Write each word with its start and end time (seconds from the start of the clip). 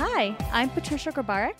Hi, 0.00 0.36
I'm 0.52 0.70
Patricia 0.70 1.10
Grabarek. 1.10 1.56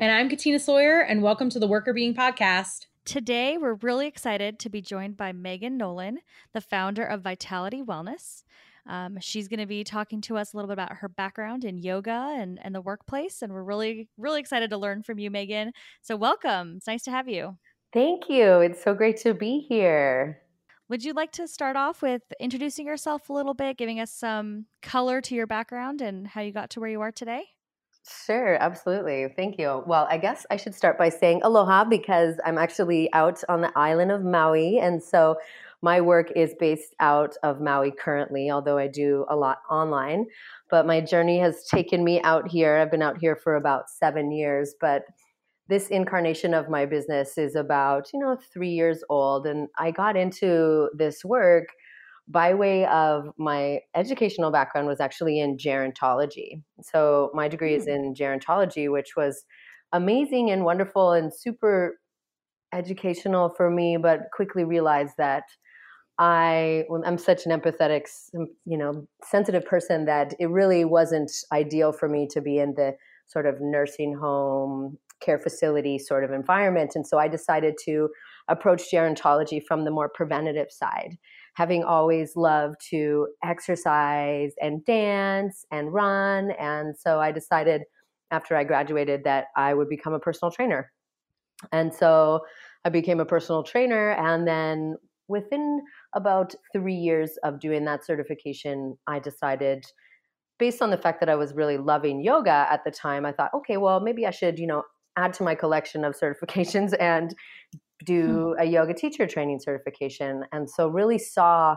And 0.00 0.10
I'm 0.10 0.30
Katina 0.30 0.58
Sawyer, 0.58 1.00
and 1.00 1.22
welcome 1.22 1.50
to 1.50 1.58
the 1.58 1.68
Workr 1.68 1.94
Beeing 1.94 2.14
Podcast. 2.14 2.86
Today, 3.04 3.58
we're 3.58 3.74
really 3.74 4.06
excited 4.06 4.58
to 4.60 4.70
be 4.70 4.80
joined 4.80 5.18
by 5.18 5.32
Megan 5.32 5.76
Nolan, 5.76 6.20
the 6.54 6.62
founder 6.62 7.04
of 7.04 7.20
Vitality 7.20 7.82
Wellness. 7.82 8.44
Um, 8.86 9.18
she's 9.20 9.48
going 9.48 9.60
to 9.60 9.66
be 9.66 9.84
talking 9.84 10.22
to 10.22 10.38
us 10.38 10.54
a 10.54 10.56
little 10.56 10.66
bit 10.66 10.72
about 10.72 10.94
her 10.94 11.10
background 11.10 11.66
in 11.66 11.76
yoga 11.76 12.34
and, 12.38 12.58
and 12.62 12.74
the 12.74 12.80
workplace. 12.80 13.42
And 13.42 13.52
we're 13.52 13.62
really, 13.62 14.08
really 14.16 14.40
excited 14.40 14.70
to 14.70 14.78
learn 14.78 15.02
from 15.02 15.18
you, 15.18 15.30
Megan. 15.30 15.72
So, 16.00 16.16
welcome. 16.16 16.76
It's 16.78 16.86
nice 16.86 17.02
to 17.02 17.10
have 17.10 17.28
you. 17.28 17.58
Thank 17.92 18.30
you. 18.30 18.60
It's 18.60 18.82
so 18.82 18.94
great 18.94 19.18
to 19.18 19.34
be 19.34 19.66
here. 19.68 20.40
Would 20.88 21.04
you 21.04 21.12
like 21.12 21.32
to 21.32 21.46
start 21.46 21.76
off 21.76 22.00
with 22.00 22.22
introducing 22.40 22.86
yourself 22.86 23.28
a 23.28 23.34
little 23.34 23.52
bit, 23.52 23.76
giving 23.76 24.00
us 24.00 24.10
some 24.10 24.64
color 24.80 25.20
to 25.20 25.34
your 25.34 25.46
background 25.46 26.00
and 26.00 26.28
how 26.28 26.40
you 26.40 26.50
got 26.50 26.70
to 26.70 26.80
where 26.80 26.88
you 26.88 27.02
are 27.02 27.12
today? 27.12 27.44
Sure, 28.06 28.54
absolutely. 28.56 29.28
Thank 29.36 29.58
you. 29.58 29.82
Well, 29.86 30.06
I 30.10 30.16
guess 30.18 30.46
I 30.50 30.56
should 30.56 30.74
start 30.74 30.96
by 30.98 31.10
saying 31.10 31.40
aloha 31.42 31.84
because 31.84 32.36
I'm 32.44 32.56
actually 32.56 33.12
out 33.12 33.42
on 33.48 33.60
the 33.60 33.72
island 33.76 34.10
of 34.10 34.24
Maui. 34.24 34.78
And 34.78 35.02
so 35.02 35.36
my 35.82 36.00
work 36.00 36.30
is 36.34 36.54
based 36.58 36.94
out 37.00 37.36
of 37.42 37.60
Maui 37.60 37.90
currently, 37.90 38.50
although 38.50 38.78
I 38.78 38.86
do 38.88 39.26
a 39.28 39.36
lot 39.36 39.58
online. 39.70 40.26
But 40.70 40.86
my 40.86 41.00
journey 41.00 41.38
has 41.40 41.64
taken 41.66 42.02
me 42.02 42.20
out 42.22 42.48
here. 42.48 42.78
I've 42.78 42.90
been 42.90 43.02
out 43.02 43.18
here 43.18 43.36
for 43.36 43.56
about 43.56 43.90
seven 43.90 44.32
years. 44.32 44.74
But 44.80 45.04
this 45.68 45.88
incarnation 45.88 46.54
of 46.54 46.70
my 46.70 46.86
business 46.86 47.36
is 47.36 47.54
about, 47.54 48.10
you 48.14 48.20
know, 48.20 48.36
three 48.52 48.70
years 48.70 49.04
old. 49.10 49.46
And 49.46 49.68
I 49.78 49.90
got 49.90 50.16
into 50.16 50.88
this 50.96 51.24
work 51.24 51.66
by 52.30 52.52
way 52.54 52.84
of 52.86 53.30
my 53.38 53.80
educational 53.94 54.50
background 54.50 54.86
was 54.86 55.00
actually 55.00 55.40
in 55.40 55.56
gerontology. 55.56 56.62
So 56.82 57.30
my 57.34 57.48
degree 57.48 57.72
mm. 57.72 57.76
is 57.78 57.84
hmm. 57.84 57.90
in 57.90 58.14
gerontology, 58.14 58.90
which 58.90 59.16
was 59.16 59.44
amazing 59.92 60.50
and 60.50 60.64
wonderful 60.64 61.12
and 61.12 61.32
super 61.34 61.98
educational 62.72 63.48
for 63.48 63.70
me, 63.70 63.96
but 63.96 64.20
quickly 64.34 64.64
realized 64.64 65.14
that 65.16 65.44
I 66.18 66.84
I'm 67.06 67.16
such 67.16 67.46
an 67.46 67.58
empathetic, 67.58 68.06
you 68.64 68.76
know, 68.76 69.06
sensitive 69.24 69.64
person 69.64 70.04
that 70.06 70.34
it 70.38 70.46
really 70.46 70.84
wasn't 70.84 71.30
ideal 71.52 71.92
for 71.92 72.08
me 72.08 72.26
to 72.32 72.40
be 72.42 72.58
in 72.58 72.74
the 72.74 72.94
sort 73.28 73.46
of 73.46 73.60
nursing 73.60 74.16
home 74.20 74.98
care 75.20 75.38
facility 75.38 75.98
sort 75.98 76.24
of 76.24 76.32
environment. 76.32 76.92
And 76.94 77.06
so 77.06 77.18
I 77.18 77.28
decided 77.28 77.76
to 77.84 78.08
approach 78.48 78.90
gerontology 78.92 79.62
from 79.66 79.84
the 79.84 79.90
more 79.90 80.08
preventative 80.08 80.70
side 80.70 81.16
having 81.58 81.82
always 81.82 82.36
loved 82.36 82.76
to 82.88 83.26
exercise 83.42 84.52
and 84.62 84.84
dance 84.84 85.64
and 85.72 85.92
run. 85.92 86.52
And 86.52 86.96
so 86.96 87.18
I 87.18 87.32
decided 87.32 87.82
after 88.30 88.54
I 88.54 88.62
graduated 88.62 89.24
that 89.24 89.46
I 89.56 89.74
would 89.74 89.88
become 89.88 90.12
a 90.12 90.20
personal 90.20 90.52
trainer. 90.52 90.92
And 91.72 91.92
so 91.92 92.42
I 92.84 92.90
became 92.90 93.18
a 93.18 93.24
personal 93.24 93.64
trainer. 93.64 94.12
And 94.12 94.46
then 94.46 94.98
within 95.26 95.80
about 96.14 96.54
three 96.72 96.94
years 96.94 97.32
of 97.42 97.58
doing 97.58 97.84
that 97.86 98.06
certification, 98.06 98.96
I 99.08 99.18
decided, 99.18 99.84
based 100.60 100.80
on 100.80 100.90
the 100.90 100.96
fact 100.96 101.18
that 101.18 101.28
I 101.28 101.34
was 101.34 101.54
really 101.54 101.76
loving 101.76 102.22
yoga 102.22 102.68
at 102.70 102.84
the 102.84 102.92
time, 102.92 103.26
I 103.26 103.32
thought, 103.32 103.50
okay, 103.52 103.78
well, 103.78 103.98
maybe 103.98 104.26
I 104.26 104.30
should, 104.30 104.60
you 104.60 104.68
know, 104.68 104.84
add 105.16 105.32
to 105.32 105.42
my 105.42 105.56
collection 105.56 106.04
of 106.04 106.14
certifications 106.16 106.94
and. 107.00 107.34
Hmm. 108.00 108.04
do 108.04 108.56
a 108.58 108.64
yoga 108.64 108.94
teacher 108.94 109.26
training 109.26 109.60
certification. 109.60 110.44
And 110.52 110.68
so 110.68 110.88
really 110.88 111.18
saw 111.18 111.76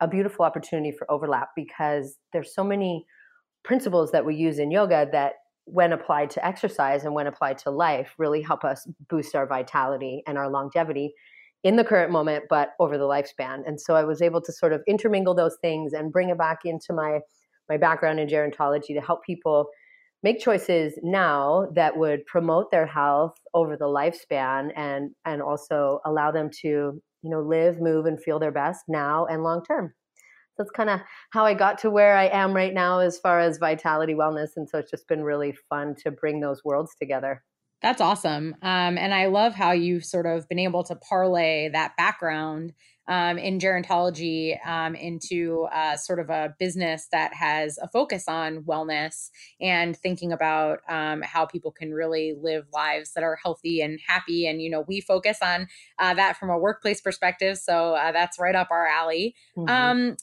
a 0.00 0.08
beautiful 0.08 0.44
opportunity 0.44 0.92
for 0.92 1.10
overlap 1.10 1.50
because 1.54 2.16
there's 2.32 2.54
so 2.54 2.64
many 2.64 3.06
principles 3.64 4.12
that 4.12 4.24
we 4.24 4.34
use 4.34 4.58
in 4.58 4.70
yoga 4.70 5.08
that 5.12 5.34
when 5.64 5.92
applied 5.92 6.30
to 6.30 6.44
exercise 6.44 7.04
and 7.04 7.14
when 7.14 7.26
applied 7.26 7.58
to 7.58 7.70
life 7.70 8.14
really 8.18 8.42
help 8.42 8.64
us 8.64 8.88
boost 9.08 9.34
our 9.34 9.46
vitality 9.46 10.22
and 10.26 10.38
our 10.38 10.50
longevity 10.50 11.12
in 11.62 11.76
the 11.76 11.84
current 11.84 12.10
moment 12.10 12.44
but 12.48 12.70
over 12.80 12.96
the 12.96 13.04
lifespan 13.04 13.60
and 13.66 13.78
so 13.78 13.94
i 13.94 14.02
was 14.02 14.22
able 14.22 14.40
to 14.40 14.52
sort 14.52 14.72
of 14.72 14.82
intermingle 14.88 15.34
those 15.34 15.58
things 15.60 15.92
and 15.92 16.12
bring 16.12 16.30
it 16.30 16.38
back 16.38 16.60
into 16.64 16.92
my 16.92 17.20
my 17.68 17.76
background 17.76 18.18
in 18.18 18.26
gerontology 18.26 18.94
to 18.94 19.00
help 19.00 19.22
people 19.22 19.68
make 20.22 20.40
choices 20.40 20.94
now 21.02 21.66
that 21.74 21.96
would 21.96 22.26
promote 22.26 22.70
their 22.70 22.86
health 22.86 23.34
over 23.54 23.76
the 23.76 23.86
lifespan 23.86 24.70
and 24.76 25.10
and 25.24 25.42
also 25.42 26.00
allow 26.04 26.30
them 26.30 26.50
to 26.62 26.68
you 26.68 27.30
know 27.30 27.40
live 27.40 27.80
move 27.80 28.06
and 28.06 28.22
feel 28.22 28.38
their 28.38 28.52
best 28.52 28.84
now 28.88 29.26
and 29.26 29.42
long 29.42 29.62
term. 29.64 29.92
It's 30.58 30.70
kind 30.70 30.90
of 30.90 31.00
how 31.30 31.46
i 31.46 31.54
got 31.54 31.78
to 31.78 31.90
where 31.90 32.14
i 32.14 32.26
am 32.26 32.52
right 32.52 32.74
now 32.74 32.98
as 32.98 33.18
far 33.18 33.40
as 33.40 33.56
vitality 33.56 34.12
wellness 34.12 34.50
and 34.56 34.68
so 34.68 34.78
it's 34.78 34.90
just 34.90 35.08
been 35.08 35.24
really 35.24 35.54
fun 35.70 35.94
to 36.02 36.10
bring 36.10 36.40
those 36.40 36.62
worlds 36.64 36.94
together. 37.00 37.42
That's 37.80 38.02
awesome 38.02 38.54
um, 38.60 38.98
and 38.98 39.14
i 39.14 39.24
love 39.24 39.54
how 39.54 39.72
you've 39.72 40.04
sort 40.04 40.26
of 40.26 40.46
been 40.50 40.58
able 40.58 40.84
to 40.84 40.96
parlay 40.96 41.70
that 41.72 41.96
background 41.96 42.74
um, 43.10 43.38
in 43.38 43.58
gerontology 43.58 44.56
um, 44.66 44.94
into 44.94 45.66
uh, 45.72 45.96
sort 45.96 46.20
of 46.20 46.30
a 46.30 46.54
business 46.60 47.08
that 47.10 47.34
has 47.34 47.76
a 47.78 47.88
focus 47.88 48.24
on 48.28 48.62
wellness 48.62 49.30
and 49.60 49.96
thinking 49.96 50.32
about 50.32 50.78
um, 50.88 51.20
how 51.22 51.44
people 51.44 51.72
can 51.72 51.92
really 51.92 52.34
live 52.40 52.66
lives 52.72 53.12
that 53.14 53.24
are 53.24 53.36
healthy 53.42 53.82
and 53.82 53.98
happy. 54.06 54.46
And, 54.46 54.62
you 54.62 54.70
know, 54.70 54.84
we 54.86 55.00
focus 55.00 55.38
on 55.42 55.66
uh, 55.98 56.14
that 56.14 56.36
from 56.36 56.50
a 56.50 56.58
workplace 56.58 57.00
perspective. 57.00 57.58
So 57.58 57.94
uh, 57.94 58.12
that's 58.12 58.38
right 58.38 58.54
up 58.54 58.68
our 58.70 58.86
alley. 58.86 59.34
Mm-hmm. 59.58 59.68
Um, 59.68 60.16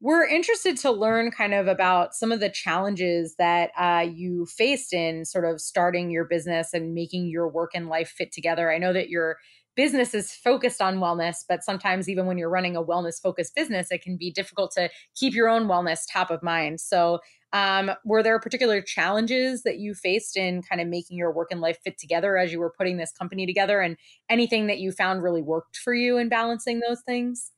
we're 0.00 0.26
interested 0.26 0.76
to 0.78 0.90
learn 0.90 1.30
kind 1.30 1.54
of 1.54 1.68
about 1.68 2.14
some 2.14 2.32
of 2.32 2.40
the 2.40 2.50
challenges 2.50 3.36
that 3.38 3.70
uh, 3.78 4.04
you 4.12 4.44
faced 4.44 4.92
in 4.92 5.24
sort 5.24 5.44
of 5.44 5.60
starting 5.60 6.10
your 6.10 6.24
business 6.24 6.74
and 6.74 6.94
making 6.94 7.28
your 7.28 7.48
work 7.48 7.70
and 7.74 7.88
life 7.88 8.08
fit 8.10 8.32
together. 8.32 8.70
I 8.70 8.78
know 8.78 8.92
that 8.92 9.08
you're 9.08 9.38
business 9.76 10.14
is 10.14 10.32
focused 10.32 10.80
on 10.80 10.98
wellness, 10.98 11.38
but 11.48 11.64
sometimes 11.64 12.08
even 12.08 12.26
when 12.26 12.38
you're 12.38 12.50
running 12.50 12.76
a 12.76 12.82
wellness 12.82 13.20
focused 13.20 13.54
business, 13.54 13.90
it 13.90 14.02
can 14.02 14.16
be 14.16 14.30
difficult 14.30 14.72
to 14.72 14.88
keep 15.14 15.34
your 15.34 15.48
own 15.48 15.66
wellness 15.66 16.00
top 16.10 16.30
of 16.30 16.42
mind. 16.42 16.80
So, 16.80 17.20
um, 17.52 17.92
were 18.04 18.22
there 18.22 18.38
particular 18.40 18.80
challenges 18.82 19.62
that 19.62 19.78
you 19.78 19.94
faced 19.94 20.36
in 20.36 20.62
kind 20.62 20.80
of 20.80 20.88
making 20.88 21.16
your 21.16 21.32
work 21.32 21.48
and 21.52 21.60
life 21.60 21.78
fit 21.84 21.98
together 21.98 22.36
as 22.36 22.52
you 22.52 22.58
were 22.58 22.72
putting 22.76 22.96
this 22.96 23.12
company 23.12 23.46
together, 23.46 23.80
and 23.80 23.96
anything 24.28 24.66
that 24.66 24.78
you 24.80 24.90
found 24.90 25.22
really 25.22 25.42
worked 25.42 25.76
for 25.76 25.94
you 25.94 26.18
in 26.18 26.28
balancing 26.28 26.80
those 26.80 27.02
things? 27.02 27.52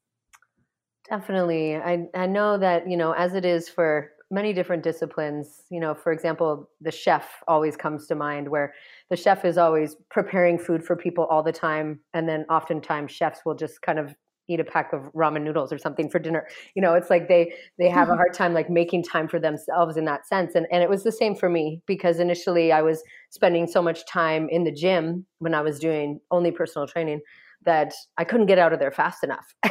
Definitely. 1.09 1.77
I, 1.77 2.09
I 2.15 2.27
know 2.27 2.59
that, 2.59 2.91
you 2.91 2.97
know, 2.97 3.13
as 3.13 3.35
it 3.35 3.45
is 3.45 3.69
for 3.69 4.11
many 4.31 4.53
different 4.53 4.83
disciplines. 4.83 5.63
You 5.71 5.81
know, 5.81 5.95
for 5.95 6.13
example, 6.13 6.69
the 6.81 6.91
chef 6.91 7.43
always 7.47 7.77
comes 7.77 8.07
to 8.09 8.15
mind 8.15 8.49
where 8.49 8.75
the 9.11 9.17
chef 9.17 9.45
is 9.45 9.59
always 9.59 9.97
preparing 10.11 10.59
food 10.59 10.85
for 10.85 10.97
people 10.97 11.25
all 11.25 11.43
the 11.43 11.53
time. 11.53 12.01
And 12.15 12.29
then 12.29 12.45
oftentimes 12.51 13.13
chefs 13.13 13.41
will 13.45 13.55
just 13.55 13.83
kind 13.83 13.99
of 13.99 14.15
eat 14.49 14.61
a 14.61 14.65
pack 14.65 14.93
of 14.93 15.03
ramen 15.13 15.43
noodles 15.43 15.73
or 15.73 15.79
something 15.79 16.09
for 16.09 16.19
dinner. 16.19 16.47
You 16.75 16.83
know, 16.83 16.95
it's 16.95 17.11
like 17.11 17.29
they 17.29 17.53
they 17.79 17.89
have 17.89 18.09
a 18.09 18.15
hard 18.17 18.33
time 18.33 18.55
like 18.55 18.71
making 18.71 19.03
time 19.03 19.29
for 19.29 19.39
themselves 19.39 19.97
in 19.97 20.05
that 20.05 20.27
sense. 20.27 20.55
And 20.55 20.67
and 20.71 20.83
it 20.83 20.91
was 20.91 21.05
the 21.05 21.13
same 21.13 21.35
for 21.35 21.49
me 21.49 21.83
because 21.87 22.21
initially 22.21 22.73
I 22.73 22.83
was 22.83 23.03
spending 23.31 23.67
so 23.67 23.83
much 23.83 24.07
time 24.07 24.49
in 24.51 24.65
the 24.65 24.73
gym 24.73 25.27
when 25.39 25.55
I 25.55 25.63
was 25.63 25.79
doing 25.79 26.21
only 26.31 26.51
personal 26.51 26.87
training 26.87 27.21
that 27.67 27.93
I 28.17 28.25
couldn't 28.25 28.47
get 28.47 28.59
out 28.59 28.73
of 28.73 28.79
there 28.79 28.91
fast 28.91 29.23
enough. 29.23 29.55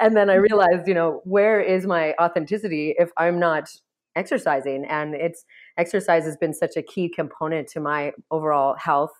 and 0.00 0.16
then 0.16 0.30
I 0.30 0.34
mm-hmm. 0.34 0.42
realized, 0.42 0.88
you 0.88 0.94
know, 0.94 1.20
where 1.24 1.60
is 1.60 1.86
my 1.86 2.14
authenticity 2.20 2.94
if 2.98 3.10
I'm 3.16 3.38
not 3.38 3.68
exercising? 4.16 4.86
And 4.86 5.14
it's 5.14 5.44
exercise 5.76 6.24
has 6.24 6.36
been 6.36 6.54
such 6.54 6.76
a 6.76 6.82
key 6.82 7.08
component 7.08 7.68
to 7.68 7.80
my 7.80 8.12
overall 8.30 8.76
health, 8.76 9.12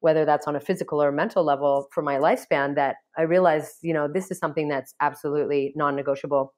whether 0.00 0.24
that's 0.24 0.46
on 0.46 0.56
a 0.56 0.60
physical 0.60 1.02
or 1.02 1.10
mental 1.10 1.44
level 1.44 1.88
for 1.92 2.02
my 2.02 2.16
lifespan, 2.16 2.74
that 2.74 2.96
I 3.16 3.22
realized, 3.22 3.76
you 3.82 3.94
know, 3.94 4.08
this 4.12 4.30
is 4.30 4.38
something 4.38 4.68
that's 4.68 4.94
absolutely 5.00 5.72
non 5.76 5.96
negotiable. 5.96 6.52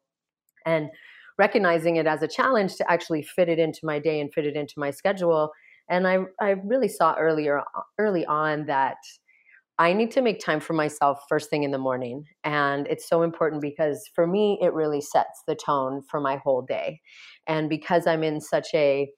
And 0.65 0.91
recognizing 1.39 1.97
it 1.97 2.07
as 2.07 2.23
a 2.23 2.29
challenge 2.29 2.77
to 2.77 2.91
actually 2.91 3.23
fit 3.23 3.49
it 3.49 3.59
into 3.59 3.81
my 3.85 3.99
day 3.99 4.21
and 4.21 4.33
fit 4.33 4.47
it 4.47 4.57
into 4.57 4.75
my 4.79 4.91
schedule. 4.91 5.53
And 5.89 6.09
I, 6.09 6.21
I 6.41 6.57
really 6.65 6.89
saw 6.89 7.15
earlier 7.15 7.63
early 7.99 8.25
on 8.27 8.67
that 8.67 8.97
I 9.79 9.93
need 9.93 10.11
to 10.13 10.23
make 10.23 10.41
time 10.41 10.61
for 10.61 10.73
myself 10.73 11.25
first 11.29 11.51
thing 11.51 11.63
in 11.63 11.71
the 11.71 11.79
morning. 11.79 12.25
And 12.45 12.87
it's 12.87 13.07
so 13.09 13.23
important 13.23 13.61
because 13.61 14.09
for 14.15 14.27
me, 14.27 14.59
it 14.63 14.73
really 14.73 15.03
sets 15.03 15.43
the 15.47 15.55
tone 15.55 16.03
for 16.09 16.19
my 16.19 16.37
whole 16.37 16.63
day. 16.63 17.01
And 17.47 17.69
because 17.69 18.07
I'm 18.07 18.23
in 18.23 18.41
such 18.41 18.69
a 18.73 19.11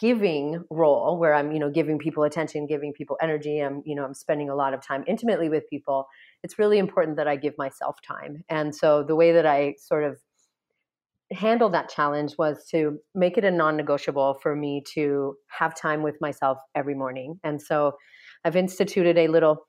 giving 0.00 0.64
role 0.70 1.18
where 1.18 1.34
I'm, 1.34 1.52
you 1.52 1.58
know, 1.58 1.70
giving 1.70 1.98
people 1.98 2.24
attention, 2.24 2.66
giving 2.66 2.92
people 2.92 3.16
energy, 3.20 3.60
I'm, 3.60 3.82
you 3.84 3.94
know, 3.94 4.04
I'm 4.04 4.14
spending 4.14 4.48
a 4.48 4.56
lot 4.56 4.74
of 4.74 4.84
time 4.84 5.04
intimately 5.06 5.48
with 5.48 5.68
people, 5.68 6.06
it's 6.42 6.58
really 6.58 6.78
important 6.78 7.16
that 7.18 7.28
I 7.28 7.36
give 7.36 7.56
myself 7.58 7.96
time. 8.02 8.42
And 8.48 8.74
so 8.74 9.04
the 9.04 9.14
way 9.14 9.32
that 9.32 9.46
I 9.46 9.76
sort 9.78 10.04
of 10.04 10.18
handle 11.30 11.68
that 11.70 11.88
challenge 11.88 12.34
was 12.38 12.66
to 12.70 12.98
make 13.14 13.38
it 13.38 13.44
a 13.44 13.50
non-negotiable 13.50 14.34
for 14.42 14.56
me 14.56 14.82
to 14.94 15.36
have 15.48 15.74
time 15.74 16.02
with 16.02 16.20
myself 16.20 16.58
every 16.74 16.94
morning. 16.94 17.38
And 17.44 17.62
so 17.62 17.96
I've 18.44 18.56
instituted 18.56 19.16
a 19.16 19.28
little 19.28 19.66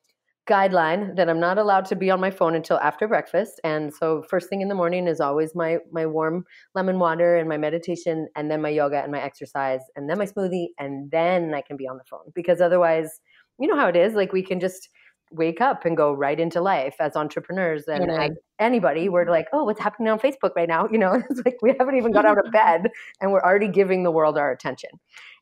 guideline 0.48 1.16
that 1.16 1.30
I'm 1.30 1.40
not 1.40 1.58
allowed 1.58 1.86
to 1.86 1.96
be 1.96 2.12
on 2.12 2.20
my 2.20 2.30
phone 2.30 2.56
until 2.56 2.78
after 2.78 3.08
breakfast. 3.08 3.60
And 3.64 3.94
so 3.94 4.24
first 4.30 4.48
thing 4.48 4.62
in 4.62 4.68
the 4.68 4.76
morning 4.76 5.08
is 5.08 5.20
always 5.20 5.56
my 5.56 5.80
my 5.92 6.06
warm 6.06 6.46
lemon 6.76 7.00
water 7.00 7.36
and 7.36 7.50
my 7.50 7.58
meditation 7.58 8.28
and 8.36 8.52
then 8.52 8.62
my 8.62 8.70
yoga 8.70 9.02
and 9.02 9.12
my 9.12 9.22
exercise 9.22 9.82
and 9.96 10.10
then 10.10 10.18
my 10.18 10.26
smoothie 10.26 10.68
and 10.78 11.10
then 11.10 11.54
I 11.54 11.62
can 11.62 11.78
be 11.78 11.88
on 11.88 11.98
the 11.98 12.04
phone. 12.10 12.32
Because 12.36 12.62
otherwise 12.62 13.20
you 13.60 13.68
know 13.68 13.76
how 13.76 13.88
it 13.88 13.96
is 13.96 14.14
like 14.14 14.34
we 14.34 14.44
can 14.44 14.60
just 14.60 14.90
wake 15.32 15.60
up 15.60 15.86
and 15.86 15.98
go 15.98 16.14
right 16.14 16.40
into 16.40 16.62
life 16.62 16.96
as 17.00 17.16
entrepreneurs 17.16 17.86
and 17.88 18.12
as 18.12 18.30
anybody. 18.60 19.10
We're 19.10 19.30
like 19.30 19.48
oh 19.52 19.64
what's 19.64 19.82
happening 19.82 20.10
on 20.10 20.20
facebook 20.20 20.52
right 20.56 20.70
now? 20.70 20.88
You 20.92 21.00
know 21.00 21.24
it's 21.28 21.42
like 21.44 21.58
we 21.64 21.74
haven't 21.80 21.96
even 21.96 22.12
got 22.12 22.26
out 22.26 22.38
of 22.38 22.52
bed 22.52 22.90
and 23.22 23.32
we're 23.32 23.42
already 23.42 23.68
giving 23.68 24.04
the 24.04 24.12
world 24.12 24.38
our 24.38 24.52
attention. 24.52 24.92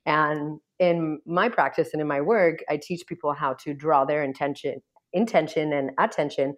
And 0.05 0.59
in 0.79 1.19
my 1.25 1.49
practice 1.49 1.89
and 1.93 2.01
in 2.01 2.07
my 2.07 2.19
work 2.19 2.59
i 2.69 2.75
teach 2.75 3.05
people 3.07 3.31
how 3.31 3.53
to 3.53 3.73
draw 3.73 4.03
their 4.03 4.23
intention 4.23 4.81
intention 5.13 5.73
and 5.73 5.91
attention 5.99 6.55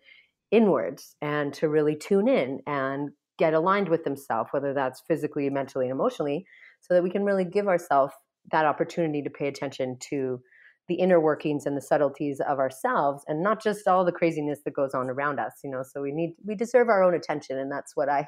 inwards 0.52 1.16
and 1.22 1.54
to 1.54 1.68
really 1.68 1.96
tune 1.96 2.28
in 2.28 2.60
and 2.68 3.10
get 3.38 3.54
aligned 3.54 3.90
with 3.90 4.04
themselves 4.04 4.50
whether 4.52 4.74
that's 4.74 5.02
physically 5.08 5.50
mentally 5.50 5.86
and 5.86 5.94
emotionally 5.94 6.46
so 6.82 6.94
that 6.94 7.04
we 7.04 7.10
can 7.10 7.24
really 7.24 7.46
give 7.46 7.68
ourselves 7.68 8.14
that 8.52 8.66
opportunity 8.66 9.22
to 9.22 9.30
pay 9.30 9.48
attention 9.48 9.98
to 10.00 10.40
the 10.88 10.96
inner 10.96 11.20
workings 11.20 11.66
and 11.66 11.76
the 11.76 11.82
subtleties 11.82 12.40
of 12.40 12.60
ourselves 12.60 13.24
and 13.28 13.42
not 13.42 13.62
just 13.62 13.88
all 13.88 14.06
the 14.06 14.12
craziness 14.12 14.60
that 14.64 14.76
goes 14.76 14.94
on 14.94 15.10
around 15.10 15.40
us 15.40 15.54
you 15.64 15.72
know? 15.72 15.84
So 15.84 16.02
we 16.02 16.12
need 16.12 16.36
we 16.46 16.56
deserve 16.56 16.90
our 16.90 17.04
own 17.04 17.16
attention 17.16 17.58
and 17.58 17.72
that's 17.72 17.96
what 17.96 18.08
i 18.08 18.28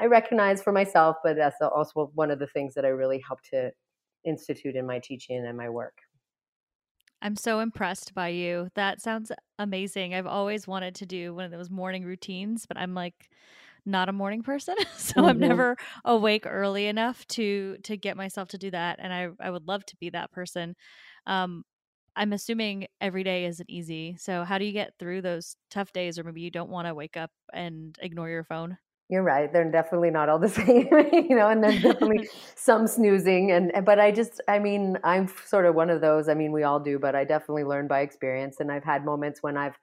i 0.00 0.06
recognize 0.06 0.62
for 0.62 0.72
myself 0.72 1.16
but 1.22 1.36
that's 1.36 1.56
also 1.60 2.10
one 2.14 2.30
of 2.30 2.38
the 2.38 2.46
things 2.46 2.74
that 2.74 2.84
i 2.84 2.88
really 2.88 3.22
help 3.26 3.40
to 3.52 3.70
institute 4.24 4.76
in 4.76 4.86
my 4.86 4.98
teaching 4.98 5.44
and 5.46 5.56
my 5.56 5.68
work 5.68 5.94
i'm 7.22 7.36
so 7.36 7.60
impressed 7.60 8.14
by 8.14 8.28
you 8.28 8.68
that 8.74 9.00
sounds 9.00 9.32
amazing 9.58 10.14
i've 10.14 10.26
always 10.26 10.66
wanted 10.66 10.94
to 10.94 11.06
do 11.06 11.34
one 11.34 11.44
of 11.44 11.50
those 11.50 11.70
morning 11.70 12.04
routines 12.04 12.66
but 12.66 12.76
i'm 12.76 12.94
like 12.94 13.30
not 13.86 14.08
a 14.08 14.12
morning 14.12 14.42
person 14.42 14.74
so 14.96 15.14
mm-hmm. 15.14 15.24
i'm 15.26 15.38
never 15.38 15.76
awake 16.04 16.44
early 16.46 16.86
enough 16.86 17.26
to 17.26 17.76
to 17.82 17.96
get 17.96 18.16
myself 18.16 18.48
to 18.48 18.58
do 18.58 18.70
that 18.70 18.98
and 19.00 19.12
i 19.12 19.28
i 19.40 19.50
would 19.50 19.66
love 19.66 19.84
to 19.86 19.96
be 19.96 20.10
that 20.10 20.30
person 20.32 20.74
um 21.26 21.64
I'm 22.16 22.32
assuming 22.32 22.86
every 23.00 23.22
day 23.22 23.44
isn't 23.46 23.70
easy. 23.70 24.16
So, 24.18 24.44
how 24.44 24.58
do 24.58 24.64
you 24.64 24.72
get 24.72 24.94
through 24.98 25.22
those 25.22 25.56
tough 25.70 25.92
days, 25.92 26.18
or 26.18 26.24
maybe 26.24 26.40
you 26.40 26.50
don't 26.50 26.68
want 26.68 26.88
to 26.88 26.94
wake 26.94 27.16
up 27.16 27.30
and 27.52 27.96
ignore 28.02 28.28
your 28.28 28.44
phone? 28.44 28.78
You're 29.10 29.24
right. 29.24 29.52
They're 29.52 29.68
definitely 29.70 30.10
not 30.10 30.28
all 30.28 30.38
the 30.38 30.48
same, 30.60 30.88
you 31.28 31.34
know, 31.36 31.48
and 31.48 31.62
there's 31.64 31.82
definitely 31.82 32.28
some 32.54 32.86
snoozing. 32.86 33.50
And, 33.50 33.72
but 33.84 33.98
I 33.98 34.12
just, 34.12 34.40
I 34.46 34.60
mean, 34.60 34.98
I'm 35.02 35.28
sort 35.46 35.66
of 35.66 35.74
one 35.74 35.90
of 35.90 36.00
those. 36.00 36.28
I 36.28 36.34
mean, 36.34 36.52
we 36.52 36.62
all 36.62 36.78
do, 36.78 36.98
but 36.98 37.16
I 37.16 37.24
definitely 37.24 37.64
learn 37.64 37.88
by 37.88 38.00
experience. 38.00 38.60
And 38.60 38.70
I've 38.70 38.84
had 38.84 39.04
moments 39.04 39.42
when 39.42 39.56
I've 39.56 39.76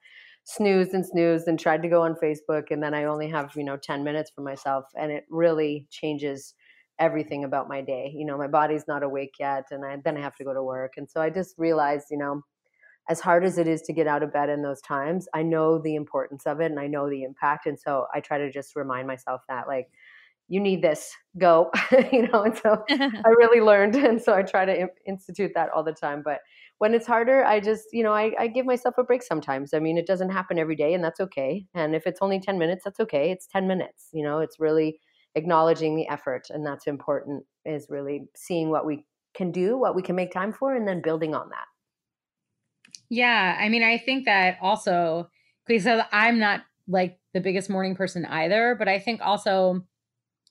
snoozed 0.44 0.94
and 0.94 1.04
snoozed 1.04 1.46
and 1.46 1.60
tried 1.60 1.82
to 1.82 1.88
go 1.88 2.02
on 2.02 2.14
Facebook, 2.14 2.70
and 2.70 2.82
then 2.82 2.94
I 2.94 3.04
only 3.04 3.28
have, 3.28 3.52
you 3.54 3.64
know, 3.64 3.76
10 3.76 4.02
minutes 4.02 4.30
for 4.34 4.40
myself. 4.40 4.86
And 4.98 5.12
it 5.12 5.26
really 5.28 5.86
changes 5.90 6.54
everything 6.98 7.44
about 7.44 7.68
my 7.68 7.82
day. 7.82 8.10
You 8.16 8.24
know, 8.24 8.38
my 8.38 8.48
body's 8.48 8.88
not 8.88 9.02
awake 9.02 9.34
yet, 9.38 9.64
and 9.70 9.84
I, 9.84 9.98
then 10.02 10.16
I 10.16 10.20
have 10.22 10.36
to 10.36 10.44
go 10.44 10.54
to 10.54 10.62
work. 10.62 10.94
And 10.96 11.08
so 11.08 11.20
I 11.20 11.28
just 11.28 11.54
realized, 11.58 12.06
you 12.10 12.16
know, 12.16 12.40
as 13.08 13.20
hard 13.20 13.44
as 13.44 13.58
it 13.58 13.66
is 13.66 13.82
to 13.82 13.92
get 13.92 14.06
out 14.06 14.22
of 14.22 14.32
bed 14.32 14.48
in 14.48 14.62
those 14.62 14.80
times, 14.80 15.28
I 15.34 15.42
know 15.42 15.78
the 15.78 15.94
importance 15.94 16.46
of 16.46 16.60
it 16.60 16.66
and 16.66 16.78
I 16.78 16.86
know 16.86 17.08
the 17.08 17.22
impact. 17.22 17.66
And 17.66 17.78
so 17.78 18.06
I 18.14 18.20
try 18.20 18.38
to 18.38 18.50
just 18.50 18.76
remind 18.76 19.06
myself 19.06 19.42
that, 19.48 19.66
like, 19.66 19.88
you 20.50 20.60
need 20.60 20.82
this, 20.82 21.12
go, 21.38 21.70
you 22.12 22.28
know. 22.28 22.42
And 22.44 22.56
so 22.56 22.84
I 22.90 23.28
really 23.38 23.60
learned. 23.60 23.96
And 24.08 24.20
so 24.20 24.34
I 24.34 24.42
try 24.42 24.64
to 24.64 24.88
institute 25.06 25.52
that 25.54 25.70
all 25.70 25.84
the 25.84 25.92
time. 25.92 26.22
But 26.24 26.40
when 26.78 26.94
it's 26.94 27.06
harder, 27.06 27.44
I 27.44 27.60
just, 27.60 27.84
you 27.92 28.02
know, 28.02 28.12
I, 28.12 28.32
I 28.38 28.46
give 28.46 28.64
myself 28.64 28.96
a 28.98 29.04
break 29.04 29.22
sometimes. 29.22 29.74
I 29.74 29.78
mean, 29.78 29.98
it 29.98 30.06
doesn't 30.06 30.30
happen 30.30 30.58
every 30.58 30.76
day, 30.76 30.94
and 30.94 31.04
that's 31.04 31.20
okay. 31.20 31.66
And 31.74 31.94
if 31.94 32.06
it's 32.06 32.20
only 32.22 32.40
10 32.40 32.58
minutes, 32.58 32.84
that's 32.84 33.00
okay. 33.00 33.30
It's 33.30 33.46
10 33.46 33.66
minutes, 33.66 34.08
you 34.12 34.22
know, 34.22 34.38
it's 34.38 34.58
really 34.60 35.00
acknowledging 35.34 35.96
the 35.96 36.08
effort 36.08 36.48
and 36.50 36.66
that's 36.66 36.86
important 36.86 37.44
is 37.64 37.86
really 37.88 38.22
seeing 38.34 38.70
what 38.70 38.86
we 38.86 39.04
can 39.34 39.52
do 39.52 39.78
what 39.78 39.94
we 39.94 40.02
can 40.02 40.16
make 40.16 40.32
time 40.32 40.52
for 40.52 40.74
and 40.74 40.86
then 40.88 41.02
building 41.02 41.34
on 41.34 41.48
that 41.50 41.66
yeah 43.10 43.56
i 43.60 43.68
mean 43.68 43.82
i 43.82 43.98
think 43.98 44.24
that 44.24 44.58
also 44.60 45.28
because 45.66 45.86
i'm 46.12 46.38
not 46.38 46.62
like 46.86 47.18
the 47.34 47.40
biggest 47.40 47.70
morning 47.70 47.94
person 47.94 48.24
either 48.26 48.74
but 48.78 48.88
i 48.88 48.98
think 48.98 49.20
also 49.22 49.82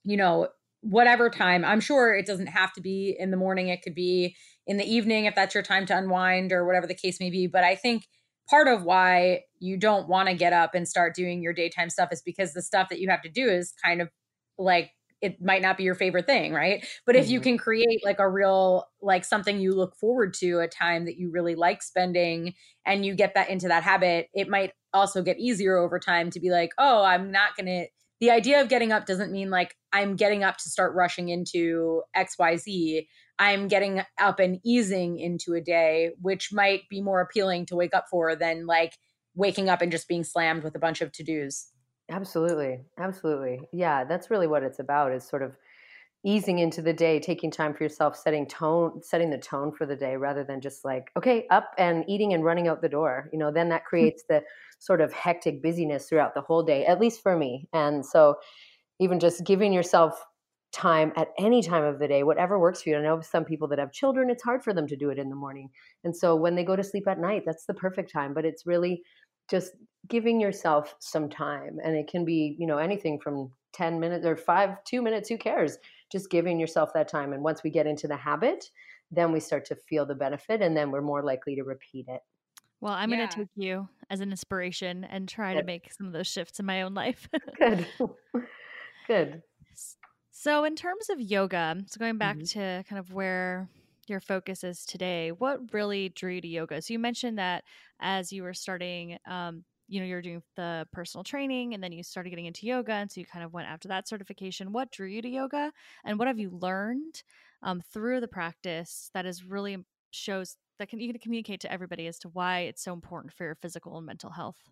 you 0.03 0.17
know 0.17 0.47
whatever 0.81 1.29
time 1.29 1.65
i'm 1.65 1.79
sure 1.79 2.15
it 2.15 2.25
doesn't 2.25 2.47
have 2.47 2.71
to 2.73 2.81
be 2.81 3.15
in 3.17 3.31
the 3.31 3.37
morning 3.37 3.67
it 3.67 3.81
could 3.81 3.95
be 3.95 4.35
in 4.65 4.77
the 4.77 4.85
evening 4.85 5.25
if 5.25 5.35
that's 5.35 5.53
your 5.53 5.63
time 5.63 5.85
to 5.85 5.97
unwind 5.97 6.51
or 6.51 6.65
whatever 6.65 6.87
the 6.87 6.93
case 6.93 7.19
may 7.19 7.29
be 7.29 7.47
but 7.47 7.63
i 7.63 7.75
think 7.75 8.07
part 8.49 8.67
of 8.67 8.83
why 8.83 9.41
you 9.59 9.77
don't 9.77 10.07
want 10.07 10.29
to 10.29 10.35
get 10.35 10.53
up 10.53 10.73
and 10.73 10.87
start 10.87 11.15
doing 11.15 11.41
your 11.41 11.53
daytime 11.53 11.89
stuff 11.89 12.09
is 12.11 12.21
because 12.21 12.53
the 12.53 12.61
stuff 12.61 12.89
that 12.89 12.99
you 12.99 13.09
have 13.09 13.21
to 13.21 13.29
do 13.29 13.47
is 13.47 13.73
kind 13.83 14.01
of 14.01 14.09
like 14.57 14.91
it 15.21 15.41
might 15.41 15.61
not 15.61 15.77
be 15.77 15.83
your 15.83 15.95
favorite 15.95 16.25
thing, 16.25 16.53
right? 16.53 16.85
But 17.05 17.15
if 17.15 17.25
mm-hmm. 17.25 17.33
you 17.33 17.41
can 17.41 17.57
create 17.57 18.01
like 18.03 18.19
a 18.19 18.29
real, 18.29 18.85
like 19.01 19.25
something 19.25 19.59
you 19.59 19.73
look 19.73 19.95
forward 19.95 20.33
to, 20.35 20.59
a 20.59 20.67
time 20.67 21.05
that 21.05 21.17
you 21.17 21.31
really 21.31 21.55
like 21.55 21.81
spending, 21.81 22.53
and 22.85 23.05
you 23.05 23.15
get 23.15 23.33
that 23.33 23.49
into 23.49 23.67
that 23.67 23.83
habit, 23.83 24.27
it 24.33 24.47
might 24.47 24.73
also 24.93 25.21
get 25.21 25.39
easier 25.39 25.77
over 25.77 25.99
time 25.99 26.29
to 26.31 26.39
be 26.39 26.49
like, 26.49 26.71
oh, 26.77 27.03
I'm 27.03 27.31
not 27.31 27.55
going 27.55 27.67
to. 27.67 27.87
The 28.19 28.31
idea 28.31 28.61
of 28.61 28.69
getting 28.69 28.91
up 28.91 29.05
doesn't 29.05 29.31
mean 29.31 29.51
like 29.51 29.75
I'm 29.93 30.15
getting 30.15 30.43
up 30.43 30.57
to 30.57 30.69
start 30.69 30.95
rushing 30.95 31.29
into 31.29 32.01
XYZ. 32.15 33.05
I'm 33.39 33.67
getting 33.67 34.01
up 34.19 34.39
and 34.39 34.59
easing 34.65 35.19
into 35.19 35.53
a 35.53 35.61
day, 35.61 36.11
which 36.19 36.49
might 36.51 36.81
be 36.89 37.01
more 37.01 37.21
appealing 37.21 37.67
to 37.67 37.75
wake 37.75 37.93
up 37.93 38.05
for 38.09 38.35
than 38.35 38.65
like 38.65 38.97
waking 39.35 39.69
up 39.69 39.81
and 39.81 39.91
just 39.91 40.07
being 40.07 40.23
slammed 40.23 40.63
with 40.63 40.75
a 40.75 40.79
bunch 40.79 41.01
of 41.01 41.11
to 41.11 41.23
dos. 41.23 41.67
Absolutely. 42.09 42.79
Absolutely. 42.97 43.61
Yeah, 43.73 44.03
that's 44.05 44.31
really 44.31 44.47
what 44.47 44.63
it's 44.63 44.79
about 44.79 45.11
is 45.11 45.27
sort 45.27 45.43
of 45.43 45.57
easing 46.23 46.59
into 46.59 46.81
the 46.81 46.93
day, 46.93 47.19
taking 47.19 47.51
time 47.51 47.73
for 47.73 47.83
yourself, 47.83 48.15
setting 48.15 48.47
tone, 48.47 49.01
setting 49.03 49.29
the 49.29 49.37
tone 49.37 49.71
for 49.71 49.85
the 49.85 49.95
day 49.95 50.15
rather 50.15 50.43
than 50.43 50.61
just 50.61 50.83
like, 50.83 51.11
okay, 51.17 51.45
up 51.51 51.71
and 51.77 52.03
eating 52.07 52.33
and 52.33 52.43
running 52.43 52.67
out 52.67 52.81
the 52.81 52.89
door. 52.89 53.29
You 53.31 53.39
know, 53.39 53.51
then 53.51 53.69
that 53.69 53.83
hmm. 53.83 53.89
creates 53.89 54.23
the 54.29 54.41
sort 54.79 55.01
of 55.01 55.11
hectic 55.13 55.61
busyness 55.61 56.07
throughout 56.07 56.33
the 56.33 56.41
whole 56.41 56.63
day, 56.63 56.85
at 56.85 56.99
least 56.99 57.21
for 57.21 57.37
me. 57.37 57.67
And 57.73 58.05
so 58.05 58.35
even 58.99 59.19
just 59.19 59.43
giving 59.43 59.73
yourself 59.73 60.23
time 60.73 61.13
at 61.15 61.29
any 61.39 61.61
time 61.61 61.83
of 61.83 61.99
the 61.99 62.07
day, 62.07 62.23
whatever 62.23 62.59
works 62.59 62.81
for 62.81 62.89
you. 62.89 62.97
I 62.97 63.01
know 63.01 63.21
some 63.21 63.45
people 63.45 63.67
that 63.69 63.79
have 63.79 63.91
children, 63.91 64.29
it's 64.29 64.43
hard 64.43 64.63
for 64.63 64.73
them 64.73 64.87
to 64.87 64.95
do 64.97 65.09
it 65.09 65.17
in 65.17 65.29
the 65.29 65.35
morning. 65.35 65.69
And 66.03 66.15
so 66.15 66.35
when 66.35 66.55
they 66.55 66.63
go 66.63 66.75
to 66.75 66.83
sleep 66.83 67.07
at 67.07 67.19
night, 67.19 67.43
that's 67.45 67.65
the 67.65 67.73
perfect 67.73 68.11
time. 68.11 68.33
But 68.33 68.45
it's 68.45 68.65
really 68.65 69.01
just 69.49 69.73
giving 70.07 70.39
yourself 70.39 70.95
some 70.99 71.29
time 71.29 71.79
and 71.83 71.95
it 71.95 72.07
can 72.07 72.23
be 72.23 72.55
you 72.59 72.67
know 72.67 72.77
anything 72.77 73.19
from 73.19 73.51
10 73.73 73.99
minutes 73.99 74.25
or 74.25 74.35
5 74.35 74.83
2 74.83 75.01
minutes 75.01 75.29
who 75.29 75.37
cares 75.37 75.77
just 76.11 76.29
giving 76.29 76.59
yourself 76.59 76.93
that 76.93 77.07
time 77.07 77.33
and 77.33 77.43
once 77.43 77.63
we 77.63 77.69
get 77.69 77.87
into 77.87 78.07
the 78.07 78.15
habit 78.15 78.69
then 79.11 79.31
we 79.31 79.39
start 79.39 79.65
to 79.65 79.75
feel 79.75 80.05
the 80.05 80.15
benefit 80.15 80.61
and 80.61 80.75
then 80.75 80.91
we're 80.91 81.01
more 81.01 81.23
likely 81.23 81.55
to 81.55 81.63
repeat 81.63 82.05
it 82.07 82.21
well 82.79 82.93
i'm 82.93 83.09
yeah. 83.09 83.17
going 83.17 83.29
to 83.29 83.35
take 83.35 83.47
you 83.55 83.87
as 84.09 84.21
an 84.21 84.29
inspiration 84.31 85.03
and 85.03 85.27
try 85.27 85.53
Good. 85.53 85.59
to 85.61 85.65
make 85.65 85.91
some 85.91 86.07
of 86.07 86.13
those 86.13 86.27
shifts 86.27 86.59
in 86.59 86.65
my 86.65 86.83
own 86.83 86.93
life 86.93 87.27
Good. 87.59 87.85
Good. 89.07 89.41
So, 90.31 90.65
in 90.65 90.75
terms 90.75 91.09
of 91.09 91.19
yoga, 91.19 91.77
so 91.87 91.97
going 91.97 92.19
back 92.19 92.37
mm-hmm. 92.37 92.59
to 92.59 92.83
kind 92.87 92.99
of 92.99 93.11
where 93.11 93.67
your 94.09 94.19
focus 94.21 94.63
is 94.63 94.85
today, 94.85 95.31
what 95.31 95.73
really 95.73 96.09
drew 96.09 96.33
you 96.33 96.41
to 96.41 96.47
yoga? 96.47 96.81
So, 96.81 96.93
you 96.93 96.99
mentioned 96.99 97.37
that 97.37 97.63
as 97.99 98.31
you 98.31 98.43
were 98.43 98.53
starting 98.53 99.17
um, 99.27 99.63
you 99.87 99.99
know 99.99 100.05
you're 100.05 100.21
doing 100.21 100.43
the 100.55 100.85
personal 100.91 101.23
training 101.23 101.73
and 101.73 101.83
then 101.83 101.91
you 101.91 102.03
started 102.03 102.29
getting 102.29 102.45
into 102.45 102.65
yoga 102.65 102.93
and 102.93 103.11
so 103.11 103.19
you 103.19 103.25
kind 103.25 103.43
of 103.43 103.53
went 103.53 103.67
after 103.67 103.87
that 103.87 104.07
certification 104.07 104.71
what 104.71 104.91
drew 104.91 105.07
you 105.07 105.21
to 105.21 105.29
yoga 105.29 105.71
and 106.05 106.19
what 106.19 106.27
have 106.27 106.39
you 106.39 106.49
learned 106.49 107.23
um, 107.63 107.81
through 107.93 108.19
the 108.19 108.27
practice 108.27 109.09
that 109.13 109.25
is 109.25 109.43
really 109.43 109.77
shows 110.11 110.57
that 110.79 110.89
can 110.89 110.99
you 110.99 111.11
can 111.11 111.19
communicate 111.19 111.61
to 111.61 111.71
everybody 111.71 112.07
as 112.07 112.19
to 112.19 112.29
why 112.29 112.61
it's 112.61 112.83
so 112.83 112.93
important 112.93 113.33
for 113.33 113.45
your 113.45 113.55
physical 113.55 113.97
and 113.97 114.05
mental 114.05 114.31
health 114.31 114.69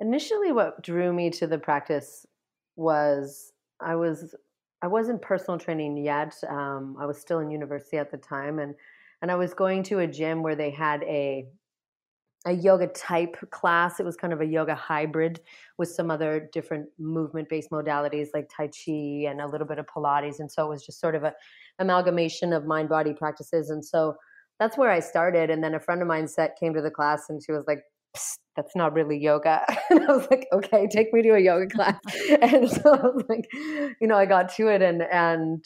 initially 0.00 0.52
what 0.52 0.82
drew 0.82 1.12
me 1.12 1.30
to 1.30 1.46
the 1.46 1.58
practice 1.58 2.26
was 2.76 3.52
i 3.80 3.94
was 3.94 4.34
i 4.82 4.86
wasn't 4.86 5.20
personal 5.22 5.58
training 5.58 5.96
yet 5.96 6.34
um, 6.48 6.96
i 6.98 7.06
was 7.06 7.18
still 7.18 7.40
in 7.40 7.50
university 7.50 7.96
at 7.96 8.10
the 8.10 8.16
time 8.16 8.58
and 8.58 8.74
and 9.22 9.30
i 9.30 9.34
was 9.34 9.54
going 9.54 9.82
to 9.82 10.00
a 10.00 10.06
gym 10.06 10.42
where 10.42 10.56
they 10.56 10.70
had 10.70 11.02
a 11.04 11.46
a 12.46 12.52
yoga 12.52 12.86
type 12.86 13.36
class. 13.50 14.00
It 14.00 14.06
was 14.06 14.16
kind 14.16 14.32
of 14.32 14.40
a 14.40 14.46
yoga 14.46 14.74
hybrid 14.74 15.40
with 15.76 15.90
some 15.90 16.10
other 16.10 16.48
different 16.52 16.88
movement 16.98 17.48
based 17.48 17.70
modalities 17.70 18.28
like 18.32 18.48
Tai 18.54 18.68
Chi 18.68 19.28
and 19.28 19.40
a 19.40 19.46
little 19.46 19.66
bit 19.66 19.78
of 19.78 19.86
Pilates. 19.86 20.40
And 20.40 20.50
so 20.50 20.64
it 20.64 20.68
was 20.68 20.84
just 20.84 21.00
sort 21.00 21.14
of 21.14 21.24
a 21.24 21.34
amalgamation 21.78 22.52
of 22.52 22.64
mind 22.64 22.88
body 22.88 23.12
practices. 23.12 23.68
And 23.68 23.84
so 23.84 24.16
that's 24.58 24.78
where 24.78 24.90
I 24.90 25.00
started. 25.00 25.50
And 25.50 25.62
then 25.62 25.74
a 25.74 25.80
friend 25.80 26.00
of 26.00 26.08
mine 26.08 26.28
set 26.28 26.58
came 26.58 26.72
to 26.74 26.82
the 26.82 26.90
class 26.90 27.28
and 27.28 27.42
she 27.44 27.52
was 27.52 27.64
like, 27.66 27.82
that's 28.56 28.74
not 28.76 28.92
really 28.92 29.18
yoga. 29.18 29.64
And 29.90 30.06
I 30.06 30.12
was 30.12 30.26
like, 30.30 30.46
okay, 30.52 30.86
take 30.88 31.12
me 31.12 31.22
to 31.22 31.30
a 31.30 31.40
yoga 31.40 31.66
class. 31.74 32.00
and 32.42 32.70
so 32.70 32.94
I 32.94 33.06
was 33.06 33.24
like, 33.28 33.46
you 34.00 34.06
know, 34.06 34.16
I 34.16 34.26
got 34.26 34.54
to 34.56 34.68
it 34.68 34.82
and 34.82 35.02
and 35.02 35.64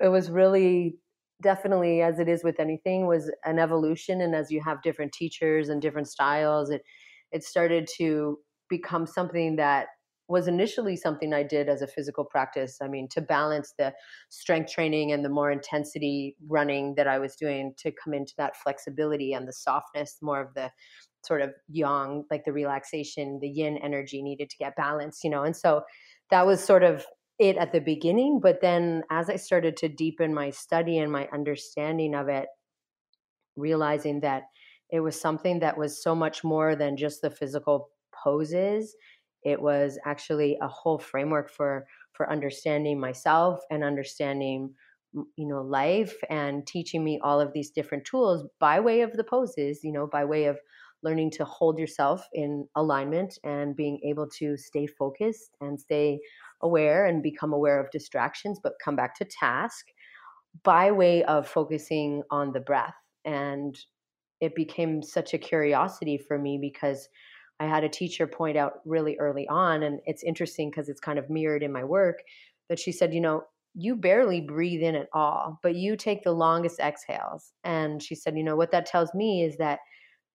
it 0.00 0.08
was 0.08 0.30
really 0.30 0.96
definitely 1.42 2.02
as 2.02 2.18
it 2.18 2.28
is 2.28 2.42
with 2.42 2.58
anything 2.58 3.06
was 3.06 3.30
an 3.44 3.58
evolution 3.58 4.20
and 4.20 4.34
as 4.34 4.50
you 4.50 4.60
have 4.60 4.82
different 4.82 5.12
teachers 5.12 5.68
and 5.68 5.80
different 5.80 6.08
styles 6.08 6.68
it 6.68 6.82
it 7.30 7.44
started 7.44 7.88
to 7.96 8.38
become 8.68 9.06
something 9.06 9.54
that 9.54 9.86
was 10.28 10.46
initially 10.46 10.94
something 10.94 11.32
I 11.32 11.42
did 11.42 11.68
as 11.70 11.80
a 11.80 11.86
physical 11.86 12.24
practice. 12.24 12.78
I 12.82 12.88
mean, 12.88 13.08
to 13.12 13.22
balance 13.22 13.72
the 13.78 13.94
strength 14.28 14.70
training 14.70 15.10
and 15.10 15.24
the 15.24 15.30
more 15.30 15.50
intensity 15.50 16.36
running 16.46 16.94
that 16.96 17.08
I 17.08 17.18
was 17.18 17.34
doing 17.34 17.72
to 17.78 17.90
come 17.90 18.12
into 18.12 18.34
that 18.36 18.56
flexibility 18.56 19.32
and 19.32 19.48
the 19.48 19.54
softness, 19.54 20.18
more 20.20 20.42
of 20.42 20.52
the 20.54 20.70
sort 21.22 21.42
of 21.42 21.50
yang, 21.68 22.24
like 22.30 22.44
the 22.44 22.52
relaxation, 22.52 23.38
the 23.40 23.48
yin 23.48 23.78
energy 23.78 24.22
needed 24.22 24.50
to 24.50 24.56
get 24.56 24.76
balanced, 24.76 25.24
you 25.24 25.30
know. 25.30 25.42
And 25.42 25.56
so 25.56 25.82
that 26.30 26.46
was 26.46 26.62
sort 26.62 26.82
of 26.82 27.06
it 27.38 27.56
at 27.56 27.72
the 27.72 27.80
beginning. 27.80 28.40
But 28.40 28.60
then 28.60 29.02
as 29.10 29.30
I 29.30 29.36
started 29.36 29.76
to 29.78 29.88
deepen 29.88 30.34
my 30.34 30.50
study 30.50 30.98
and 30.98 31.10
my 31.12 31.28
understanding 31.32 32.14
of 32.14 32.28
it, 32.28 32.46
realizing 33.56 34.20
that 34.20 34.44
it 34.90 35.00
was 35.00 35.20
something 35.20 35.60
that 35.60 35.76
was 35.76 36.02
so 36.02 36.14
much 36.14 36.42
more 36.44 36.74
than 36.74 36.96
just 36.96 37.20
the 37.20 37.30
physical 37.30 37.90
poses. 38.12 38.94
It 39.42 39.60
was 39.60 39.98
actually 40.04 40.58
a 40.60 40.68
whole 40.68 40.98
framework 40.98 41.50
for 41.50 41.86
for 42.12 42.30
understanding 42.30 42.98
myself 42.98 43.60
and 43.70 43.84
understanding 43.84 44.74
you 45.14 45.46
know 45.46 45.62
life 45.62 46.16
and 46.28 46.66
teaching 46.66 47.04
me 47.04 47.18
all 47.22 47.40
of 47.40 47.52
these 47.52 47.70
different 47.70 48.04
tools 48.04 48.44
by 48.60 48.78
way 48.78 49.00
of 49.00 49.12
the 49.14 49.24
poses 49.24 49.80
you 49.82 49.90
know 49.90 50.06
by 50.06 50.24
way 50.24 50.44
of 50.44 50.58
learning 51.02 51.30
to 51.30 51.44
hold 51.44 51.78
yourself 51.78 52.26
in 52.32 52.66
alignment 52.74 53.38
and 53.44 53.76
being 53.76 54.00
able 54.04 54.28
to 54.38 54.56
stay 54.56 54.86
focused 54.86 55.50
and 55.60 55.80
stay 55.80 56.18
aware 56.62 57.06
and 57.06 57.22
become 57.22 57.52
aware 57.52 57.80
of 57.80 57.90
distractions, 57.90 58.58
but 58.62 58.72
come 58.84 58.96
back 58.96 59.14
to 59.16 59.24
task 59.24 59.86
by 60.64 60.90
way 60.90 61.22
of 61.24 61.46
focusing 61.48 62.22
on 62.30 62.52
the 62.52 62.60
breath. 62.60 62.96
And 63.24 63.78
it 64.40 64.54
became 64.54 65.02
such 65.02 65.34
a 65.34 65.38
curiosity 65.38 66.18
for 66.18 66.38
me 66.38 66.58
because 66.60 67.08
I 67.60 67.66
had 67.66 67.84
a 67.84 67.88
teacher 67.88 68.26
point 68.26 68.56
out 68.56 68.74
really 68.84 69.16
early 69.18 69.46
on, 69.48 69.82
and 69.82 70.00
it's 70.04 70.22
interesting 70.22 70.70
because 70.70 70.88
it's 70.88 71.00
kind 71.00 71.18
of 71.18 71.28
mirrored 71.28 71.62
in 71.62 71.72
my 71.72 71.84
work, 71.84 72.20
that 72.68 72.78
she 72.78 72.92
said, 72.92 73.12
you 73.12 73.20
know, 73.20 73.42
you 73.74 73.96
barely 73.96 74.40
breathe 74.40 74.82
in 74.82 74.94
at 74.94 75.08
all, 75.12 75.58
but 75.62 75.74
you 75.74 75.96
take 75.96 76.22
the 76.22 76.32
longest 76.32 76.80
exhales. 76.80 77.52
And 77.64 78.02
she 78.02 78.14
said, 78.14 78.36
you 78.36 78.44
know, 78.44 78.56
what 78.56 78.70
that 78.72 78.86
tells 78.86 79.12
me 79.14 79.44
is 79.44 79.56
that 79.58 79.80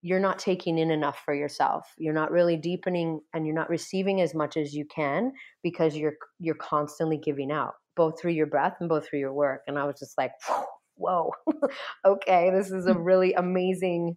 you're 0.03 0.19
not 0.19 0.37
taking 0.37 0.77
in 0.77 0.91
enough 0.91 1.21
for 1.23 1.33
yourself. 1.33 1.87
You're 1.97 2.13
not 2.13 2.29
really 2.29 2.57
deepening 2.57 3.21
and 3.33 3.47
you're 3.47 3.55
not 3.55 3.69
receiving 3.69 4.19
as 4.19 4.35
much 4.35 4.57
as 4.57 4.73
you 4.73 4.85
can 4.85 5.31
because 5.63 5.95
you're 5.95 6.15
you're 6.39 6.55
constantly 6.55 7.17
giving 7.17 7.51
out 7.51 7.73
both 7.95 8.19
through 8.19 8.33
your 8.33 8.45
breath 8.45 8.75
and 8.81 8.89
both 8.89 9.07
through 9.07 9.19
your 9.19 9.33
work. 9.33 9.61
And 9.65 9.79
i 9.79 9.85
was 9.85 9.97
just 9.97 10.17
like 10.17 10.31
whoa 10.95 11.31
okay 12.05 12.51
this 12.51 12.69
is 12.69 12.85
a 12.85 12.93
really 12.99 13.33
amazing 13.33 14.15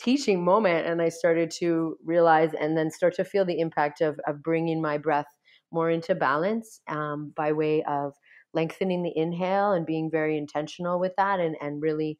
teaching 0.00 0.42
moment. 0.42 0.86
And 0.86 1.02
i 1.02 1.10
started 1.10 1.52
to 1.58 1.96
realize 2.04 2.52
and 2.58 2.76
then 2.76 2.90
start 2.90 3.14
to 3.16 3.24
feel 3.24 3.44
the 3.44 3.60
impact 3.60 4.00
of 4.00 4.18
of 4.26 4.42
bringing 4.42 4.80
my 4.80 4.96
breath 4.96 5.28
more 5.70 5.90
into 5.90 6.14
balance 6.14 6.80
um, 6.88 7.34
by 7.36 7.52
way 7.52 7.82
of 7.82 8.14
lengthening 8.54 9.02
the 9.02 9.12
inhale 9.14 9.72
and 9.72 9.84
being 9.84 10.10
very 10.10 10.38
intentional 10.38 10.98
with 10.98 11.12
that 11.18 11.38
and 11.38 11.54
and 11.60 11.82
really 11.82 12.18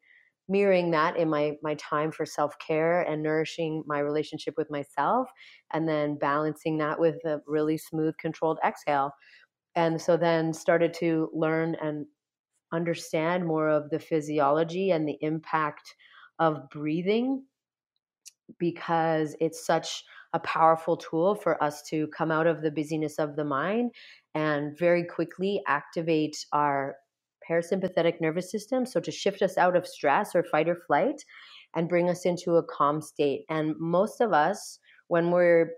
mirroring 0.49 0.91
that 0.91 1.15
in 1.15 1.29
my 1.29 1.53
my 1.61 1.75
time 1.75 2.11
for 2.11 2.25
self-care 2.25 3.01
and 3.01 3.23
nourishing 3.23 3.83
my 3.85 3.99
relationship 3.99 4.55
with 4.57 4.69
myself 4.71 5.29
and 5.71 5.87
then 5.87 6.17
balancing 6.17 6.77
that 6.79 6.99
with 6.99 7.23
a 7.25 7.39
really 7.47 7.77
smooth 7.77 8.17
controlled 8.17 8.59
exhale. 8.65 9.11
And 9.75 10.01
so 10.01 10.17
then 10.17 10.53
started 10.53 10.93
to 10.95 11.29
learn 11.33 11.75
and 11.81 12.05
understand 12.73 13.45
more 13.45 13.69
of 13.69 13.89
the 13.89 13.99
physiology 13.99 14.91
and 14.91 15.07
the 15.07 15.17
impact 15.21 15.95
of 16.39 16.69
breathing 16.69 17.43
because 18.57 19.35
it's 19.39 19.65
such 19.65 20.03
a 20.33 20.39
powerful 20.39 20.97
tool 20.97 21.35
for 21.35 21.61
us 21.63 21.81
to 21.89 22.07
come 22.07 22.31
out 22.31 22.47
of 22.47 22.61
the 22.61 22.71
busyness 22.71 23.19
of 23.19 23.35
the 23.35 23.43
mind 23.43 23.91
and 24.35 24.77
very 24.77 25.03
quickly 25.03 25.61
activate 25.67 26.45
our 26.51 26.95
parasympathetic 27.49 28.21
nervous 28.21 28.51
system. 28.51 28.85
So 28.85 28.99
to 28.99 29.11
shift 29.11 29.41
us 29.41 29.57
out 29.57 29.75
of 29.75 29.87
stress 29.87 30.35
or 30.35 30.43
fight 30.43 30.69
or 30.69 30.75
flight 30.75 31.23
and 31.75 31.89
bring 31.89 32.09
us 32.09 32.25
into 32.25 32.55
a 32.55 32.63
calm 32.63 33.01
state. 33.01 33.45
And 33.49 33.75
most 33.79 34.21
of 34.21 34.33
us, 34.33 34.79
when 35.07 35.31
we're 35.31 35.71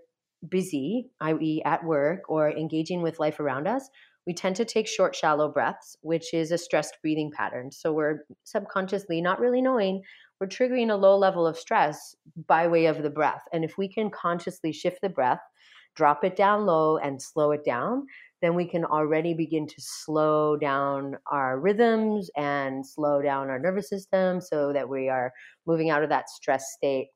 busy, 0.48 1.10
i.e., 1.20 1.62
at 1.64 1.84
work 1.84 2.20
or 2.28 2.50
engaging 2.50 3.02
with 3.02 3.20
life 3.20 3.40
around 3.40 3.66
us, 3.66 3.88
we 4.26 4.34
tend 4.34 4.56
to 4.56 4.64
take 4.64 4.86
short, 4.86 5.16
shallow 5.16 5.48
breaths, 5.48 5.96
which 6.02 6.32
is 6.32 6.52
a 6.52 6.58
stressed 6.58 6.96
breathing 7.02 7.32
pattern. 7.34 7.72
So 7.72 7.92
we're 7.92 8.24
subconsciously, 8.44 9.20
not 9.20 9.40
really 9.40 9.60
knowing, 9.60 10.02
we're 10.40 10.46
triggering 10.48 10.90
a 10.90 10.96
low 10.96 11.16
level 11.16 11.46
of 11.46 11.58
stress 11.58 12.16
by 12.48 12.66
way 12.66 12.86
of 12.86 13.02
the 13.02 13.10
breath. 13.10 13.42
And 13.52 13.64
if 13.64 13.78
we 13.78 13.88
can 13.88 14.10
consciously 14.10 14.72
shift 14.72 15.00
the 15.00 15.08
breath, 15.08 15.40
drop 15.94 16.24
it 16.24 16.36
down 16.36 16.66
low, 16.66 16.98
and 16.98 17.20
slow 17.20 17.52
it 17.52 17.64
down, 17.64 18.06
then 18.42 18.54
we 18.54 18.68
can 18.68 18.84
already 18.84 19.32
begin 19.32 19.66
to 19.68 19.74
slow 19.78 20.56
down 20.56 21.16
our 21.30 21.58
rhythms 21.58 22.28
and 22.36 22.84
slow 22.86 23.22
down 23.22 23.48
our 23.48 23.58
nervous 23.58 23.88
system 23.88 24.40
so 24.40 24.72
that 24.72 24.88
we 24.88 25.08
are 25.08 25.32
moving 25.66 25.90
out 25.90 26.02
of 26.02 26.10
that 26.10 26.28
stress 26.28 26.72
state 26.76 27.08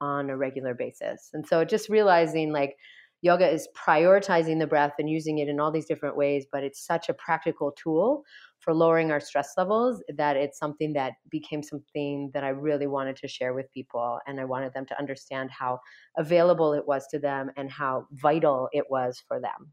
on 0.00 0.28
a 0.28 0.36
regular 0.36 0.74
basis. 0.74 1.30
And 1.32 1.46
so 1.46 1.64
just 1.64 1.88
realizing 1.88 2.52
like 2.52 2.74
yoga 3.22 3.48
is 3.48 3.68
prioritizing 3.74 4.58
the 4.58 4.66
breath 4.66 4.92
and 4.98 5.08
using 5.08 5.38
it 5.38 5.48
in 5.48 5.58
all 5.58 5.72
these 5.72 5.86
different 5.86 6.16
ways, 6.16 6.44
but 6.52 6.62
it's 6.62 6.84
such 6.84 7.08
a 7.08 7.14
practical 7.14 7.72
tool 7.72 8.22
for 8.58 8.74
lowering 8.74 9.10
our 9.10 9.20
stress 9.20 9.52
levels 9.56 10.02
that 10.16 10.36
it's 10.36 10.58
something 10.58 10.92
that 10.94 11.12
became 11.30 11.62
something 11.62 12.30
that 12.34 12.44
I 12.44 12.48
really 12.48 12.86
wanted 12.86 13.16
to 13.16 13.28
share 13.28 13.54
with 13.54 13.72
people. 13.72 14.18
And 14.26 14.40
I 14.40 14.44
wanted 14.44 14.74
them 14.74 14.86
to 14.86 14.98
understand 14.98 15.50
how 15.50 15.78
available 16.18 16.74
it 16.74 16.86
was 16.86 17.06
to 17.12 17.18
them 17.18 17.50
and 17.56 17.70
how 17.70 18.06
vital 18.10 18.68
it 18.72 18.84
was 18.90 19.22
for 19.26 19.40
them. 19.40 19.70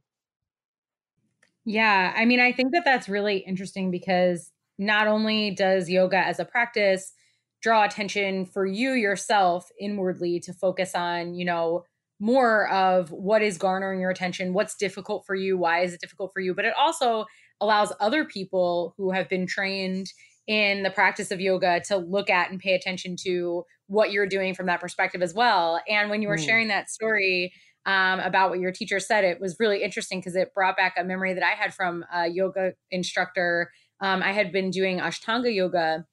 Yeah, 1.66 2.14
I 2.16 2.26
mean, 2.26 2.40
I 2.40 2.52
think 2.52 2.72
that 2.74 2.84
that's 2.86 3.08
really 3.08 3.38
interesting 3.38 3.92
because 3.92 4.52
not 4.78 5.08
only 5.08 5.52
does 5.52 5.90
yoga 5.90 6.18
as 6.18 6.40
a 6.40 6.46
practice 6.46 7.14
draw 7.62 7.84
attention 7.84 8.46
for 8.46 8.66
you 8.66 8.94
yourself 8.94 9.70
inwardly 9.80 10.40
to 10.40 10.54
focus 10.54 10.96
on, 10.96 11.36
you 11.36 11.46
know, 11.46 11.84
more 12.20 12.68
of 12.70 13.12
what 13.12 13.42
is 13.42 13.58
garnering 13.58 14.00
your 14.00 14.10
attention, 14.10 14.54
what's 14.54 14.76
difficult 14.76 15.26
for 15.26 15.36
you, 15.36 15.58
why 15.58 15.82
is 15.82 15.94
it 15.94 16.02
difficult 16.02 16.32
for 16.34 16.40
you, 16.40 16.54
but 16.54 16.66
it 16.66 16.74
also 16.80 17.26
allows 17.60 17.94
other 18.00 18.26
people 18.26 18.94
who 18.98 19.12
have 19.12 19.30
been 19.30 19.46
trained 19.46 20.08
in 20.48 20.84
the 20.84 20.90
practice 20.90 21.32
of 21.32 21.40
yoga 21.40 21.80
to 21.82 21.98
look 21.98 22.30
at 22.30 22.50
and 22.50 22.60
pay 22.60 22.74
attention 22.74 23.16
to 23.16 23.64
what 23.88 24.12
you're 24.12 24.28
doing 24.28 24.56
from 24.56 24.66
that 24.66 24.80
perspective 24.80 25.22
as 25.22 25.34
well. 25.34 25.80
And 25.88 26.10
when 26.10 26.22
you 26.22 26.28
were 26.28 26.38
mm. 26.38 26.46
sharing 26.46 26.68
that 26.70 26.90
story, 26.90 27.54
um, 27.86 28.20
about 28.20 28.50
what 28.50 28.60
your 28.60 28.72
teacher 28.72 29.00
said. 29.00 29.24
It 29.24 29.40
was 29.40 29.58
really 29.60 29.84
interesting 29.84 30.20
because 30.20 30.36
it 30.36 30.54
brought 30.54 30.78
back 30.78 30.96
a 30.98 31.04
memory 31.04 31.34
that 31.34 31.44
I 31.44 31.52
had 31.52 31.74
from 31.74 32.06
a 32.14 32.28
yoga 32.28 32.74
instructor. 32.92 33.72
Um, 34.00 34.22
I 34.22 34.32
had 34.32 34.52
been 34.52 34.70
doing 34.70 35.00
Ashtanga 35.00 35.54
yoga 35.54 36.06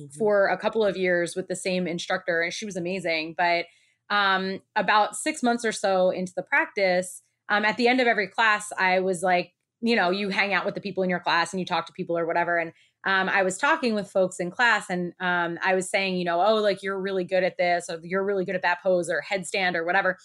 mm-hmm. 0.00 0.18
for 0.18 0.48
a 0.48 0.58
couple 0.58 0.84
of 0.84 0.96
years 0.96 1.34
with 1.34 1.48
the 1.48 1.56
same 1.56 1.86
instructor, 1.86 2.42
and 2.42 2.52
she 2.52 2.64
was 2.66 2.76
amazing. 2.76 3.34
But 3.36 3.66
um, 4.10 4.60
about 4.76 5.16
six 5.16 5.42
months 5.42 5.64
or 5.64 5.72
so 5.72 6.10
into 6.10 6.32
the 6.36 6.42
practice, 6.42 7.22
um, 7.48 7.64
at 7.64 7.76
the 7.76 7.88
end 7.88 8.00
of 8.00 8.06
every 8.06 8.28
class, 8.28 8.72
I 8.78 9.00
was 9.00 9.22
like, 9.22 9.52
you 9.80 9.96
know, 9.96 10.10
you 10.10 10.30
hang 10.30 10.54
out 10.54 10.64
with 10.64 10.74
the 10.74 10.80
people 10.80 11.02
in 11.02 11.10
your 11.10 11.20
class 11.20 11.52
and 11.52 11.60
you 11.60 11.66
talk 11.66 11.86
to 11.86 11.92
people 11.92 12.16
or 12.16 12.26
whatever. 12.26 12.58
And 12.58 12.72
um, 13.04 13.28
I 13.28 13.42
was 13.42 13.58
talking 13.58 13.94
with 13.94 14.10
folks 14.10 14.40
in 14.40 14.50
class 14.50 14.90
and 14.90 15.12
um, 15.20 15.58
I 15.62 15.74
was 15.74 15.88
saying, 15.88 16.16
you 16.16 16.24
know, 16.24 16.40
oh, 16.44 16.56
like 16.56 16.82
you're 16.82 17.00
really 17.00 17.24
good 17.24 17.44
at 17.44 17.56
this, 17.56 17.86
or 17.88 18.00
you're 18.02 18.24
really 18.24 18.44
good 18.44 18.56
at 18.56 18.62
that 18.62 18.82
pose 18.82 19.08
or 19.08 19.22
headstand 19.30 19.74
or 19.74 19.84
whatever. 19.84 20.18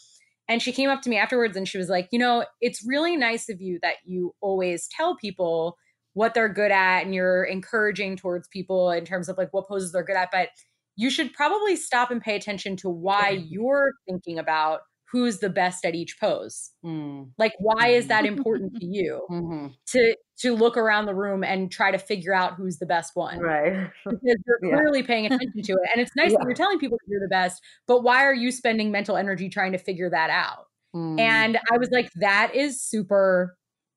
And 0.51 0.61
she 0.61 0.73
came 0.73 0.89
up 0.89 1.01
to 1.03 1.09
me 1.09 1.15
afterwards 1.15 1.55
and 1.55 1.65
she 1.65 1.77
was 1.77 1.87
like, 1.87 2.09
you 2.11 2.19
know, 2.19 2.45
it's 2.59 2.85
really 2.85 3.15
nice 3.15 3.47
of 3.47 3.61
you 3.61 3.79
that 3.83 3.95
you 4.03 4.35
always 4.41 4.85
tell 4.89 5.15
people 5.15 5.77
what 6.11 6.33
they're 6.33 6.49
good 6.49 6.71
at 6.71 7.05
and 7.05 7.15
you're 7.15 7.45
encouraging 7.45 8.17
towards 8.17 8.49
people 8.49 8.91
in 8.91 9.05
terms 9.05 9.29
of 9.29 9.37
like 9.37 9.47
what 9.53 9.65
poses 9.65 9.93
they're 9.93 10.03
good 10.03 10.17
at. 10.17 10.27
But 10.29 10.49
you 10.97 11.09
should 11.09 11.31
probably 11.31 11.77
stop 11.77 12.11
and 12.11 12.21
pay 12.21 12.35
attention 12.35 12.75
to 12.75 12.89
why 12.89 13.29
you're 13.29 13.93
thinking 14.05 14.37
about 14.37 14.81
who's 15.11 15.39
the 15.39 15.49
best 15.49 15.85
at 15.85 15.93
each 15.93 16.19
pose. 16.19 16.71
Mm. 16.85 17.31
Like, 17.37 17.53
why 17.59 17.89
is 17.89 18.07
that 18.07 18.25
important 18.25 18.75
to 18.79 18.85
you 18.85 19.25
mm-hmm. 19.29 19.67
to 19.87 20.15
to 20.39 20.55
look 20.55 20.77
around 20.77 21.05
the 21.05 21.13
room 21.13 21.43
and 21.43 21.71
try 21.71 21.91
to 21.91 21.99
figure 21.99 22.33
out 22.33 22.53
who's 22.55 22.77
the 22.77 22.85
best 22.85 23.11
one? 23.15 23.39
Right. 23.39 23.89
because 24.05 24.19
you're 24.23 24.37
yeah. 24.63 24.77
clearly 24.77 25.03
paying 25.03 25.25
attention 25.25 25.61
to 25.63 25.73
it, 25.73 25.89
and 25.93 26.01
it's 26.01 26.15
nice 26.15 26.31
yeah. 26.31 26.37
that 26.37 26.45
you're 26.45 26.55
telling 26.55 26.79
people 26.79 26.97
you're 27.07 27.21
the 27.21 27.27
best. 27.27 27.61
But 27.87 28.03
why 28.03 28.23
are 28.23 28.33
you 28.33 28.51
spending 28.51 28.91
mental 28.91 29.17
energy 29.17 29.49
trying 29.49 29.73
to 29.73 29.77
figure 29.77 30.09
that 30.09 30.29
out? 30.29 30.65
Mm. 30.95 31.19
And 31.19 31.57
I 31.71 31.77
was 31.77 31.89
like, 31.91 32.09
that 32.15 32.53
is 32.55 32.81
super 32.81 33.55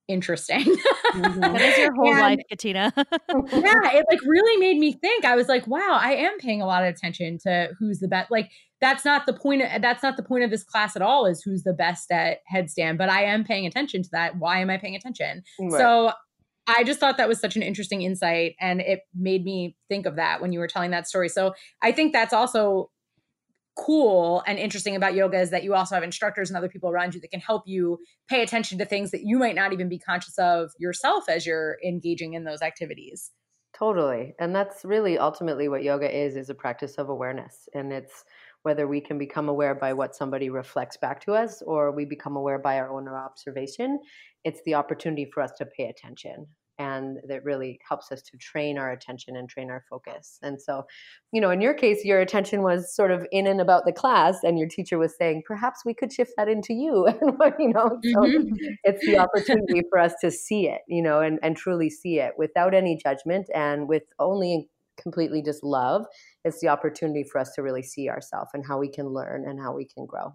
interesting. 0.09 0.61
mm-hmm. 0.61 1.41
That 1.41 1.61
is 1.61 1.79
your 1.79 1.95
whole 1.97 2.11
and, 2.11 2.21
life, 2.21 2.39
Katina. 2.49 2.93
yeah, 2.97 3.07
it 3.29 4.05
like 4.11 4.21
really 4.25 4.59
made 4.59 4.79
me 4.79 4.93
think. 4.93 5.25
I 5.25 5.37
was 5.37 5.49
like, 5.49 5.67
wow, 5.67 5.99
I 6.01 6.15
am 6.15 6.39
paying 6.39 6.63
a 6.63 6.67
lot 6.67 6.85
of 6.85 6.95
attention 6.95 7.39
to 7.45 7.71
who's 7.79 8.01
the 8.01 8.09
best. 8.09 8.31
Like 8.31 8.51
that's 8.85 9.03
not 9.03 9.25
the 9.25 9.33
point 9.33 9.63
of, 9.63 9.81
that's 9.81 10.03
not 10.03 10.19
the 10.19 10.23
point 10.23 10.45
of 10.45 10.51
this 10.51 10.63
class 10.63 10.95
at 10.95 11.01
all 11.01 11.25
is 11.25 11.43
who's 11.43 11.63
the 11.63 11.73
best 11.73 12.13
at 12.13 12.41
headstand, 12.53 12.99
but 12.99 13.09
I 13.09 13.25
am 13.25 13.43
paying 13.43 13.65
attention 13.65 14.03
to 14.03 14.09
that. 14.13 14.37
Why 14.37 14.61
am 14.61 14.69
I 14.69 14.77
paying 14.77 14.95
attention? 14.95 15.43
Right. 15.59 15.73
So 15.73 16.13
I 16.67 16.85
just 16.85 17.01
thought 17.01 17.17
that 17.17 17.27
was 17.27 17.41
such 17.41 17.57
an 17.57 17.63
interesting 17.63 18.03
insight. 18.03 18.57
And 18.61 18.83
it 18.83 19.01
made 19.15 19.43
me 19.43 19.75
think 19.89 20.05
of 20.05 20.17
that 20.17 20.43
when 20.43 20.53
you 20.53 20.59
were 20.59 20.69
telling 20.69 20.91
that 20.91 21.09
story. 21.09 21.31
So 21.31 21.55
I 21.81 21.93
think 21.93 22.13
that's 22.13 22.35
also 22.35 22.91
cool 23.79 24.45
and 24.47 24.59
interesting 24.59 24.95
about 24.95 25.15
yoga 25.15 25.41
is 25.41 25.49
that 25.51 25.65
you 25.65 25.75
also 25.75 25.95
have 25.95 26.05
instructors 26.05 26.51
and 26.51 26.57
other 26.59 26.69
people 26.69 26.91
around 26.91 27.15
you 27.15 27.23
that 27.23 27.31
can 27.31 27.41
help 27.41 27.63
you 27.65 27.99
pay 28.29 28.43
attention 28.43 28.77
to 28.79 28.85
things 28.85 29.13
that 29.13 29.23
you 29.25 29.39
might 29.39 29.55
not 29.55 29.73
even 29.73 29.89
be 29.89 29.99
conscious 29.99 30.39
of 30.39 30.73
yourself 30.79 31.25
as 31.31 31.47
you're 31.47 31.79
engaging 31.83 32.35
in 32.35 32.45
those 32.45 32.61
activities. 32.61 33.31
Totally. 33.77 34.35
And 34.39 34.55
that's 34.55 34.85
really 34.85 35.19
ultimately 35.19 35.69
what 35.69 35.83
yoga 35.83 36.15
is 36.15 36.37
is 36.37 36.51
a 36.51 36.55
practice 36.55 36.95
of 36.97 37.09
awareness. 37.09 37.67
And 37.75 37.93
it's 37.93 38.25
whether 38.65 38.87
we 38.87 39.01
can 39.01 39.17
become 39.17 39.49
aware 39.49 39.75
by 39.75 39.93
what 39.93 40.15
somebody 40.15 40.51
reflects 40.51 40.97
back 40.97 41.21
to 41.25 41.33
us 41.33 41.63
or 41.63 41.93
we 41.93 42.05
become 42.05 42.37
aware 42.37 42.59
by 42.59 42.79
our 42.79 42.91
own 42.91 43.09
observation, 43.09 44.01
it's 44.45 44.61
the 44.67 44.75
opportunity 44.75 45.31
for 45.33 45.43
us 45.43 45.53
to 45.59 45.67
pay 45.67 45.85
attention 45.85 46.47
and 46.79 47.19
that 47.29 47.45
really 47.45 47.79
helps 47.89 48.11
us 48.11 48.23
to 48.23 48.37
train 48.39 48.79
our 48.79 48.91
attention 48.91 49.37
and 49.37 49.49
train 49.49 49.71
our 49.71 49.85
focus. 49.89 50.39
And 50.43 50.61
so, 50.61 50.85
you 51.33 51.41
know, 51.41 51.51
in 51.51 51.61
your 51.61 51.75
case, 51.75 52.05
your 52.05 52.21
attention 52.21 52.63
was 52.63 52.95
sort 52.95 53.11
of 53.11 53.27
in 53.31 53.47
and 53.47 53.61
about 53.61 53.85
the 53.85 53.93
class, 53.93 54.39
and 54.43 54.59
your 54.59 54.69
teacher 54.69 54.99
was 54.99 55.15
saying, 55.17 55.43
perhaps 55.47 55.81
we 55.85 55.95
could 55.95 56.13
shift 56.13 56.33
that 56.37 56.49
into 56.49 56.75
you. 56.75 57.07
and, 57.21 57.55
you 57.59 57.73
know, 57.73 57.99
so 58.03 58.21
mm-hmm. 58.21 58.55
it's 58.83 59.05
the 59.07 59.19
opportunity 59.19 59.83
for 59.89 59.99
us 59.99 60.15
to 60.21 60.31
see 60.31 60.69
it, 60.69 60.81
you 60.89 61.03
know, 61.03 61.21
and, 61.21 61.39
and 61.43 61.57
truly 61.57 61.91
see 61.91 62.19
it 62.19 62.33
without 62.37 62.75
any 62.75 62.97
judgment 62.97 63.47
and 63.55 63.89
with 63.89 64.05
only 64.19 64.69
completely 65.01 65.43
just 65.43 65.63
love. 65.63 66.05
It's 66.45 66.61
the 66.61 66.69
opportunity 66.69 67.25
for 67.25 67.41
us 67.41 67.53
to 67.55 67.63
really 67.63 67.83
see 67.83 68.09
ourselves 68.09 68.51
and 68.55 68.65
how 68.67 68.79
we 68.79 68.89
can 68.89 69.09
learn 69.09 69.49
and 69.49 69.61
how 69.61 69.75
we 69.75 69.87
can 69.87 70.07
grow. 70.07 70.35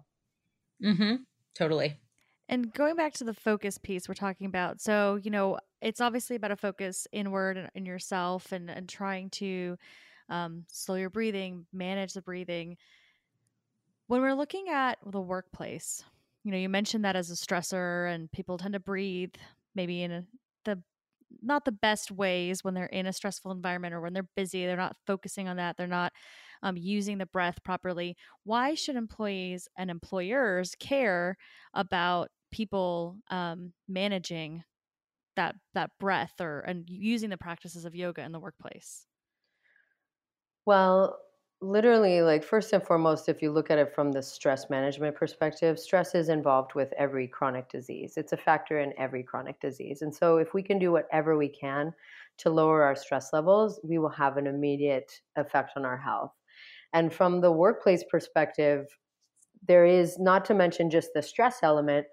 Mm-hmm. 0.84 1.16
Totally. 1.56 1.98
And 2.48 2.72
going 2.72 2.96
back 2.96 3.12
to 3.14 3.24
the 3.24 3.34
focus 3.34 3.78
piece 3.78 4.08
we're 4.08 4.14
talking 4.14 4.46
about, 4.46 4.80
so 4.80 5.18
you 5.22 5.30
know, 5.30 5.58
it's 5.80 6.00
obviously 6.00 6.36
about 6.36 6.50
a 6.50 6.56
focus 6.56 7.06
inward 7.12 7.70
in 7.74 7.86
yourself 7.86 8.52
and 8.52 8.68
and 8.68 8.88
trying 8.88 9.30
to 9.30 9.76
um, 10.28 10.64
slow 10.68 10.94
your 10.94 11.10
breathing, 11.10 11.66
manage 11.72 12.12
the 12.12 12.22
breathing. 12.22 12.76
When 14.06 14.20
we're 14.20 14.34
looking 14.34 14.68
at 14.68 14.98
the 15.06 15.20
workplace, 15.20 16.02
you 16.42 16.50
know, 16.50 16.58
you 16.58 16.68
mentioned 16.68 17.04
that 17.04 17.16
as 17.16 17.30
a 17.30 17.34
stressor, 17.34 18.12
and 18.12 18.30
people 18.32 18.58
tend 18.58 18.74
to 18.74 18.80
breathe 18.80 19.34
maybe 19.74 20.02
in 20.02 20.10
a, 20.10 20.24
the 20.64 20.82
not 21.42 21.64
the 21.64 21.72
best 21.72 22.10
ways 22.10 22.62
when 22.64 22.74
they're 22.74 22.86
in 22.86 23.06
a 23.06 23.12
stressful 23.12 23.50
environment 23.52 23.94
or 23.94 24.00
when 24.00 24.12
they're 24.12 24.28
busy. 24.36 24.66
They're 24.66 24.76
not 24.76 24.96
focusing 25.06 25.48
on 25.48 25.56
that. 25.56 25.76
They're 25.76 25.86
not 25.86 26.12
um, 26.62 26.76
using 26.76 27.18
the 27.18 27.26
breath 27.26 27.62
properly. 27.64 28.16
Why 28.44 28.74
should 28.74 28.96
employees 28.96 29.68
and 29.76 29.90
employers 29.90 30.74
care 30.78 31.36
about 31.74 32.30
people 32.50 33.18
um, 33.30 33.72
managing 33.88 34.64
that 35.36 35.56
that 35.74 35.90
breath 36.00 36.34
or 36.40 36.60
and 36.60 36.88
using 36.88 37.30
the 37.30 37.38
practices 37.38 37.84
of 37.84 37.94
yoga 37.94 38.22
in 38.22 38.32
the 38.32 38.40
workplace? 38.40 39.06
Well, 40.66 41.18
literally 41.62 42.22
like 42.22 42.42
first 42.42 42.72
and 42.72 42.82
foremost 42.82 43.28
if 43.28 43.42
you 43.42 43.50
look 43.52 43.70
at 43.70 43.78
it 43.78 43.94
from 43.94 44.12
the 44.12 44.22
stress 44.22 44.70
management 44.70 45.14
perspective 45.14 45.78
stress 45.78 46.14
is 46.14 46.30
involved 46.30 46.74
with 46.74 46.92
every 46.96 47.28
chronic 47.28 47.68
disease. 47.68 48.14
It's 48.16 48.32
a 48.32 48.36
factor 48.36 48.80
in 48.80 48.94
every 48.98 49.22
chronic 49.22 49.60
disease. 49.60 50.00
And 50.00 50.14
so 50.14 50.38
if 50.38 50.54
we 50.54 50.62
can 50.62 50.78
do 50.78 50.90
whatever 50.90 51.36
we 51.36 51.48
can 51.48 51.92
to 52.38 52.50
lower 52.50 52.82
our 52.82 52.96
stress 52.96 53.32
levels 53.34 53.78
we 53.82 53.98
will 53.98 54.08
have 54.08 54.38
an 54.38 54.46
immediate 54.46 55.12
effect 55.36 55.72
on 55.76 55.84
our 55.84 55.98
health. 55.98 56.32
And 56.94 57.12
from 57.12 57.40
the 57.40 57.52
workplace 57.52 58.04
perspective 58.10 58.86
there 59.68 59.84
is 59.84 60.18
not 60.18 60.46
to 60.46 60.54
mention 60.54 60.88
just 60.88 61.10
the 61.14 61.20
stress 61.20 61.58
element 61.62 62.06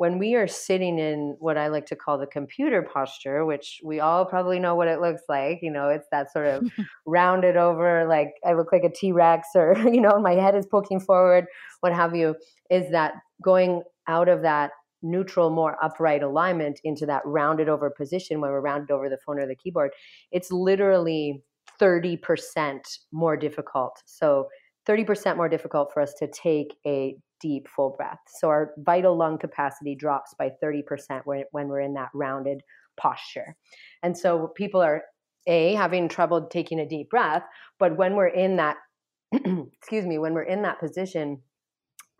when 0.00 0.18
we 0.18 0.34
are 0.34 0.48
sitting 0.48 0.98
in 0.98 1.36
what 1.40 1.58
I 1.58 1.68
like 1.68 1.84
to 1.88 1.94
call 1.94 2.16
the 2.16 2.26
computer 2.26 2.80
posture, 2.80 3.44
which 3.44 3.82
we 3.84 4.00
all 4.00 4.24
probably 4.24 4.58
know 4.58 4.74
what 4.74 4.88
it 4.88 4.98
looks 4.98 5.20
like, 5.28 5.58
you 5.60 5.70
know, 5.70 5.90
it's 5.90 6.06
that 6.10 6.32
sort 6.32 6.46
of 6.46 6.72
rounded 7.06 7.58
over, 7.58 8.06
like 8.08 8.32
I 8.42 8.54
look 8.54 8.72
like 8.72 8.82
a 8.82 8.88
T 8.88 9.12
Rex 9.12 9.48
or, 9.54 9.76
you 9.92 10.00
know, 10.00 10.18
my 10.18 10.32
head 10.32 10.54
is 10.54 10.64
poking 10.64 11.00
forward, 11.00 11.44
what 11.80 11.92
have 11.92 12.16
you, 12.16 12.34
is 12.70 12.90
that 12.92 13.12
going 13.44 13.82
out 14.08 14.30
of 14.30 14.40
that 14.40 14.70
neutral, 15.02 15.50
more 15.50 15.76
upright 15.84 16.22
alignment 16.22 16.80
into 16.82 17.04
that 17.04 17.20
rounded 17.26 17.68
over 17.68 17.90
position 17.90 18.40
when 18.40 18.50
we're 18.50 18.62
rounded 18.62 18.90
over 18.90 19.10
the 19.10 19.18
phone 19.26 19.38
or 19.38 19.46
the 19.46 19.54
keyboard, 19.54 19.90
it's 20.32 20.50
literally 20.50 21.42
30% 21.78 22.80
more 23.12 23.36
difficult. 23.36 24.02
So 24.06 24.48
30% 24.88 25.36
more 25.36 25.50
difficult 25.50 25.92
for 25.92 26.00
us 26.00 26.14
to 26.20 26.26
take 26.26 26.74
a 26.86 27.16
deep, 27.40 27.68
full 27.68 27.94
breath. 27.96 28.18
So 28.38 28.48
our 28.48 28.72
vital 28.78 29.16
lung 29.16 29.38
capacity 29.38 29.94
drops 29.94 30.34
by 30.38 30.50
30% 30.62 31.22
when, 31.24 31.68
we're 31.68 31.80
in 31.80 31.94
that 31.94 32.10
rounded 32.14 32.62
posture. 32.96 33.56
And 34.02 34.16
so 34.16 34.48
people 34.56 34.80
are, 34.80 35.02
A, 35.46 35.74
having 35.74 36.08
trouble 36.08 36.46
taking 36.46 36.80
a 36.80 36.88
deep 36.88 37.10
breath, 37.10 37.44
but 37.78 37.96
when 37.96 38.14
we're 38.14 38.28
in 38.28 38.56
that, 38.56 38.76
excuse 39.32 40.06
me, 40.06 40.18
when 40.18 40.34
we're 40.34 40.42
in 40.42 40.62
that 40.62 40.80
position, 40.80 41.40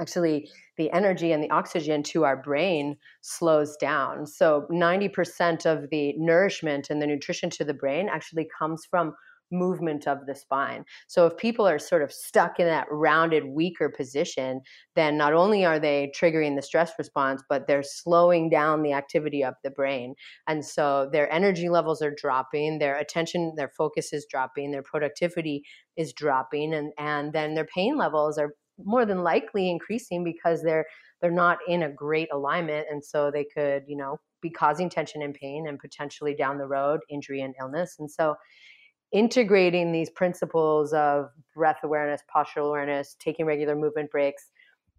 actually 0.00 0.48
the 0.78 0.90
energy 0.92 1.33
and 1.33 1.42
the 1.42 1.50
oxygen 1.50 2.02
to 2.02 2.24
our 2.24 2.37
brain 2.37 2.96
slows 3.20 3.76
down. 3.76 4.26
So 4.26 4.66
90% 4.72 5.66
of 5.66 5.90
the 5.90 6.14
nourishment 6.16 6.88
and 6.88 7.02
the 7.02 7.06
nutrition 7.06 7.50
to 7.50 7.64
the 7.64 7.74
brain 7.74 8.09
actually 8.09 8.48
comes 8.59 8.87
from 8.90 9.14
movement 9.50 10.06
of 10.06 10.26
the 10.26 10.34
spine. 10.34 10.84
So 11.08 11.26
if 11.26 11.36
people 11.36 11.66
are 11.66 11.78
sort 11.78 12.02
of 12.02 12.12
stuck 12.12 12.60
in 12.60 12.66
that 12.66 12.86
rounded, 12.90 13.44
weaker 13.46 13.88
position, 13.88 14.60
then 14.94 15.16
not 15.16 15.32
only 15.32 15.64
are 15.64 15.78
they 15.78 16.12
triggering 16.18 16.56
the 16.56 16.62
stress 16.62 16.92
response, 16.98 17.42
but 17.48 17.66
they're 17.66 17.82
slowing 17.82 18.48
down 18.50 18.82
the 18.82 18.92
activity 18.92 19.42
of 19.44 19.54
the 19.64 19.70
brain. 19.70 20.14
And 20.46 20.64
so 20.64 21.08
their 21.12 21.32
energy 21.32 21.68
levels 21.68 22.02
are 22.02 22.14
dropping, 22.14 22.78
their 22.78 22.96
attention, 22.96 23.54
their 23.56 23.72
focus 23.76 24.12
is 24.12 24.26
dropping, 24.30 24.70
their 24.70 24.82
productivity 24.82 25.64
is 25.96 26.12
dropping, 26.12 26.74
and, 26.74 26.92
and 26.98 27.32
then 27.32 27.54
their 27.54 27.66
pain 27.66 27.96
levels 27.96 28.38
are 28.38 28.54
more 28.84 29.04
than 29.04 29.22
likely 29.22 29.70
increasing 29.70 30.24
because 30.24 30.62
they're 30.62 30.86
they're 31.20 31.30
not 31.30 31.58
in 31.68 31.82
a 31.82 31.92
great 31.92 32.28
alignment 32.32 32.86
and 32.90 33.04
so 33.04 33.30
they 33.30 33.44
could 33.44 33.82
you 33.86 33.96
know 33.96 34.18
be 34.40 34.50
causing 34.50 34.88
tension 34.88 35.22
and 35.22 35.34
pain 35.34 35.66
and 35.68 35.78
potentially 35.78 36.34
down 36.34 36.58
the 36.58 36.66
road 36.66 37.00
injury 37.10 37.42
and 37.42 37.54
illness 37.60 37.96
and 37.98 38.10
so 38.10 38.34
integrating 39.12 39.92
these 39.92 40.11
principles 40.11 40.92
of 40.92 41.31
breath 41.55 41.81
awareness, 41.83 42.23
postural 42.35 42.68
awareness, 42.68 43.16
taking 43.18 43.46
regular 43.46 43.75
movement 43.75 44.11
breaks 44.11 44.51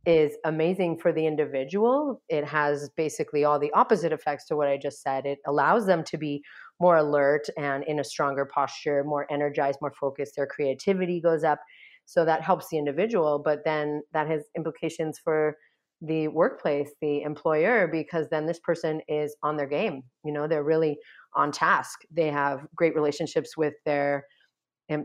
is 0.05 0.33
amazing 0.45 0.97
for 0.97 1.13
the 1.13 1.25
individual. 1.25 2.21
It 2.27 2.43
has 2.45 2.89
basically 2.97 3.43
all 3.43 3.59
the 3.59 3.71
opposite 3.73 4.11
effects 4.11 4.47
to 4.47 4.55
what 4.55 4.67
I 4.67 4.77
just 4.77 5.01
said. 5.01 5.25
It 5.25 5.39
allows 5.45 5.85
them 5.85 6.03
to 6.05 6.17
be 6.17 6.43
more 6.79 6.97
alert 6.97 7.47
and 7.57 7.83
in 7.83 7.99
a 7.99 8.03
stronger 8.03 8.45
posture, 8.45 9.03
more 9.03 9.27
energized, 9.31 9.77
more 9.81 9.93
focused. 9.99 10.35
Their 10.35 10.47
creativity 10.47 11.21
goes 11.21 11.43
up. 11.43 11.59
So 12.05 12.25
that 12.25 12.41
helps 12.41 12.67
the 12.69 12.79
individual, 12.79 13.39
but 13.43 13.63
then 13.63 14.01
that 14.11 14.27
has 14.27 14.45
implications 14.57 15.19
for 15.23 15.55
the 16.01 16.27
workplace, 16.29 16.91
the 17.01 17.21
employer, 17.21 17.87
because 17.87 18.27
then 18.29 18.45
this 18.45 18.59
person 18.59 19.01
is 19.07 19.35
on 19.43 19.57
their 19.57 19.67
game. 19.67 20.03
You 20.25 20.33
know, 20.33 20.47
they're 20.47 20.63
really 20.63 20.97
on 21.35 21.51
task. 21.51 21.99
They 22.11 22.29
have 22.29 22.65
great 22.75 22.95
relationships 22.95 23.55
with 23.55 23.75
their 23.85 24.25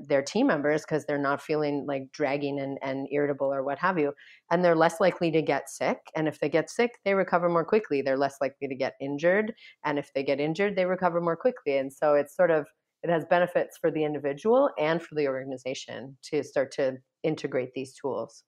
their 0.09 0.23
team 0.23 0.49
members 0.49 0.83
because 0.83 1.05
they're 1.05 1.17
not 1.17 1.41
feeling 1.41 1.85
like 1.87 2.11
dragging 2.13 2.59
and, 2.59 2.77
and 2.83 3.07
irritable 3.13 3.53
or 3.53 3.63
what 3.63 3.79
have 3.79 3.99
you. 3.99 4.13
And 4.51 4.65
they're 4.65 4.75
less 4.75 5.01
likely 5.01 5.31
to 5.31 5.43
get 5.43 5.71
sick. 5.71 5.99
And 6.17 6.27
if 6.27 6.41
they 6.41 6.49
get 6.49 6.71
sick, 6.71 6.99
they 7.05 7.15
recover 7.15 7.49
more 7.49 7.65
quickly. 7.65 8.03
They're 8.03 8.17
less 8.17 8.37
likely 8.41 8.67
to 8.67 8.75
get 8.75 8.95
injured. 9.01 9.53
And 9.85 9.97
if 9.97 10.13
they 10.13 10.25
get 10.25 10.41
injured, 10.41 10.75
they 10.75 10.87
recover 10.87 11.21
more 11.21 11.37
quickly. 11.37 11.77
And 11.79 11.93
so 11.93 12.15
it's 12.15 12.35
sort 12.35 12.51
of 12.51 12.67
it 13.03 13.11
has 13.11 13.25
benefits 13.27 13.79
for 13.81 13.91
the 13.91 14.05
individual 14.05 14.71
and 14.79 15.01
for 15.01 15.15
the 15.15 15.29
organization 15.29 16.17
to 16.25 16.43
start 16.43 16.73
to 16.73 16.97
integrate 17.23 17.73
these 17.75 17.95
tools. 17.95 18.43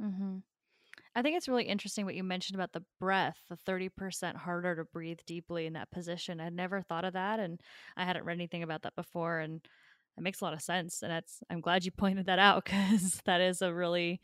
Mm-hmm. 0.00 0.38
I 1.14 1.22
think 1.22 1.36
it's 1.36 1.48
really 1.48 1.64
interesting 1.64 2.04
what 2.06 2.14
you 2.14 2.24
mentioned 2.24 2.54
about 2.54 2.72
the 2.72 2.84
breath, 2.98 3.38
the 3.48 3.56
30% 3.56 4.36
harder 4.36 4.76
to 4.76 4.84
breathe 4.84 5.20
deeply 5.26 5.66
in 5.66 5.74
that 5.74 5.90
position. 5.90 6.40
I'd 6.40 6.54
never 6.54 6.80
thought 6.80 7.04
of 7.04 7.12
that 7.12 7.38
and 7.38 7.60
I 7.96 8.04
hadn't 8.04 8.24
read 8.24 8.34
anything 8.34 8.62
about 8.62 8.82
that 8.82 8.96
before 8.96 9.38
and 9.40 9.60
it 10.16 10.22
makes 10.22 10.40
a 10.40 10.44
lot 10.44 10.54
of 10.54 10.62
sense 10.62 11.02
and 11.02 11.10
that's 11.10 11.42
I'm 11.50 11.60
glad 11.60 11.84
you 11.84 11.90
pointed 11.96 12.26
that 12.26 12.38
out 12.38 12.64
cuz 12.64 13.20
that 13.24 13.40
is 13.40 13.62
a 13.62 13.72
really 13.72 14.20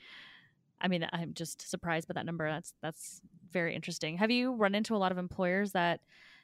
I 0.80 0.88
mean 0.88 1.06
I'm 1.12 1.34
just 1.34 1.68
surprised 1.68 2.08
by 2.08 2.14
that 2.14 2.26
number. 2.26 2.48
That's 2.48 2.72
that's 2.80 3.20
very 3.50 3.74
interesting. 3.74 4.16
Have 4.18 4.30
you 4.30 4.54
run 4.54 4.74
into 4.74 4.94
a 4.96 4.98
lot 4.98 5.12
of 5.12 5.18
employers 5.18 5.72
that 5.72 6.00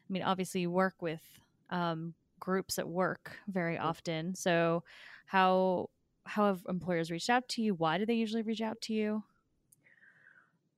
I 0.09 0.12
mean 0.12 0.22
obviously 0.22 0.62
you 0.62 0.70
work 0.70 1.00
with 1.00 1.22
um, 1.70 2.14
groups 2.40 2.78
at 2.78 2.88
work 2.88 3.38
very 3.48 3.78
often. 3.78 4.35
So 4.35 4.85
how 5.26 5.90
how 6.26 6.46
have 6.46 6.64
employers 6.68 7.11
reached 7.11 7.30
out 7.30 7.48
to 7.50 7.62
you? 7.62 7.74
Why 7.74 7.98
do 7.98 8.07
they 8.07 8.14
usually 8.14 8.42
reach 8.42 8.61
out 8.61 8.80
to 8.83 8.94
you? 8.94 9.24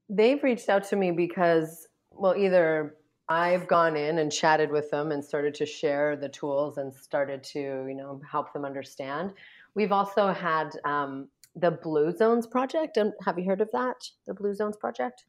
They've 0.09 0.43
reached 0.43 0.69
out 0.69 0.85
to 0.89 0.97
me 0.97 1.11
because, 1.11 1.89
well, 2.11 2.37
either 2.37 2.97
I've 3.29 3.67
gone 3.67 3.97
in 3.97 4.19
and 4.19 4.31
chatted 4.31 4.71
with 4.71 4.91
them 4.91 5.11
and 5.11 5.25
started 5.25 5.55
to 5.55 5.67
share 5.67 6.17
the 6.17 6.29
tools 6.29 6.79
and 6.79 6.95
started 6.95 7.43
to, 7.45 7.59
you 7.59 7.95
know, 7.95 8.21
help 8.31 8.53
them 8.53 8.65
understand. 8.65 9.33
We've 9.75 9.93
also 9.93 10.33
had 10.33 10.71
um, 10.85 11.29
the 11.57 11.73
Blue 11.73 12.13
Zones 12.17 12.47
project. 12.47 12.97
And 12.97 13.13
have 13.25 13.39
you 13.39 13.45
heard 13.45 13.61
of 13.61 13.71
that? 13.73 14.09
The 14.27 14.35
Blue 14.35 14.55
Zones 14.55 14.77
project? 14.77 15.25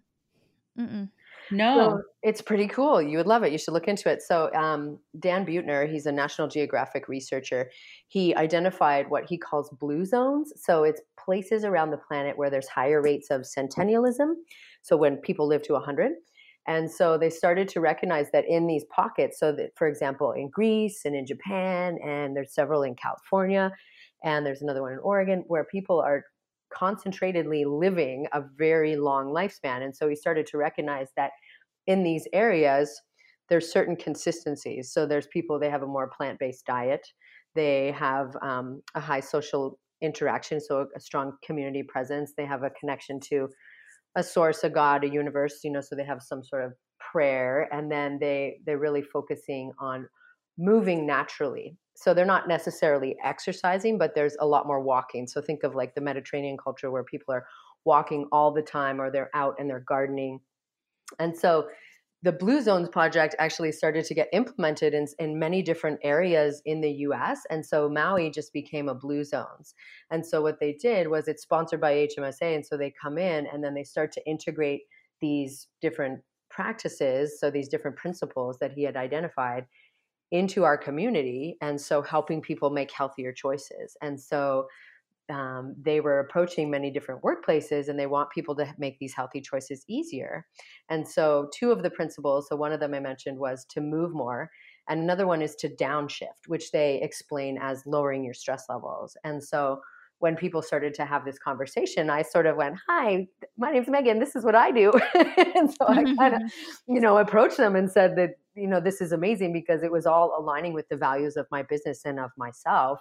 Mm-mm. 0.80 1.10
No. 1.50 1.76
So 1.76 2.02
it's 2.24 2.42
pretty 2.42 2.68
cool. 2.68 3.02
You 3.02 3.18
would 3.18 3.28
love 3.28 3.44
it. 3.44 3.52
You 3.52 3.58
should 3.58 3.74
look 3.74 3.88
into 3.88 4.12
it. 4.12 4.22
So, 4.22 4.54
um, 4.54 5.00
Dan 5.20 5.46
Buettner, 5.46 5.90
he's 5.90 6.06
a 6.06 6.12
National 6.12 6.48
Geographic 6.48 7.08
researcher. 7.08 7.72
He 8.08 8.36
identified 8.36 9.10
what 9.10 9.26
he 9.26 9.38
calls 9.38 9.70
blue 9.70 10.06
zones. 10.06 10.54
So, 10.58 10.84
it's 10.84 11.02
places 11.28 11.66
around 11.66 11.92
the 11.92 11.98
planet 11.98 12.38
where 12.38 12.50
there's 12.50 12.70
higher 12.70 13.02
rates 13.02 13.30
of 13.30 13.42
centennialism. 13.42 14.36
So, 14.82 14.96
when 14.96 15.18
people 15.18 15.46
live 15.46 15.62
to 15.64 15.74
100. 15.74 16.14
And 16.70 16.92
so 16.92 17.18
they 17.18 17.30
started 17.30 17.70
to 17.70 17.80
recognize 17.80 18.28
that 18.34 18.44
in 18.46 18.68
these 18.68 18.84
pockets, 18.94 19.40
so 19.40 19.54
that, 19.54 19.70
for 19.78 19.88
example, 19.88 20.34
in 20.34 20.50
Greece 20.50 21.02
and 21.06 21.16
in 21.16 21.26
Japan, 21.26 21.98
and 22.04 22.36
there's 22.36 22.54
several 22.54 22.84
in 22.84 22.96
California, 22.96 23.72
and 24.24 24.46
there's 24.46 24.62
another 24.62 24.82
one 24.82 24.92
in 24.92 25.00
Oregon, 25.00 25.44
where 25.48 25.64
people 25.64 26.00
are 26.02 26.24
concentratedly 26.78 27.64
living 27.66 28.28
a 28.34 28.42
very 28.58 28.98
long 28.98 29.28
lifespan. 29.28 29.82
And 29.82 29.96
so 29.96 30.08
we 30.08 30.16
started 30.16 30.46
to 30.48 30.58
recognize 30.58 31.08
that 31.16 31.32
in 31.88 32.04
these 32.04 32.28
areas, 32.34 33.02
there's 33.50 33.72
certain 33.72 33.96
consistencies. 33.96 34.92
So 34.92 35.06
there's 35.06 35.28
people, 35.28 35.58
they 35.58 35.70
have 35.70 35.84
a 35.84 35.88
more 35.88 36.10
plant 36.10 36.38
based 36.38 36.66
diet, 36.66 37.08
they 37.56 37.92
have 37.98 38.36
um, 38.42 38.82
a 38.94 39.00
high 39.00 39.22
social 39.22 39.80
interaction, 40.02 40.60
so 40.60 40.88
a 40.96 41.00
strong 41.00 41.34
community 41.44 41.84
presence, 41.84 42.34
they 42.38 42.46
have 42.46 42.64
a 42.64 42.70
connection 42.72 43.20
to 43.30 43.50
a 44.16 44.24
source, 44.24 44.64
a 44.64 44.70
God, 44.70 45.04
a 45.04 45.10
universe, 45.10 45.60
you 45.64 45.72
know, 45.72 45.82
so 45.82 45.96
they 45.96 46.06
have 46.06 46.22
some 46.22 46.44
sort 46.44 46.64
of 46.64 46.74
prayer, 47.00 47.70
and 47.72 47.92
then 47.92 48.18
they 48.20 48.60
they're 48.66 48.80
really 48.80 49.02
focusing 49.02 49.72
on 49.80 50.08
moving 50.58 51.06
naturally. 51.06 51.78
So 51.96 52.14
they're 52.14 52.26
not 52.26 52.48
necessarily 52.48 53.16
exercising 53.24 53.98
but 53.98 54.14
there's 54.14 54.36
a 54.40 54.46
lot 54.46 54.68
more 54.68 54.82
walking. 54.82 55.28
So 55.28 55.42
think 55.42 55.64
of 55.64 55.76
like 55.76 55.96
the 55.96 56.02
mediterranean 56.02 56.58
culture 56.58 56.92
where 56.92 57.04
people 57.04 57.34
are 57.34 57.46
walking 57.86 58.28
all 58.32 58.52
the 58.52 58.62
time 58.62 59.00
or 59.00 59.10
they're 59.10 59.32
out 59.34 59.56
and 59.60 59.70
they're 59.70 59.86
gardening. 59.88 60.40
And 61.20 61.36
so 61.36 61.68
the 62.24 62.32
blue 62.32 62.62
zones 62.62 62.90
project 62.90 63.36
actually 63.38 63.72
started 63.72 64.04
to 64.06 64.14
get 64.16 64.28
implemented 64.34 64.94
in, 64.94 65.08
in 65.20 65.38
many 65.38 65.62
different 65.62 66.00
areas 66.04 66.62
in 66.66 66.82
the 66.82 66.90
us 66.90 67.42
and 67.50 67.66
so 67.66 67.88
maui 67.88 68.32
just 68.32 68.52
became 68.54 68.90
a 68.90 68.96
blue 68.96 69.24
zones. 69.24 69.76
And 70.10 70.26
so 70.26 70.42
what 70.42 70.60
they 70.60 70.74
did 70.74 71.08
was 71.08 71.28
it's 71.28 71.44
sponsored 71.44 71.80
by 71.80 71.94
hmsa 71.94 72.56
and 72.56 72.66
so 72.66 72.76
they 72.76 72.94
come 73.00 73.18
in 73.18 73.46
and 73.48 73.64
then 73.64 73.74
they 73.74 73.84
start 73.84 74.12
to 74.14 74.28
integrate 74.28 74.82
these 75.22 75.68
different 75.82 76.22
practices 76.50 77.40
so 77.40 77.52
these 77.52 77.70
different 77.70 77.98
principles 77.98 78.58
that 78.60 78.72
he 78.72 78.84
had 78.84 78.96
identified 78.96 79.66
into 80.32 80.64
our 80.64 80.78
community 80.78 81.58
and 81.62 81.80
so 81.80 82.02
helping 82.02 82.42
people 82.42 82.70
make 82.70 82.92
healthier 82.92 83.32
choices. 83.32 83.96
And 84.02 84.20
so 84.20 84.68
um, 85.30 85.76
they 85.80 86.00
were 86.00 86.20
approaching 86.20 86.70
many 86.70 86.90
different 86.90 87.22
workplaces 87.22 87.90
and 87.90 88.00
they 88.00 88.08
want 88.08 88.30
people 88.30 88.56
to 88.56 88.74
make 88.78 88.98
these 89.00 89.14
healthy 89.14 89.42
choices 89.42 89.84
easier 89.88 90.46
and 90.90 91.08
so 91.08 91.50
two 91.54 91.72
of 91.72 91.84
the 91.84 91.90
principles 91.90 92.48
so 92.48 92.56
one 92.56 92.72
of 92.72 92.80
them 92.80 92.94
i 92.94 93.00
mentioned 93.00 93.38
was 93.38 93.66
to 93.66 93.82
move 93.82 94.14
more 94.14 94.50
and 94.90 95.02
another 95.02 95.28
one 95.28 95.42
is 95.42 95.56
to 95.56 95.70
downshift 95.70 96.48
which 96.48 96.72
they 96.72 97.02
explain 97.02 97.58
as 97.62 97.84
lowering 97.86 98.24
your 98.24 98.34
stress 98.34 98.66
levels 98.70 99.18
and 99.24 99.44
so 99.44 99.80
when 100.20 100.36
people 100.36 100.62
started 100.62 100.94
to 100.96 101.06
have 101.06 101.26
this 101.26 101.38
conversation, 101.38 102.10
I 102.10 102.24
sort 102.24 102.48
of 102.48 102.58
went, 102.58 102.76
Hi, 102.88 103.28
my 103.58 103.72
name's 103.72 103.88
Megan. 103.88 104.20
This 104.20 104.36
is 104.36 104.44
what 104.44 104.56
I 104.56 104.72
do. 104.72 104.92
and 105.56 105.72
so 105.72 105.88
I 105.88 106.04
kind 106.16 106.36
of, 106.36 106.42
you 106.88 107.00
know, 107.00 107.18
approached 107.18 107.58
them 107.58 107.76
and 107.76 107.92
said 107.92 108.16
that, 108.18 108.32
you 108.56 108.68
know, 108.68 108.80
this 108.80 109.02
is 109.02 109.12
amazing 109.12 109.54
because 109.54 109.84
it 109.84 109.92
was 109.92 110.06
all 110.06 110.36
aligning 110.38 110.74
with 110.74 110.90
the 110.90 110.98
values 110.98 111.38
of 111.38 111.46
my 111.52 111.62
business 111.64 112.04
and 112.06 112.20
of 112.20 112.32
myself 112.38 113.00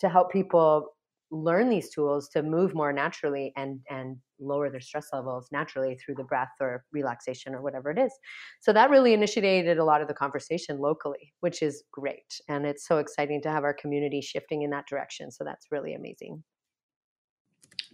to 0.00 0.08
help 0.08 0.30
people 0.30 0.94
learn 1.30 1.68
these 1.68 1.90
tools 1.90 2.28
to 2.30 2.42
move 2.42 2.74
more 2.74 2.92
naturally 2.92 3.52
and 3.56 3.80
and 3.90 4.16
lower 4.40 4.70
their 4.70 4.80
stress 4.80 5.08
levels 5.12 5.48
naturally 5.50 5.96
through 5.96 6.14
the 6.14 6.24
breath 6.24 6.52
or 6.60 6.84
relaxation 6.92 7.54
or 7.54 7.60
whatever 7.60 7.90
it 7.90 7.98
is. 7.98 8.12
So 8.60 8.72
that 8.72 8.90
really 8.90 9.12
initiated 9.12 9.78
a 9.78 9.84
lot 9.84 10.00
of 10.00 10.08
the 10.08 10.14
conversation 10.14 10.78
locally, 10.78 11.32
which 11.40 11.62
is 11.62 11.82
great. 11.92 12.40
And 12.48 12.64
it's 12.64 12.86
so 12.86 12.98
exciting 12.98 13.42
to 13.42 13.50
have 13.50 13.64
our 13.64 13.74
community 13.74 14.20
shifting 14.20 14.62
in 14.62 14.70
that 14.70 14.86
direction. 14.86 15.30
So 15.30 15.44
that's 15.44 15.66
really 15.70 15.94
amazing. 15.94 16.44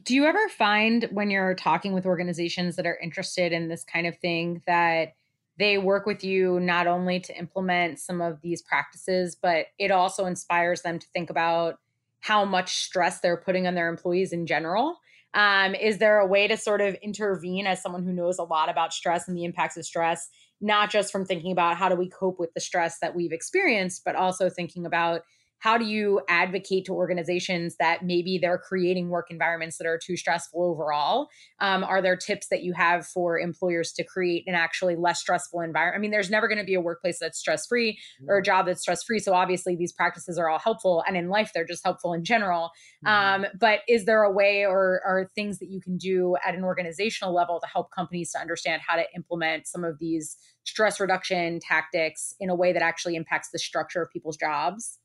Do 0.03 0.14
you 0.14 0.27
ever 0.27 0.49
find 0.49 1.09
when 1.12 1.31
you're 1.31 1.55
talking 1.55 1.92
with 1.92 2.05
organizations 2.05 2.77
that 2.77 2.87
are 2.87 2.99
interested 3.03 3.53
in 3.53 3.68
this 3.68 3.85
kind 3.85 4.07
of 4.07 4.18
thing 4.18 4.62
that 4.66 5.14
they 5.59 5.79
work 5.79 6.05
with 6.05 6.25
you 6.25 6.59
not 6.61 6.87
only 6.87 7.20
to 7.20 7.38
implement 7.38 8.01
some 8.01 8.20
of 8.20 8.40
these 8.42 8.61
practices, 8.61 9.37
but 9.40 9.66
it 9.79 9.90
also 9.90 10.27
inspires 10.27 10.83
them 10.83 10.99
to 10.99 11.07
think 11.14 11.31
about 11.31 11.77
how 12.24 12.42
much 12.42 12.76
stress 12.76 13.20
they're 13.20 13.37
putting 13.37 13.66
on 13.66 13.74
their 13.74 13.87
employees 13.87 14.32
in 14.32 14.46
general? 14.46 14.96
Um, 15.34 15.74
is 15.74 15.98
there 15.98 16.20
a 16.20 16.26
way 16.26 16.48
to 16.48 16.56
sort 16.56 16.80
of 16.80 16.94
intervene 17.02 17.66
as 17.66 17.82
someone 17.82 18.02
who 18.02 18.14
knows 18.14 18.38
a 18.38 18.44
lot 18.44 18.70
about 18.70 18.94
stress 18.94 19.28
and 19.28 19.37
the 19.37 19.44
impacts 19.44 19.76
of 19.76 19.84
stress, 19.84 20.30
not 20.58 20.90
just 20.90 21.12
from 21.12 21.26
thinking 21.26 21.52
about 21.52 21.76
how 21.76 21.90
do 21.90 21.96
we 21.96 22.08
cope 22.08 22.40
with 22.40 22.54
the 22.54 22.62
stress 22.62 22.98
that 23.00 23.14
we've 23.14 23.30
experienced, 23.32 24.06
but 24.06 24.16
also 24.16 24.48
thinking 24.48 24.87
about 24.87 25.20
how 25.64 25.79
do 25.79 25.87
you 25.87 26.20
advocate 26.29 26.85
to 26.85 26.92
organizations 26.92 27.77
that 27.79 28.05
maybe 28.05 28.37
they're 28.37 28.59
creating 28.59 29.09
work 29.09 29.31
environments 29.31 29.79
that 29.79 29.87
are 29.87 29.98
too 29.98 30.14
stressful 30.14 30.62
overall? 30.62 31.29
Um, 31.59 31.83
are 31.83 32.03
there 32.03 32.16
tips 32.16 32.48
that 32.48 32.62
you 32.62 32.74
have 32.74 33.07
for 33.07 33.38
employers 33.38 33.90
to 33.92 34.05
create 34.05 34.44
an 34.46 34.55
actually 34.55 34.94
less 34.94 35.20
stressful 35.20 35.62
environment? 35.62 35.98
I 35.98 36.00
mean, 36.03 36.11
there's 36.11 36.29
never 36.29 36.48
going 36.48 36.59
to 36.59 36.64
be 36.64 36.74
a 36.74 36.83
workplace 36.83 37.18
that's 37.18 37.38
stress 37.38 37.66
free 37.66 37.98
or 38.29 38.37
a 38.37 38.42
job 38.42 38.66
that's 38.66 38.83
stress 38.83 39.03
free. 39.03 39.18
So 39.18 39.33
obviously, 39.33 39.74
these 39.74 39.90
practices 39.90 40.37
are 40.37 40.50
all 40.50 40.59
helpful, 40.59 41.03
and 41.09 41.16
in 41.16 41.31
life, 41.31 41.53
they're 41.55 41.64
just 41.64 41.83
helpful 41.83 42.12
in 42.12 42.24
general. 42.24 42.70
Mm-hmm. 43.07 43.44
Um, 43.44 43.50
but 43.59 43.81
is 43.88 44.05
there 44.05 44.22
a 44.22 44.31
way 44.31 44.66
or, 44.66 45.00
are 45.07 45.31
things 45.35 45.61
that 45.61 45.70
you 45.70 45.81
can 45.81 45.96
do 45.96 46.37
at 46.46 46.55
an 46.55 46.62
organizational 46.62 47.35
level 47.35 47.59
to 47.59 47.66
help 47.66 47.90
companies 47.90 48.33
to 48.33 48.38
understand 48.38 48.83
how 48.87 48.96
to 48.96 49.05
implement 49.16 49.66
some 49.66 49.83
of 49.83 49.98
these 49.98 50.37
stress 50.64 51.00
reduction 51.00 51.59
tactics 51.59 52.35
in 52.38 52.50
a 52.50 52.55
way 52.55 52.74
that 52.74 52.83
actually 52.83 53.16
impacts 53.16 53.48
the 53.50 53.59
structure 53.59 54.03
of 54.03 54.11
people's 54.11 54.37
jobs? 54.37 54.98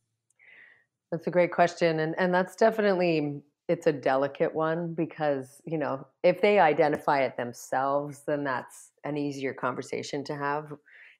That's 1.12 1.28
a 1.28 1.32
great 1.32 1.52
question. 1.52 2.00
And 2.00 2.16
and 2.18 2.34
that's 2.34 2.56
definitely 2.56 3.42
it's 3.68 3.88
a 3.88 3.94
delicate 3.94 4.54
one 4.54 4.94
because, 4.96 5.62
you 5.66 5.78
know, 5.78 6.08
if 6.24 6.42
they 6.42 6.60
identify 6.60 7.22
it 7.22 7.38
themselves, 7.38 8.24
then 8.26 8.44
that's 8.44 8.92
an 9.04 9.16
easier 9.16 9.54
conversation 9.54 10.24
to 10.26 10.36
have. 10.36 10.74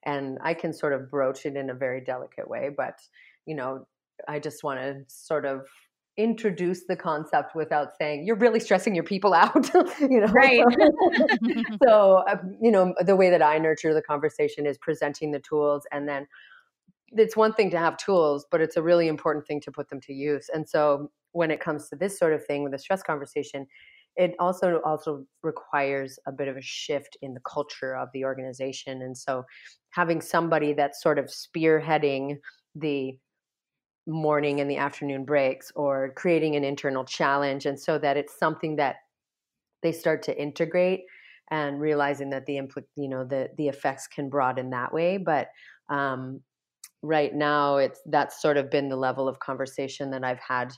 And 0.04 0.38
I 0.42 0.54
can 0.54 0.72
sort 0.72 0.92
of 0.92 1.10
broach 1.10 1.46
it 1.46 1.56
in 1.56 1.70
a 1.70 1.74
very 1.74 2.00
delicate 2.00 2.48
way, 2.48 2.70
but 2.76 3.00
you 3.46 3.54
know, 3.54 3.86
I 4.28 4.38
just 4.38 4.62
want 4.64 4.80
to 4.80 5.04
sort 5.08 5.44
of 5.46 5.66
introduce 6.16 6.84
the 6.86 6.96
concept 6.96 7.54
without 7.54 7.96
saying 7.96 8.24
you're 8.26 8.36
really 8.36 8.60
stressing 8.60 8.94
your 8.94 9.04
people 9.04 9.32
out 9.44 9.70
you 10.00 10.20
know 10.20 10.26
right 10.26 10.62
so 11.82 12.22
uh, 12.28 12.36
you 12.60 12.70
know 12.70 12.92
the 13.00 13.16
way 13.16 13.30
that 13.30 13.40
i 13.40 13.56
nurture 13.56 13.94
the 13.94 14.02
conversation 14.02 14.66
is 14.66 14.76
presenting 14.76 15.30
the 15.30 15.38
tools 15.38 15.86
and 15.92 16.08
then 16.08 16.26
it's 17.12 17.36
one 17.36 17.52
thing 17.52 17.70
to 17.70 17.78
have 17.78 17.96
tools, 17.96 18.46
but 18.50 18.60
it's 18.60 18.76
a 18.76 18.82
really 18.82 19.08
important 19.08 19.46
thing 19.46 19.60
to 19.62 19.72
put 19.72 19.88
them 19.88 20.00
to 20.02 20.12
use. 20.12 20.48
And 20.52 20.68
so 20.68 21.10
when 21.32 21.50
it 21.50 21.60
comes 21.60 21.88
to 21.88 21.96
this 21.96 22.18
sort 22.18 22.32
of 22.32 22.44
thing 22.44 22.62
with 22.62 22.72
the 22.72 22.78
stress 22.78 23.02
conversation, 23.02 23.66
it 24.16 24.34
also 24.38 24.80
also 24.84 25.24
requires 25.42 26.18
a 26.26 26.32
bit 26.32 26.48
of 26.48 26.56
a 26.56 26.62
shift 26.62 27.16
in 27.22 27.34
the 27.34 27.40
culture 27.40 27.96
of 27.96 28.08
the 28.12 28.24
organization. 28.24 29.02
And 29.02 29.16
so 29.16 29.44
having 29.90 30.20
somebody 30.20 30.72
that's 30.72 31.02
sort 31.02 31.18
of 31.18 31.26
spearheading 31.26 32.38
the 32.74 33.18
morning 34.06 34.60
and 34.60 34.70
the 34.70 34.76
afternoon 34.76 35.24
breaks 35.24 35.70
or 35.76 36.12
creating 36.16 36.56
an 36.56 36.64
internal 36.64 37.04
challenge 37.04 37.66
and 37.66 37.78
so 37.78 37.98
that 37.98 38.16
it's 38.16 38.38
something 38.38 38.76
that 38.76 38.96
they 39.82 39.92
start 39.92 40.22
to 40.22 40.40
integrate 40.40 41.02
and 41.50 41.80
realizing 41.80 42.30
that 42.30 42.46
the 42.46 42.56
impl- 42.56 42.84
you 42.96 43.08
know 43.08 43.24
the 43.24 43.48
the 43.56 43.68
effects 43.68 44.06
can 44.06 44.28
broaden 44.28 44.70
that 44.70 44.92
way 44.92 45.16
but 45.16 45.48
um, 45.90 46.40
right 47.02 47.34
now 47.34 47.76
it's 47.76 48.00
that's 48.06 48.42
sort 48.42 48.56
of 48.56 48.70
been 48.70 48.88
the 48.88 48.96
level 48.96 49.28
of 49.28 49.38
conversation 49.38 50.10
that 50.10 50.24
I've 50.24 50.40
had 50.40 50.72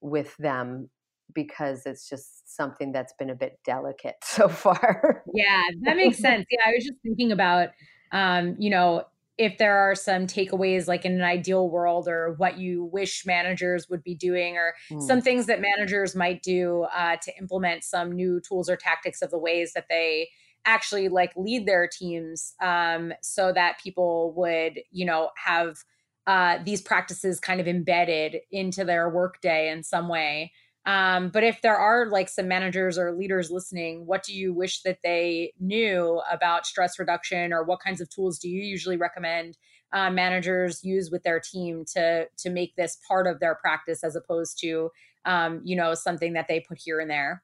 with 0.00 0.36
them 0.38 0.88
because 1.34 1.84
it's 1.86 2.08
just 2.08 2.54
something 2.56 2.92
that's 2.92 3.12
been 3.18 3.30
a 3.30 3.34
bit 3.34 3.58
delicate 3.64 4.16
so 4.24 4.48
far. 4.48 5.22
yeah, 5.34 5.62
that 5.82 5.96
makes 5.96 6.18
sense. 6.18 6.46
Yeah, 6.50 6.60
I 6.66 6.72
was 6.74 6.84
just 6.84 6.98
thinking 7.02 7.32
about 7.32 7.70
um, 8.12 8.54
you 8.58 8.70
know, 8.70 9.04
if 9.38 9.58
there 9.58 9.76
are 9.76 9.94
some 9.94 10.26
takeaways 10.26 10.88
like 10.88 11.04
in 11.04 11.12
an 11.12 11.22
ideal 11.22 11.68
world 11.68 12.08
or 12.08 12.34
what 12.38 12.58
you 12.58 12.84
wish 12.84 13.26
managers 13.26 13.88
would 13.90 14.02
be 14.02 14.14
doing 14.14 14.56
or 14.56 14.74
mm. 14.90 15.02
some 15.02 15.20
things 15.20 15.46
that 15.46 15.60
managers 15.60 16.16
might 16.16 16.42
do 16.42 16.86
uh, 16.94 17.16
to 17.16 17.36
implement 17.38 17.84
some 17.84 18.12
new 18.12 18.40
tools 18.40 18.70
or 18.70 18.76
tactics 18.76 19.20
of 19.20 19.30
the 19.30 19.38
ways 19.38 19.72
that 19.74 19.86
they 19.90 20.28
actually 20.66 21.08
like 21.08 21.32
lead 21.36 21.66
their 21.66 21.88
teams 21.88 22.54
um, 22.62 23.12
so 23.22 23.52
that 23.52 23.80
people 23.82 24.34
would 24.36 24.80
you 24.90 25.06
know 25.06 25.30
have 25.42 25.78
uh, 26.26 26.58
these 26.64 26.82
practices 26.82 27.38
kind 27.38 27.60
of 27.60 27.68
embedded 27.68 28.38
into 28.50 28.84
their 28.84 29.08
workday 29.08 29.70
in 29.70 29.84
some 29.84 30.08
way. 30.08 30.52
Um, 30.84 31.30
but 31.30 31.44
if 31.44 31.62
there 31.62 31.76
are 31.76 32.06
like 32.10 32.28
some 32.28 32.48
managers 32.48 32.96
or 32.96 33.12
leaders 33.12 33.50
listening 33.50 34.06
what 34.06 34.22
do 34.22 34.32
you 34.32 34.54
wish 34.54 34.82
that 34.82 34.98
they 35.02 35.52
knew 35.58 36.22
about 36.30 36.64
stress 36.64 36.98
reduction 36.98 37.52
or 37.52 37.64
what 37.64 37.80
kinds 37.80 38.00
of 38.00 38.08
tools 38.08 38.38
do 38.38 38.48
you 38.48 38.62
usually 38.62 38.96
recommend 38.96 39.58
uh, 39.92 40.10
managers 40.10 40.84
use 40.84 41.10
with 41.10 41.24
their 41.24 41.40
team 41.40 41.84
to 41.94 42.26
to 42.38 42.50
make 42.50 42.76
this 42.76 42.98
part 43.08 43.26
of 43.26 43.40
their 43.40 43.56
practice 43.56 44.04
as 44.04 44.14
opposed 44.14 44.60
to 44.60 44.90
um, 45.24 45.60
you 45.64 45.74
know 45.74 45.94
something 45.94 46.34
that 46.34 46.46
they 46.48 46.60
put 46.60 46.78
here 46.78 47.00
and 47.00 47.10
there 47.10 47.42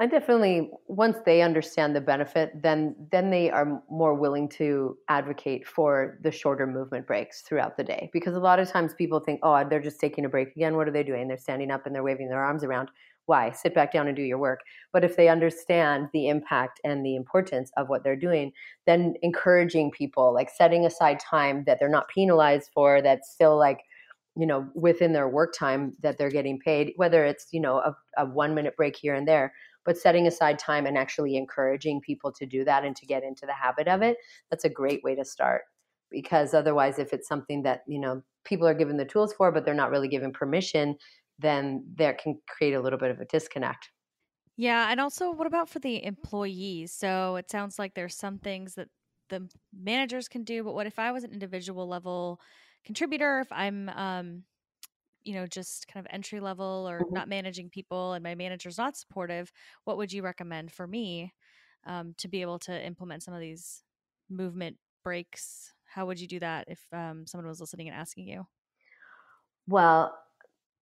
I 0.00 0.06
definitely 0.06 0.70
once 0.86 1.16
they 1.26 1.42
understand 1.42 1.96
the 1.96 2.00
benefit, 2.00 2.62
then 2.62 2.94
then 3.10 3.30
they 3.30 3.50
are 3.50 3.82
more 3.90 4.14
willing 4.14 4.48
to 4.50 4.96
advocate 5.08 5.66
for 5.66 6.18
the 6.22 6.30
shorter 6.30 6.68
movement 6.68 7.06
breaks 7.06 7.42
throughout 7.42 7.76
the 7.76 7.82
day. 7.82 8.08
Because 8.12 8.36
a 8.36 8.40
lot 8.40 8.60
of 8.60 8.68
times 8.68 8.94
people 8.94 9.18
think, 9.18 9.40
oh, 9.42 9.64
they're 9.68 9.82
just 9.82 9.98
taking 9.98 10.24
a 10.24 10.28
break 10.28 10.54
again. 10.54 10.76
What 10.76 10.86
are 10.86 10.92
they 10.92 11.02
doing? 11.02 11.26
They're 11.26 11.36
standing 11.36 11.72
up 11.72 11.84
and 11.84 11.92
they're 11.94 12.04
waving 12.04 12.28
their 12.28 12.44
arms 12.44 12.62
around. 12.62 12.90
Why? 13.26 13.50
Sit 13.50 13.74
back 13.74 13.92
down 13.92 14.06
and 14.06 14.16
do 14.16 14.22
your 14.22 14.38
work. 14.38 14.60
But 14.92 15.04
if 15.04 15.16
they 15.16 15.28
understand 15.28 16.08
the 16.12 16.28
impact 16.28 16.80
and 16.84 17.04
the 17.04 17.16
importance 17.16 17.72
of 17.76 17.88
what 17.88 18.04
they're 18.04 18.16
doing, 18.16 18.52
then 18.86 19.14
encouraging 19.22 19.90
people, 19.90 20.32
like 20.32 20.48
setting 20.48 20.86
aside 20.86 21.18
time 21.18 21.64
that 21.66 21.78
they're 21.80 21.88
not 21.88 22.08
penalized 22.08 22.70
for, 22.72 23.02
that's 23.02 23.30
still 23.32 23.58
like 23.58 23.80
you 24.36 24.46
know 24.46 24.68
within 24.76 25.12
their 25.12 25.28
work 25.28 25.52
time 25.52 25.94
that 26.00 26.16
they're 26.16 26.30
getting 26.30 26.60
paid 26.60 26.92
whether 26.94 27.24
it's 27.24 27.48
you 27.50 27.58
know 27.58 27.78
a, 27.78 27.96
a 28.18 28.24
one 28.24 28.54
minute 28.54 28.76
break 28.76 28.94
here 28.94 29.14
and 29.14 29.26
there 29.26 29.52
but 29.88 29.96
setting 29.96 30.26
aside 30.26 30.58
time 30.58 30.84
and 30.84 30.98
actually 30.98 31.34
encouraging 31.34 31.98
people 31.98 32.30
to 32.30 32.44
do 32.44 32.62
that 32.62 32.84
and 32.84 32.94
to 32.94 33.06
get 33.06 33.24
into 33.24 33.46
the 33.46 33.54
habit 33.54 33.88
of 33.88 34.02
it 34.02 34.18
that's 34.50 34.64
a 34.64 34.68
great 34.68 35.02
way 35.02 35.14
to 35.14 35.24
start. 35.24 35.62
Because 36.10 36.52
otherwise 36.52 36.98
if 36.98 37.14
it's 37.14 37.26
something 37.26 37.62
that 37.62 37.84
you 37.88 37.98
know 37.98 38.22
people 38.44 38.68
are 38.68 38.74
given 38.74 38.98
the 38.98 39.06
tools 39.06 39.32
for 39.32 39.50
but 39.50 39.64
they're 39.64 39.72
not 39.72 39.90
really 39.90 40.08
given 40.08 40.30
permission 40.30 40.94
then 41.38 41.84
that 41.96 42.18
can 42.18 42.38
create 42.48 42.74
a 42.74 42.80
little 42.80 42.98
bit 42.98 43.10
of 43.10 43.18
a 43.18 43.24
disconnect. 43.24 43.88
Yeah 44.58 44.90
and 44.90 45.00
also 45.00 45.30
what 45.30 45.46
about 45.46 45.70
for 45.70 45.78
the 45.78 46.04
employees? 46.04 46.92
So 46.92 47.36
it 47.36 47.50
sounds 47.50 47.78
like 47.78 47.94
there's 47.94 48.14
some 48.14 48.38
things 48.38 48.74
that 48.74 48.88
the 49.30 49.48
managers 49.72 50.28
can 50.28 50.44
do 50.44 50.64
but 50.64 50.74
what 50.74 50.86
if 50.86 50.98
i 50.98 51.12
was 51.12 51.24
an 51.24 51.32
individual 51.32 51.86
level 51.86 52.40
contributor 52.84 53.40
if 53.40 53.52
i'm 53.52 53.88
um 53.90 54.42
you 55.28 55.34
know 55.34 55.46
just 55.46 55.86
kind 55.88 56.04
of 56.04 56.10
entry 56.10 56.40
level 56.40 56.86
or 56.88 57.00
mm-hmm. 57.00 57.14
not 57.14 57.28
managing 57.28 57.68
people 57.68 58.14
and 58.14 58.22
my 58.22 58.34
manager's 58.34 58.78
not 58.78 58.96
supportive 58.96 59.52
what 59.84 59.98
would 59.98 60.10
you 60.10 60.22
recommend 60.22 60.72
for 60.72 60.86
me 60.86 61.34
um, 61.86 62.14
to 62.16 62.28
be 62.28 62.40
able 62.40 62.58
to 62.58 62.86
implement 62.86 63.22
some 63.22 63.34
of 63.34 63.40
these 63.40 63.82
movement 64.30 64.76
breaks? 65.04 65.72
How 65.84 66.06
would 66.06 66.20
you 66.20 66.26
do 66.26 66.40
that 66.40 66.64
if 66.68 66.80
um, 66.92 67.26
someone 67.26 67.46
was 67.46 67.60
listening 67.60 67.88
and 67.88 67.96
asking 67.96 68.26
you? 68.26 68.46
Well 69.66 70.18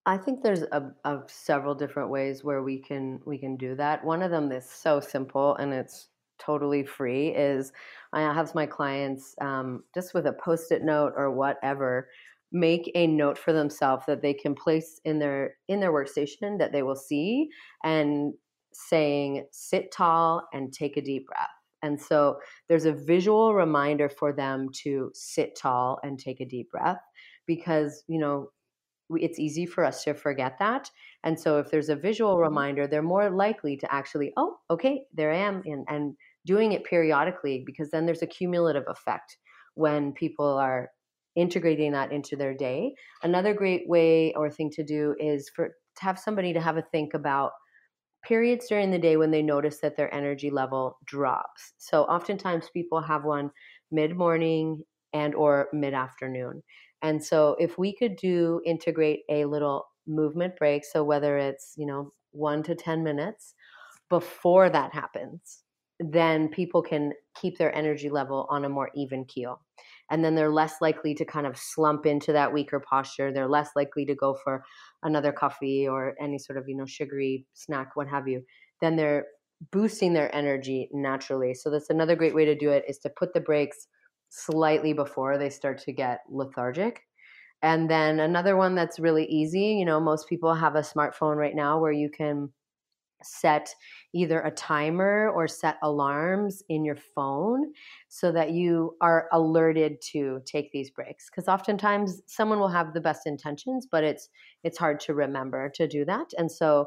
i 0.09 0.17
think 0.17 0.41
there's 0.41 0.63
a, 0.63 0.93
a, 1.05 1.19
several 1.27 1.75
different 1.75 2.11
ways 2.11 2.45
where 2.45 2.63
we 2.63 2.79
can 2.79 3.21
we 3.27 3.39
can 3.39 3.57
do 3.57 3.75
that. 3.75 4.05
One 4.05 4.23
of 4.23 4.31
them 4.31 4.53
is 4.53 4.69
so 4.71 5.01
simple 5.01 5.57
and 5.57 5.73
it's 5.73 6.09
totally 6.39 6.85
free 6.85 7.29
is 7.29 7.73
i 8.13 8.21
have 8.21 8.55
my 8.55 8.67
clients 8.67 9.35
um, 9.41 9.83
just 9.95 10.13
with 10.13 10.27
a 10.27 10.33
post-it 10.35 10.83
note 10.83 11.15
or 11.17 11.31
whatever 11.31 12.09
make 12.57 12.91
a 12.95 13.07
note 13.07 13.37
for 13.37 13.53
themselves 13.53 14.05
that 14.07 14.23
they 14.23 14.33
can 14.33 14.55
place 14.55 15.01
in 15.05 15.19
their 15.19 15.57
in 15.69 15.79
their 15.81 15.93
workstation 15.93 16.59
that 16.59 16.73
they 16.73 16.83
will 16.83 16.97
see 16.97 17.49
and 17.85 18.33
saying 18.73 19.45
sit 19.53 19.93
tall 19.93 20.43
and 20.53 20.73
take 20.73 20.97
a 20.97 21.03
deep 21.03 21.27
breath 21.27 21.49
and 21.83 22.01
so 22.01 22.39
there's 22.69 22.87
a 22.87 22.93
visual 22.93 23.55
reminder 23.55 24.09
for 24.09 24.33
them 24.33 24.69
to 24.73 25.11
sit 25.15 25.55
tall 25.55 25.99
and 26.03 26.19
take 26.19 26.41
a 26.41 26.47
deep 26.47 26.71
breath 26.71 27.01
because 27.47 28.03
you 28.09 28.19
know 28.19 28.49
it's 29.11 29.39
easy 29.39 29.67
for 29.67 29.85
us 29.85 30.03
to 30.03 30.15
forget 30.15 30.57
that 30.59 30.91
and 31.25 31.39
so 31.39 31.59
if 31.59 31.71
there's 31.71 31.91
a 31.91 31.97
visual 31.97 32.35
mm-hmm. 32.35 32.49
reminder 32.49 32.87
they're 32.87 33.03
more 33.03 33.31
likely 33.31 33.77
to 33.77 33.95
actually 33.95 34.33
oh 34.39 34.57
okay 34.71 35.03
there 35.13 35.31
i 35.31 35.37
am 35.37 35.63
and, 35.67 35.85
and 35.89 36.15
doing 36.47 36.73
it 36.73 36.85
periodically 36.85 37.63
because 37.67 37.91
then 37.91 38.07
there's 38.07 38.23
a 38.23 38.27
cumulative 38.27 38.85
effect 38.89 39.37
when 39.75 40.13
people 40.13 40.57
are 40.57 40.91
integrating 41.37 41.93
that 41.93 42.13
into 42.13 42.37
their 42.37 42.55
day. 42.55 42.95
Another 43.23 43.55
great 43.55 43.89
way 43.89 44.33
or 44.35 44.51
thing 44.51 44.71
to 44.71 44.85
do 44.85 45.15
is 45.19 45.51
for 45.55 45.69
to 45.69 46.05
have 46.05 46.19
somebody 46.19 46.53
to 46.53 46.61
have 46.61 46.77
a 46.77 46.83
think 46.83 47.15
about 47.15 47.53
periods 48.27 48.67
during 48.69 48.91
the 48.91 48.99
day 48.99 49.17
when 49.17 49.31
they 49.31 49.43
notice 49.43 49.79
that 49.81 49.97
their 49.97 50.13
energy 50.13 50.51
level 50.51 50.99
drops. 51.05 51.75
So 51.79 52.03
oftentimes 52.05 52.71
people 52.73 53.01
have 53.01 53.25
one 53.25 53.51
mid-morning 53.91 54.83
and 55.13 55.35
or 55.35 55.69
mid-afternoon. 55.73 56.63
And 57.03 57.23
so 57.23 57.57
if 57.59 57.79
we 57.79 57.95
could 57.95 58.17
do 58.17 58.61
integrate 58.67 59.21
a 59.31 59.45
little 59.45 59.87
movement 60.07 60.57
break, 60.57 60.85
so 60.85 61.05
whether 61.05 61.39
it's, 61.39 61.75
you 61.77 61.87
know, 61.87 62.13
1 62.33 62.63
to 62.65 62.75
10 62.75 63.05
minutes 63.05 63.55
before 64.11 64.69
that 64.71 64.93
happens, 64.93 65.63
then 66.01 66.49
people 66.49 66.83
can 66.83 67.13
keep 67.41 67.57
their 67.59 67.75
energy 67.75 68.11
level 68.11 68.47
on 68.51 68.65
a 68.65 68.69
more 68.69 68.91
even 68.95 69.25
keel 69.25 69.61
and 70.11 70.25
then 70.25 70.35
they're 70.35 70.51
less 70.53 70.75
likely 70.81 71.15
to 71.15 71.25
kind 71.25 71.47
of 71.47 71.57
slump 71.57 72.07
into 72.07 72.33
that 72.33 72.53
weaker 72.53 72.81
posture. 72.81 73.33
They're 73.33 73.49
less 73.49 73.71
likely 73.77 74.05
to 74.07 74.15
go 74.15 74.35
for 74.45 74.65
another 75.03 75.33
coffee 75.33 75.87
or 75.89 76.15
any 76.21 76.39
sort 76.39 76.59
of 76.59 76.69
you 76.69 76.77
know 76.77 76.87
sugary 76.87 77.47
snack 77.55 77.97
what 77.97 78.09
have 78.09 78.29
you. 78.29 78.43
Then 78.81 78.97
they're 78.97 79.27
boosting 79.73 80.13
their 80.13 80.35
energy 80.35 80.89
naturally. 80.93 81.55
So 81.55 81.71
that's 81.71 81.91
another 81.91 82.15
great 82.17 82.35
way 82.35 82.45
to 82.45 82.55
do 82.55 82.71
it 82.71 82.85
is 82.89 82.99
to 82.99 83.11
put 83.11 83.33
the 83.33 83.41
breaks 83.41 83.89
slightly 84.29 84.93
before 84.93 85.39
they 85.39 85.51
start 85.51 85.79
to 85.79 85.93
get 85.93 86.21
lethargic. 86.29 87.01
And 87.63 87.91
then 87.91 88.21
another 88.21 88.57
one 88.57 88.75
that's 88.75 89.01
really 89.01 89.25
easy 89.27 89.77
you 89.79 89.85
know 89.85 89.99
most 89.99 90.29
people 90.29 90.55
have 90.55 90.77
a 90.77 90.81
smartphone 90.81 91.37
right 91.37 91.55
now 91.55 91.81
where 91.81 91.93
you 91.93 92.11
can 92.11 92.51
set 93.23 93.75
either 94.15 94.41
a 94.41 94.51
timer 94.51 95.31
or 95.35 95.49
set 95.49 95.77
alarms 95.83 96.63
in 96.69 96.85
your 96.85 96.97
phone 96.97 97.73
so 98.09 98.31
that 98.31 98.51
you 98.51 98.97
are 99.01 99.29
alerted 99.33 100.01
to 100.01 100.41
take 100.45 100.71
these 100.73 100.91
breaks 100.91 101.31
because 101.31 101.49
oftentimes 101.49 102.21
someone 102.27 102.59
will 102.59 102.69
have 102.69 102.93
the 102.93 103.01
best 103.01 103.27
intentions 103.27 103.87
but 103.91 104.05
it's 104.05 104.29
it's 104.65 104.79
hard 104.79 105.01
to 105.01 105.15
remember 105.15 105.71
to 105.71 105.89
do 105.89 106.05
that 106.05 106.27
and 106.37 106.51
so 106.51 106.87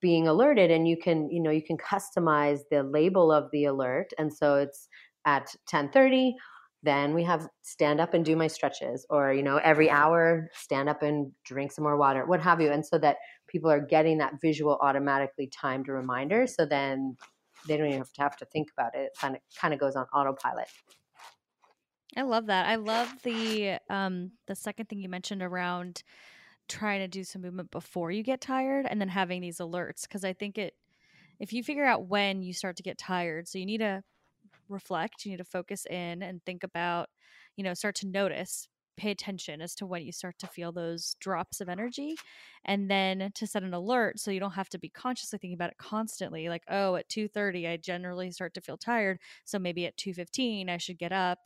being 0.00 0.28
alerted 0.28 0.70
and 0.70 0.88
you 0.88 0.96
can 0.96 1.30
you 1.30 1.42
know 1.42 1.50
you 1.50 1.62
can 1.62 1.76
customize 1.92 2.60
the 2.70 2.82
label 2.82 3.32
of 3.32 3.50
the 3.52 3.64
alert 3.64 4.10
and 4.18 4.32
so 4.32 4.56
it's 4.56 4.88
at 5.24 5.54
10:30 5.72 6.32
then 6.82 7.12
we 7.14 7.22
have 7.24 7.46
stand 7.62 8.00
up 8.00 8.14
and 8.14 8.24
do 8.24 8.34
my 8.36 8.46
stretches 8.46 9.06
or 9.10 9.32
you 9.32 9.42
know 9.42 9.58
every 9.58 9.90
hour 9.90 10.48
stand 10.54 10.88
up 10.88 11.02
and 11.02 11.30
drink 11.44 11.72
some 11.72 11.84
more 11.84 11.96
water 11.96 12.24
what 12.26 12.40
have 12.40 12.60
you 12.60 12.70
and 12.70 12.86
so 12.86 12.98
that 12.98 13.16
people 13.50 13.70
are 13.70 13.80
getting 13.80 14.18
that 14.18 14.40
visual 14.40 14.78
automatically 14.80 15.46
timed 15.46 15.88
reminder 15.88 16.46
so 16.46 16.64
then 16.64 17.16
they 17.66 17.76
don't 17.76 17.88
even 17.88 17.98
have 17.98 18.12
to 18.12 18.22
have 18.22 18.36
to 18.38 18.44
think 18.46 18.70
about 18.72 18.94
it. 18.94 19.00
It 19.00 19.12
kind 19.20 19.36
of 19.36 19.42
kind 19.58 19.74
of 19.74 19.80
goes 19.80 19.96
on 19.96 20.06
autopilot. 20.14 20.68
I 22.16 22.22
love 22.22 22.46
that. 22.46 22.66
I 22.66 22.76
love 22.76 23.12
the 23.22 23.78
um 23.88 24.32
the 24.46 24.54
second 24.54 24.88
thing 24.88 25.00
you 25.00 25.08
mentioned 25.08 25.42
around 25.42 26.02
trying 26.70 27.00
to 27.00 27.08
do 27.08 27.24
some 27.24 27.42
movement 27.42 27.70
before 27.70 28.12
you 28.12 28.22
get 28.22 28.40
tired 28.40 28.86
and 28.88 29.00
then 29.00 29.08
having 29.08 29.40
these 29.40 29.58
alerts 29.58 30.02
because 30.02 30.24
i 30.24 30.32
think 30.32 30.56
it 30.56 30.74
if 31.40 31.52
you 31.52 31.64
figure 31.64 31.84
out 31.84 32.06
when 32.06 32.42
you 32.42 32.52
start 32.52 32.76
to 32.76 32.82
get 32.84 32.96
tired 32.96 33.48
so 33.48 33.58
you 33.58 33.66
need 33.66 33.78
to 33.78 34.00
reflect 34.68 35.24
you 35.24 35.32
need 35.32 35.38
to 35.38 35.44
focus 35.44 35.84
in 35.86 36.22
and 36.22 36.40
think 36.46 36.62
about 36.62 37.08
you 37.56 37.64
know 37.64 37.74
start 37.74 37.96
to 37.96 38.06
notice 38.06 38.68
pay 38.96 39.10
attention 39.10 39.60
as 39.60 39.74
to 39.74 39.86
when 39.86 40.02
you 40.02 40.12
start 40.12 40.38
to 40.38 40.46
feel 40.46 40.72
those 40.72 41.16
drops 41.20 41.60
of 41.60 41.68
energy 41.68 42.16
and 42.64 42.90
then 42.90 43.30
to 43.34 43.46
set 43.46 43.62
an 43.62 43.74
alert 43.74 44.18
so 44.18 44.30
you 44.30 44.40
don't 44.40 44.52
have 44.52 44.68
to 44.68 44.78
be 44.78 44.88
consciously 44.88 45.38
thinking 45.38 45.54
about 45.54 45.70
it 45.70 45.78
constantly 45.78 46.48
like 46.48 46.62
oh 46.68 46.96
at 46.96 47.08
2.30 47.08 47.70
i 47.70 47.76
generally 47.76 48.30
start 48.30 48.54
to 48.54 48.60
feel 48.60 48.76
tired 48.76 49.18
so 49.44 49.58
maybe 49.58 49.86
at 49.86 49.96
2.15 49.96 50.68
i 50.68 50.76
should 50.76 50.98
get 50.98 51.12
up 51.12 51.38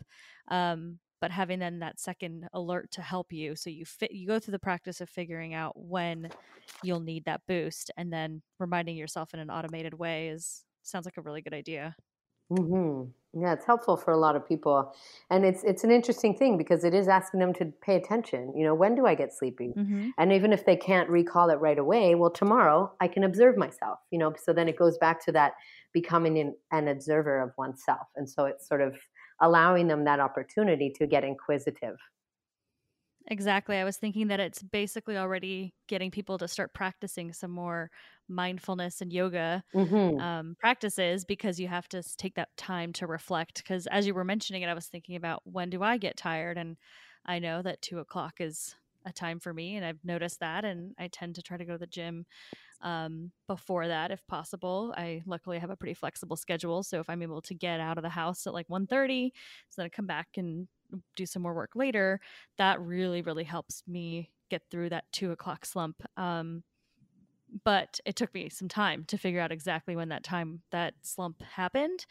um, 0.48 0.98
but 1.20 1.30
having 1.30 1.58
then 1.58 1.78
that 1.78 1.98
second 1.98 2.48
alert 2.52 2.90
to 2.90 3.00
help 3.00 3.32
you 3.32 3.56
so 3.56 3.70
you 3.70 3.84
fit 3.84 4.12
you 4.12 4.26
go 4.26 4.38
through 4.38 4.52
the 4.52 4.58
practice 4.58 5.00
of 5.00 5.08
figuring 5.08 5.54
out 5.54 5.72
when 5.74 6.28
you'll 6.82 7.00
need 7.00 7.24
that 7.24 7.40
boost 7.46 7.90
and 7.96 8.12
then 8.12 8.42
reminding 8.58 8.96
yourself 8.96 9.32
in 9.32 9.40
an 9.40 9.50
automated 9.50 9.94
way 9.94 10.28
is 10.28 10.64
sounds 10.82 11.06
like 11.06 11.16
a 11.16 11.22
really 11.22 11.40
good 11.40 11.54
idea 11.54 11.94
Mm-hmm. 12.52 13.10
Yeah, 13.36 13.52
it's 13.52 13.66
helpful 13.66 13.96
for 13.96 14.12
a 14.12 14.16
lot 14.16 14.36
of 14.36 14.46
people, 14.46 14.94
and 15.28 15.44
it's 15.44 15.64
it's 15.64 15.82
an 15.82 15.90
interesting 15.90 16.36
thing 16.36 16.56
because 16.56 16.84
it 16.84 16.94
is 16.94 17.08
asking 17.08 17.40
them 17.40 17.52
to 17.54 17.64
pay 17.82 17.96
attention. 17.96 18.52
You 18.56 18.64
know, 18.64 18.74
when 18.74 18.94
do 18.94 19.06
I 19.06 19.16
get 19.16 19.32
sleepy? 19.32 19.74
Mm-hmm. 19.76 20.10
And 20.18 20.32
even 20.32 20.52
if 20.52 20.64
they 20.64 20.76
can't 20.76 21.10
recall 21.10 21.50
it 21.50 21.56
right 21.56 21.78
away, 21.78 22.14
well, 22.14 22.30
tomorrow 22.30 22.92
I 23.00 23.08
can 23.08 23.24
observe 23.24 23.56
myself. 23.56 23.98
You 24.12 24.20
know, 24.20 24.32
so 24.40 24.52
then 24.52 24.68
it 24.68 24.78
goes 24.78 24.98
back 24.98 25.24
to 25.24 25.32
that 25.32 25.54
becoming 25.92 26.38
an, 26.38 26.54
an 26.70 26.86
observer 26.86 27.40
of 27.40 27.50
oneself, 27.58 28.06
and 28.14 28.30
so 28.30 28.44
it's 28.44 28.68
sort 28.68 28.82
of 28.82 28.94
allowing 29.40 29.88
them 29.88 30.04
that 30.04 30.20
opportunity 30.20 30.92
to 30.98 31.06
get 31.06 31.24
inquisitive. 31.24 31.96
Exactly. 33.28 33.76
I 33.76 33.84
was 33.84 33.96
thinking 33.96 34.28
that 34.28 34.40
it's 34.40 34.62
basically 34.62 35.16
already 35.16 35.72
getting 35.88 36.10
people 36.10 36.36
to 36.38 36.46
start 36.46 36.74
practicing 36.74 37.32
some 37.32 37.50
more 37.50 37.90
mindfulness 38.28 39.00
and 39.00 39.12
yoga 39.12 39.64
mm-hmm. 39.74 40.20
um, 40.20 40.56
practices 40.60 41.24
because 41.24 41.58
you 41.58 41.68
have 41.68 41.88
to 41.88 42.02
take 42.16 42.34
that 42.34 42.54
time 42.56 42.92
to 42.94 43.06
reflect. 43.06 43.62
Because 43.62 43.86
as 43.86 44.06
you 44.06 44.12
were 44.12 44.24
mentioning 44.24 44.62
it, 44.62 44.68
I 44.68 44.74
was 44.74 44.86
thinking 44.86 45.16
about 45.16 45.40
when 45.44 45.70
do 45.70 45.82
I 45.82 45.96
get 45.96 46.18
tired? 46.18 46.58
And 46.58 46.76
I 47.24 47.38
know 47.38 47.62
that 47.62 47.80
two 47.80 47.98
o'clock 47.98 48.34
is 48.40 48.74
a 49.06 49.12
time 49.12 49.38
for 49.38 49.52
me 49.52 49.76
and 49.76 49.84
I've 49.84 50.02
noticed 50.04 50.40
that 50.40 50.64
and 50.64 50.94
I 50.98 51.08
tend 51.08 51.34
to 51.34 51.42
try 51.42 51.56
to 51.56 51.64
go 51.64 51.72
to 51.72 51.78
the 51.78 51.86
gym 51.86 52.24
um, 52.80 53.32
before 53.46 53.88
that 53.88 54.10
if 54.10 54.26
possible. 54.26 54.94
I 54.96 55.22
luckily 55.26 55.58
have 55.58 55.70
a 55.70 55.76
pretty 55.76 55.94
flexible 55.94 56.36
schedule. 56.36 56.82
So 56.82 57.00
if 57.00 57.08
I'm 57.08 57.22
able 57.22 57.42
to 57.42 57.54
get 57.54 57.80
out 57.80 57.98
of 57.98 58.02
the 58.02 58.10
house 58.10 58.46
at 58.46 58.54
like 58.54 58.68
1.30, 58.68 59.30
so 59.70 59.82
then 59.82 59.86
I 59.86 59.88
come 59.88 60.06
back 60.06 60.28
and 60.36 60.68
do 61.16 61.26
some 61.26 61.42
more 61.42 61.54
work 61.54 61.70
later, 61.74 62.20
that 62.58 62.80
really, 62.80 63.22
really 63.22 63.44
helps 63.44 63.82
me 63.86 64.30
get 64.50 64.62
through 64.70 64.90
that 64.90 65.04
two 65.12 65.32
o'clock 65.32 65.64
slump. 65.64 66.02
Um, 66.16 66.62
but 67.64 68.00
it 68.04 68.16
took 68.16 68.34
me 68.34 68.48
some 68.48 68.68
time 68.68 69.04
to 69.06 69.18
figure 69.18 69.40
out 69.40 69.52
exactly 69.52 69.94
when 69.96 70.08
that 70.08 70.24
time 70.24 70.62
that 70.72 70.94
slump 71.02 71.40
happened 71.42 72.04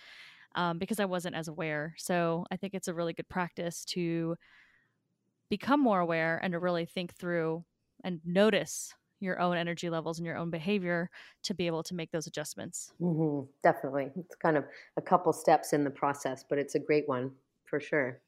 um, 0.55 0.77
because 0.77 0.99
I 0.99 1.05
wasn't 1.05 1.35
as 1.35 1.47
aware. 1.47 1.95
So 1.97 2.45
I 2.51 2.57
think 2.57 2.73
it's 2.73 2.87
a 2.87 2.93
really 2.93 3.13
good 3.13 3.27
practice 3.29 3.83
to 3.85 4.35
become 5.49 5.81
more 5.81 5.99
aware 5.99 6.39
and 6.41 6.53
to 6.53 6.59
really 6.59 6.85
think 6.85 7.13
through 7.15 7.65
and 8.03 8.21
notice 8.25 8.93
your 9.19 9.39
own 9.39 9.55
energy 9.55 9.89
levels 9.89 10.19
and 10.19 10.25
your 10.25 10.37
own 10.37 10.49
behavior 10.49 11.09
to 11.43 11.53
be 11.53 11.67
able 11.67 11.83
to 11.83 11.95
make 11.95 12.11
those 12.11 12.27
adjustments. 12.27 12.91
Mm-hmm. 13.01 13.49
Definitely. 13.63 14.11
It's 14.17 14.35
kind 14.35 14.57
of 14.57 14.65
a 14.97 15.01
couple 15.01 15.31
steps 15.31 15.73
in 15.73 15.83
the 15.83 15.89
process, 15.89 16.43
but 16.47 16.57
it's 16.57 16.75
a 16.75 16.79
great 16.79 17.07
one 17.07 17.31
for 17.65 17.79
sure. 17.79 18.19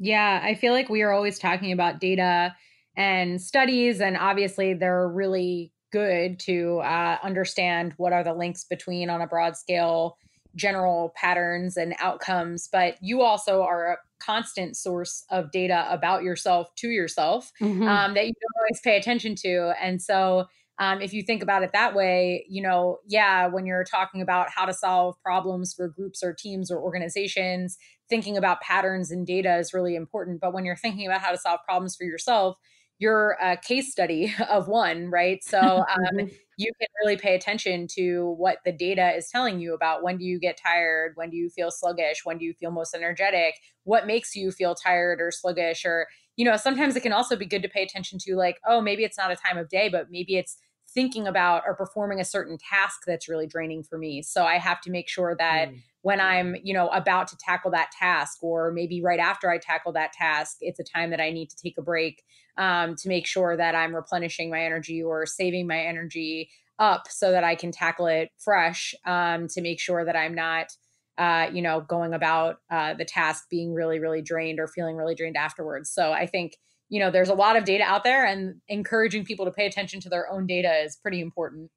Yeah, 0.00 0.40
I 0.42 0.54
feel 0.54 0.72
like 0.72 0.88
we 0.88 1.02
are 1.02 1.12
always 1.12 1.38
talking 1.38 1.72
about 1.72 2.00
data 2.00 2.56
and 2.96 3.40
studies, 3.40 4.00
and 4.00 4.16
obviously 4.16 4.74
they're 4.74 5.08
really 5.08 5.72
good 5.92 6.38
to 6.40 6.78
uh, 6.78 7.18
understand 7.22 7.92
what 7.98 8.12
are 8.12 8.24
the 8.24 8.32
links 8.32 8.64
between 8.64 9.10
on 9.10 9.20
a 9.20 9.26
broad 9.26 9.56
scale 9.56 10.16
general 10.56 11.12
patterns 11.14 11.76
and 11.76 11.94
outcomes 12.00 12.68
but 12.72 12.96
you 13.00 13.22
also 13.22 13.62
are 13.62 13.92
a 13.92 13.96
constant 14.18 14.76
source 14.76 15.24
of 15.30 15.52
data 15.52 15.86
about 15.90 16.24
yourself 16.24 16.74
to 16.74 16.88
yourself 16.88 17.52
mm-hmm. 17.60 17.86
um, 17.86 18.14
that 18.14 18.26
you 18.26 18.32
don't 18.32 18.60
always 18.60 18.80
pay 18.80 18.96
attention 18.96 19.36
to 19.36 19.72
and 19.80 20.02
so 20.02 20.46
um, 20.80 21.00
if 21.00 21.12
you 21.12 21.22
think 21.22 21.42
about 21.42 21.62
it 21.62 21.70
that 21.72 21.94
way 21.94 22.44
you 22.48 22.60
know 22.60 22.98
yeah 23.06 23.46
when 23.46 23.66
you're 23.66 23.84
talking 23.84 24.20
about 24.20 24.48
how 24.50 24.64
to 24.64 24.74
solve 24.74 25.14
problems 25.22 25.72
for 25.72 25.88
groups 25.88 26.22
or 26.22 26.34
teams 26.34 26.70
or 26.70 26.80
organizations 26.80 27.78
thinking 28.08 28.36
about 28.36 28.60
patterns 28.60 29.12
and 29.12 29.24
data 29.24 29.56
is 29.58 29.72
really 29.72 29.94
important. 29.94 30.40
But 30.40 30.52
when 30.52 30.64
you're 30.64 30.74
thinking 30.74 31.06
about 31.06 31.20
how 31.20 31.30
to 31.30 31.38
solve 31.38 31.60
problems 31.64 31.94
for 31.94 32.02
yourself 32.02 32.56
you're 33.00 33.36
a 33.40 33.56
case 33.56 33.90
study 33.90 34.32
of 34.48 34.68
one, 34.68 35.10
right? 35.10 35.42
So 35.42 35.58
um, 35.58 35.84
mm-hmm. 36.14 36.26
you 36.56 36.70
can 36.78 36.88
really 37.02 37.16
pay 37.16 37.34
attention 37.34 37.88
to 37.96 38.34
what 38.36 38.58
the 38.64 38.72
data 38.72 39.16
is 39.16 39.28
telling 39.30 39.58
you 39.58 39.74
about. 39.74 40.04
When 40.04 40.18
do 40.18 40.24
you 40.24 40.38
get 40.38 40.60
tired, 40.62 41.12
when 41.16 41.30
do 41.30 41.36
you 41.36 41.50
feel 41.50 41.70
sluggish, 41.72 42.20
when 42.24 42.38
do 42.38 42.44
you 42.44 42.52
feel 42.52 42.70
most 42.70 42.94
energetic, 42.94 43.54
what 43.84 44.06
makes 44.06 44.36
you 44.36 44.52
feel 44.52 44.74
tired 44.76 45.20
or 45.20 45.32
sluggish, 45.32 45.84
or 45.84 46.06
you 46.36 46.44
know, 46.44 46.56
sometimes 46.56 46.94
it 46.94 47.02
can 47.02 47.12
also 47.12 47.36
be 47.36 47.46
good 47.46 47.62
to 47.62 47.68
pay 47.68 47.82
attention 47.82 48.18
to 48.20 48.36
like, 48.36 48.58
oh, 48.66 48.80
maybe 48.80 49.02
it's 49.02 49.18
not 49.18 49.32
a 49.32 49.36
time 49.36 49.58
of 49.58 49.68
day, 49.68 49.88
but 49.88 50.06
maybe 50.10 50.36
it's 50.36 50.58
thinking 50.92 51.26
about 51.26 51.62
or 51.66 51.74
performing 51.74 52.20
a 52.20 52.24
certain 52.24 52.58
task 52.58 53.00
that's 53.06 53.28
really 53.28 53.46
draining 53.46 53.82
for 53.82 53.98
me. 53.98 54.22
So 54.22 54.44
I 54.44 54.58
have 54.58 54.80
to 54.82 54.90
make 54.90 55.08
sure 55.08 55.36
that 55.38 55.70
mm. 55.70 55.80
when 56.02 56.20
I'm, 56.20 56.56
you 56.62 56.74
know, 56.74 56.88
about 56.88 57.28
to 57.28 57.36
tackle 57.36 57.70
that 57.72 57.90
task 57.92 58.42
or 58.42 58.72
maybe 58.72 59.02
right 59.02 59.20
after 59.20 59.50
I 59.50 59.58
tackle 59.58 59.92
that 59.92 60.12
task, 60.12 60.58
it's 60.60 60.80
a 60.80 60.84
time 60.84 61.10
that 61.10 61.20
I 61.20 61.30
need 61.30 61.50
to 61.50 61.56
take 61.56 61.78
a 61.78 61.82
break 61.82 62.22
um, 62.56 62.96
to 62.96 63.08
make 63.08 63.26
sure 63.26 63.56
that 63.56 63.74
I'm 63.74 63.94
replenishing 63.94 64.50
my 64.50 64.62
energy 64.64 65.02
or 65.02 65.26
saving 65.26 65.66
my 65.66 65.80
energy 65.80 66.50
up 66.78 67.06
so 67.08 67.30
that 67.30 67.44
I 67.44 67.54
can 67.54 67.72
tackle 67.72 68.06
it 68.06 68.30
fresh 68.38 68.94
um, 69.06 69.46
to 69.48 69.60
make 69.60 69.78
sure 69.78 70.04
that 70.04 70.16
I'm 70.16 70.34
not 70.34 70.72
uh, 71.18 71.50
you 71.52 71.60
know, 71.60 71.82
going 71.82 72.14
about 72.14 72.60
uh, 72.70 72.94
the 72.94 73.04
task 73.04 73.44
being 73.50 73.74
really, 73.74 73.98
really 73.98 74.22
drained 74.22 74.58
or 74.58 74.66
feeling 74.66 74.96
really 74.96 75.14
drained 75.14 75.36
afterwards. 75.36 75.90
So 75.90 76.12
I 76.12 76.24
think 76.24 76.56
you 76.90 77.00
know 77.00 77.10
there's 77.10 77.30
a 77.30 77.34
lot 77.34 77.56
of 77.56 77.64
data 77.64 77.84
out 77.84 78.04
there 78.04 78.26
and 78.26 78.60
encouraging 78.68 79.24
people 79.24 79.46
to 79.46 79.50
pay 79.50 79.66
attention 79.66 80.00
to 80.00 80.08
their 80.08 80.30
own 80.30 80.46
data 80.46 80.82
is 80.84 80.96
pretty 80.96 81.20
important. 81.20 81.70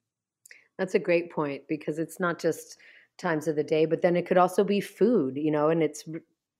That's 0.76 0.94
a 0.94 0.98
great 0.98 1.32
point 1.32 1.62
because 1.68 1.98
it's 1.98 2.20
not 2.20 2.38
just 2.38 2.76
times 3.18 3.46
of 3.46 3.56
the 3.56 3.64
day 3.64 3.86
but 3.86 4.02
then 4.02 4.16
it 4.16 4.26
could 4.26 4.38
also 4.38 4.64
be 4.64 4.80
food 4.80 5.36
you 5.36 5.50
know 5.50 5.68
and 5.68 5.82
it's 5.82 6.04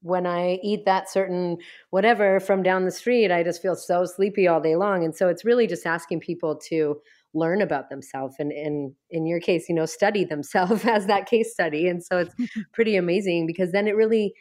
when 0.02 0.26
i 0.26 0.58
eat 0.62 0.84
that 0.84 1.10
certain 1.10 1.56
whatever 1.90 2.38
from 2.38 2.62
down 2.62 2.84
the 2.84 2.90
street 2.90 3.32
i 3.32 3.42
just 3.42 3.60
feel 3.60 3.74
so 3.74 4.04
sleepy 4.04 4.46
all 4.46 4.60
day 4.60 4.76
long 4.76 5.04
and 5.04 5.16
so 5.16 5.28
it's 5.28 5.44
really 5.44 5.66
just 5.66 5.84
asking 5.84 6.20
people 6.20 6.54
to 6.54 7.00
learn 7.32 7.60
about 7.60 7.90
themselves 7.90 8.36
and 8.38 8.52
in 8.52 8.94
in 9.10 9.26
your 9.26 9.40
case 9.40 9.68
you 9.68 9.74
know 9.74 9.86
study 9.86 10.24
themselves 10.24 10.84
as 10.84 11.06
that 11.06 11.26
case 11.26 11.52
study 11.52 11.88
and 11.88 12.04
so 12.04 12.18
it's 12.18 12.34
pretty 12.72 12.94
amazing 12.94 13.46
because 13.46 13.72
then 13.72 13.88
it 13.88 13.96
really 13.96 14.32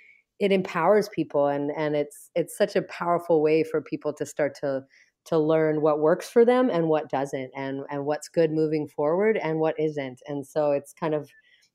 it 0.44 0.52
empowers 0.52 1.10
people 1.10 1.48
and 1.48 1.72
and 1.72 1.96
it's 1.96 2.30
it's 2.36 2.58
such 2.58 2.76
a 2.76 2.82
powerful 2.84 3.42
way 3.42 3.64
for 3.64 3.82
people 3.82 4.14
to 4.14 4.26
start 4.26 4.56
to 4.56 4.84
to 5.26 5.38
learn 5.40 5.82
what 5.82 6.02
works 6.02 6.30
for 6.30 6.44
them 6.46 6.70
and 6.70 6.90
what 6.90 7.10
doesn't 7.10 7.52
and 7.56 7.86
and 7.90 8.06
what's 8.06 8.28
good 8.30 8.52
moving 8.52 8.88
forward 8.88 9.38
and 9.38 9.60
what 9.60 9.80
isn't. 9.80 10.22
And 10.28 10.46
so 10.48 10.72
it's 10.72 10.94
kind 10.94 11.14
of 11.16 11.30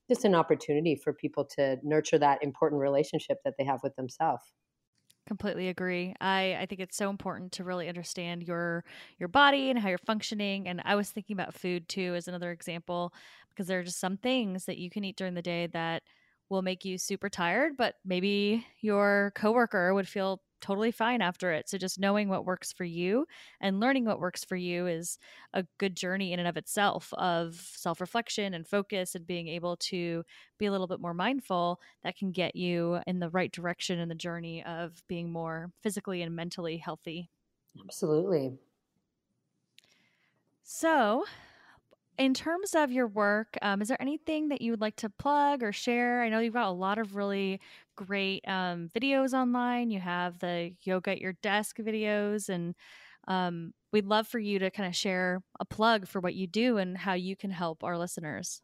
just 0.08 0.24
an 0.24 0.34
opportunity 0.34 0.96
for 0.96 1.12
people 1.12 1.44
to 1.44 1.78
nurture 1.82 2.18
that 2.18 2.42
important 2.42 2.80
relationship 2.80 3.38
that 3.44 3.54
they 3.58 3.64
have 3.64 3.80
with 3.82 3.96
themselves. 3.96 4.44
Completely 5.26 5.68
agree. 5.68 6.14
I 6.22 6.56
i 6.60 6.64
think 6.64 6.80
it's 6.80 6.96
so 6.96 7.10
important 7.10 7.52
to 7.52 7.64
really 7.64 7.86
understand 7.86 8.44
your 8.44 8.82
your 9.18 9.28
body 9.28 9.68
and 9.68 9.78
how 9.78 9.90
you're 9.90 9.98
functioning 9.98 10.66
and 10.66 10.80
i 10.86 10.94
was 10.94 11.10
thinking 11.10 11.34
about 11.34 11.52
food 11.52 11.86
too 11.86 12.14
as 12.16 12.28
another 12.28 12.50
example 12.50 13.12
because 13.50 13.66
there 13.66 13.78
are 13.78 13.82
just 13.82 13.98
some 14.00 14.16
things 14.16 14.64
that 14.64 14.78
you 14.78 14.88
can 14.88 15.04
eat 15.04 15.16
during 15.16 15.34
the 15.34 15.42
day 15.42 15.66
that 15.66 16.02
will 16.48 16.62
make 16.62 16.84
you 16.84 16.98
super 16.98 17.28
tired, 17.28 17.76
but 17.76 17.96
maybe 18.04 18.66
your 18.80 19.32
coworker 19.34 19.94
would 19.94 20.08
feel 20.08 20.42
totally 20.60 20.90
fine 20.90 21.22
after 21.22 21.52
it. 21.52 21.68
So 21.68 21.78
just 21.78 22.00
knowing 22.00 22.28
what 22.28 22.44
works 22.44 22.72
for 22.72 22.84
you 22.84 23.26
and 23.60 23.78
learning 23.78 24.04
what 24.04 24.18
works 24.18 24.44
for 24.44 24.56
you 24.56 24.86
is 24.88 25.18
a 25.52 25.64
good 25.78 25.96
journey 25.96 26.32
in 26.32 26.40
and 26.40 26.48
of 26.48 26.56
itself 26.56 27.12
of 27.14 27.54
self-reflection 27.54 28.54
and 28.54 28.66
focus 28.66 29.14
and 29.14 29.26
being 29.26 29.46
able 29.46 29.76
to 29.76 30.24
be 30.58 30.66
a 30.66 30.72
little 30.72 30.88
bit 30.88 31.00
more 31.00 31.14
mindful 31.14 31.80
that 32.02 32.16
can 32.16 32.32
get 32.32 32.56
you 32.56 32.98
in 33.06 33.20
the 33.20 33.30
right 33.30 33.52
direction 33.52 34.00
in 34.00 34.08
the 34.08 34.14
journey 34.16 34.64
of 34.64 35.02
being 35.06 35.30
more 35.30 35.70
physically 35.82 36.22
and 36.22 36.34
mentally 36.34 36.76
healthy. 36.78 37.30
Absolutely. 37.82 38.58
So, 40.62 41.24
in 42.18 42.34
terms 42.34 42.74
of 42.74 42.90
your 42.90 43.06
work, 43.06 43.56
um, 43.62 43.80
is 43.80 43.88
there 43.88 44.00
anything 44.02 44.48
that 44.48 44.60
you 44.60 44.72
would 44.72 44.80
like 44.80 44.96
to 44.96 45.08
plug 45.08 45.62
or 45.62 45.72
share? 45.72 46.22
I 46.22 46.28
know 46.28 46.40
you've 46.40 46.54
got 46.54 46.68
a 46.68 46.72
lot 46.72 46.98
of 46.98 47.14
really 47.14 47.60
great 47.96 48.46
um, 48.48 48.88
videos 48.94 49.32
online. 49.32 49.90
You 49.90 50.00
have 50.00 50.38
the 50.40 50.74
yoga 50.82 51.12
at 51.12 51.20
your 51.20 51.34
desk 51.34 51.78
videos, 51.78 52.48
and 52.48 52.74
um, 53.28 53.72
we'd 53.92 54.06
love 54.06 54.26
for 54.26 54.38
you 54.38 54.58
to 54.58 54.70
kind 54.70 54.88
of 54.88 54.96
share 54.96 55.42
a 55.60 55.64
plug 55.64 56.08
for 56.08 56.20
what 56.20 56.34
you 56.34 56.46
do 56.46 56.76
and 56.78 56.98
how 56.98 57.14
you 57.14 57.36
can 57.36 57.50
help 57.50 57.84
our 57.84 57.96
listeners. 57.96 58.62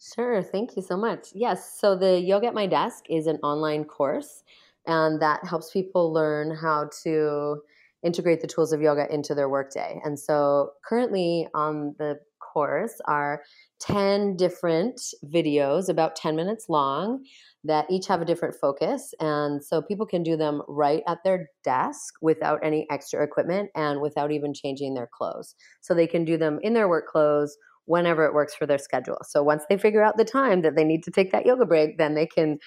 Sure. 0.00 0.42
Thank 0.42 0.76
you 0.76 0.82
so 0.82 0.96
much. 0.96 1.28
Yes. 1.34 1.78
So, 1.78 1.96
the 1.96 2.20
Yoga 2.20 2.46
at 2.46 2.54
My 2.54 2.66
Desk 2.66 3.04
is 3.10 3.26
an 3.26 3.36
online 3.42 3.84
course, 3.84 4.44
and 4.86 5.20
that 5.20 5.44
helps 5.44 5.72
people 5.72 6.12
learn 6.12 6.54
how 6.54 6.88
to 7.02 7.62
integrate 8.02 8.40
the 8.40 8.46
tools 8.46 8.72
of 8.72 8.80
yoga 8.80 9.12
into 9.12 9.34
their 9.34 9.48
workday. 9.48 10.00
And 10.04 10.18
so, 10.18 10.72
currently 10.88 11.48
on 11.52 11.96
the 11.98 12.20
course 12.58 13.00
are 13.06 13.42
10 13.80 14.36
different 14.36 15.00
videos, 15.24 15.88
about 15.88 16.16
10 16.16 16.34
minutes 16.34 16.66
long, 16.68 17.24
that 17.62 17.86
each 17.88 18.08
have 18.08 18.20
a 18.20 18.24
different 18.24 18.56
focus. 18.60 19.14
And 19.20 19.62
so 19.62 19.80
people 19.80 20.06
can 20.06 20.24
do 20.24 20.36
them 20.36 20.62
right 20.66 21.02
at 21.06 21.18
their 21.24 21.46
desk 21.62 22.14
without 22.20 22.58
any 22.64 22.84
extra 22.90 23.22
equipment 23.22 23.70
and 23.76 24.00
without 24.00 24.32
even 24.32 24.54
changing 24.54 24.94
their 24.94 25.08
clothes. 25.16 25.54
So 25.80 25.94
they 25.94 26.08
can 26.08 26.24
do 26.24 26.36
them 26.36 26.58
in 26.62 26.74
their 26.74 26.88
work 26.88 27.06
clothes 27.06 27.56
whenever 27.84 28.26
it 28.26 28.34
works 28.34 28.54
for 28.54 28.66
their 28.66 28.78
schedule. 28.78 29.18
So 29.22 29.42
once 29.42 29.62
they 29.68 29.78
figure 29.78 30.02
out 30.02 30.16
the 30.16 30.24
time 30.24 30.62
that 30.62 30.74
they 30.76 30.84
need 30.84 31.04
to 31.04 31.10
take 31.10 31.30
that 31.32 31.46
yoga 31.46 31.64
break, 31.64 31.96
then 31.96 32.14
they 32.14 32.26
can 32.26 32.58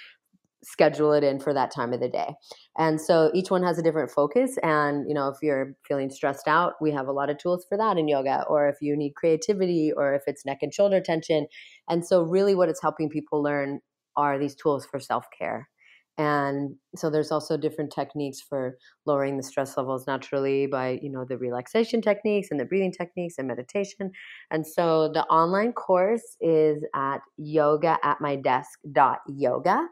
schedule 0.63 1.11
it 1.13 1.23
in 1.23 1.39
for 1.39 1.53
that 1.53 1.71
time 1.71 1.93
of 1.93 1.99
the 1.99 2.09
day. 2.09 2.35
And 2.77 3.01
so 3.01 3.31
each 3.33 3.49
one 3.49 3.63
has 3.63 3.77
a 3.77 3.81
different 3.83 4.11
focus. 4.11 4.57
And, 4.63 5.05
you 5.07 5.13
know, 5.13 5.27
if 5.27 5.37
you're 5.41 5.75
feeling 5.87 6.09
stressed 6.09 6.47
out, 6.47 6.73
we 6.81 6.91
have 6.91 7.07
a 7.07 7.11
lot 7.11 7.29
of 7.29 7.37
tools 7.37 7.65
for 7.67 7.77
that 7.77 7.97
in 7.97 8.07
yoga, 8.07 8.45
or 8.47 8.69
if 8.69 8.77
you 8.81 8.95
need 8.95 9.15
creativity, 9.15 9.91
or 9.95 10.13
if 10.13 10.23
it's 10.27 10.45
neck 10.45 10.59
and 10.61 10.73
shoulder 10.73 11.01
tension. 11.01 11.47
And 11.89 12.05
so, 12.05 12.21
really, 12.23 12.55
what 12.55 12.69
it's 12.69 12.81
helping 12.81 13.09
people 13.09 13.41
learn 13.41 13.79
are 14.15 14.37
these 14.37 14.55
tools 14.55 14.85
for 14.85 14.99
self 14.99 15.25
care. 15.37 15.67
And 16.17 16.75
so 16.95 17.09
there's 17.09 17.31
also 17.31 17.57
different 17.57 17.91
techniques 17.91 18.41
for 18.41 18.77
lowering 19.05 19.37
the 19.37 19.43
stress 19.43 19.77
levels 19.77 20.05
naturally 20.05 20.67
by, 20.67 20.99
you 21.01 21.09
know, 21.09 21.25
the 21.25 21.37
relaxation 21.37 22.01
techniques 22.01 22.49
and 22.51 22.59
the 22.59 22.65
breathing 22.65 22.91
techniques 22.91 23.35
and 23.37 23.47
meditation. 23.47 24.11
And 24.51 24.67
so 24.67 25.09
the 25.11 25.23
online 25.25 25.71
course 25.73 26.35
is 26.41 26.83
at 26.93 27.19
yoga 27.37 27.97
at 28.03 28.19
my 28.21 28.35
desk.yoga. 28.35 29.87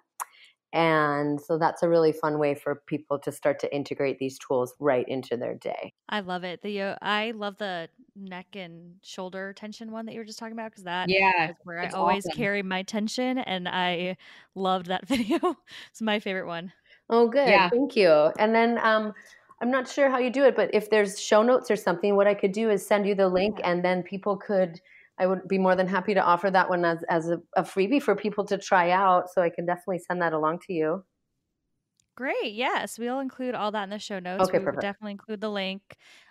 And 0.74 1.42
so 1.42 1.58
that's 1.58 1.84
a 1.84 1.90
really 1.90 2.12
fun 2.12 2.40
way 2.40 2.56
for 2.56 2.76
people 2.88 3.20
to 3.20 3.32
start 3.32 3.60
to 3.60 3.76
integrate 3.76 4.20
these 4.20 4.38
tools 4.38 4.76
right 4.80 5.08
into 5.08 5.36
their 5.38 5.56
day. 5.56 5.94
I 6.08 6.22
love 6.22 6.44
it. 6.44 6.62
The 6.62 6.98
I 7.02 7.32
love 7.32 7.58
the 7.58 7.90
neck 8.16 8.56
and 8.56 9.00
shoulder 9.04 9.54
tension 9.54 9.92
one 9.92 10.06
that 10.06 10.14
you 10.14 10.20
were 10.20 10.26
just 10.26 10.40
talking 10.40 10.54
about 10.54 10.72
because 10.72 10.84
that 10.86 11.12
yeah, 11.12 11.48
is 11.48 11.56
where 11.64 11.80
I 11.80 11.90
always 11.90 12.28
awesome. 12.28 12.32
carry 12.36 12.64
my 12.64 12.84
tension, 12.84 13.38
and 13.38 13.68
I 13.68 14.18
loved 14.56 14.88
that 14.88 15.08
video. 15.08 15.56
it's 15.92 16.02
my 16.02 16.20
favorite 16.20 16.48
one. 16.48 16.74
Oh, 17.10 17.28
good. 17.28 17.50
Yeah. 17.50 17.70
Thank 17.72 17.96
you. 17.96 18.10
And 18.38 18.54
then 18.54 18.78
um, 18.80 19.14
I'm 19.62 19.72
not 19.72 19.88
sure 19.88 20.10
how 20.10 20.20
you 20.20 20.30
do 20.30 20.44
it, 20.46 20.56
but 20.56 20.70
if 20.74 20.90
there's 20.90 21.20
show 21.20 21.42
notes 21.44 21.72
or 21.72 21.76
something, 21.76 22.16
what 22.16 22.28
I 22.28 22.34
could 22.34 22.52
do 22.52 22.70
is 22.70 22.86
send 22.86 23.08
you 23.08 23.16
the 23.16 23.30
link, 23.30 23.60
and 23.64 23.84
then 23.84 24.04
people 24.04 24.38
could 24.38 24.80
I 25.20 25.28
would 25.28 25.48
be 25.48 25.58
more 25.58 25.76
than 25.76 25.88
happy 25.88 26.14
to 26.14 26.22
offer 26.22 26.50
that 26.50 26.70
one 26.70 26.86
as, 26.86 27.04
as 27.10 27.30
a, 27.30 27.40
a 27.56 27.64
freebie 27.64 28.02
for 28.02 28.16
people 28.16 28.46
to 28.46 28.58
try 28.58 28.92
out. 28.92 29.26
So 29.34 29.42
I 29.42 29.50
can 29.50 29.66
definitely 29.66 30.00
send 30.00 30.22
that 30.22 30.34
along 30.34 30.60
to 30.68 30.74
you. 30.74 31.04
Great. 32.16 32.54
Yes, 32.54 33.00
we'll 33.00 33.20
include 33.20 33.56
all 33.56 33.72
that 33.72 33.84
in 33.84 33.90
the 33.90 34.00
show 34.00 34.20
notes. 34.20 34.44
Okay, 34.44 34.58
we 34.58 34.60
will 34.60 34.66
perfect. 34.66 34.82
definitely 34.82 35.12
include 35.12 35.40
the 35.40 35.50
link. 35.50 35.82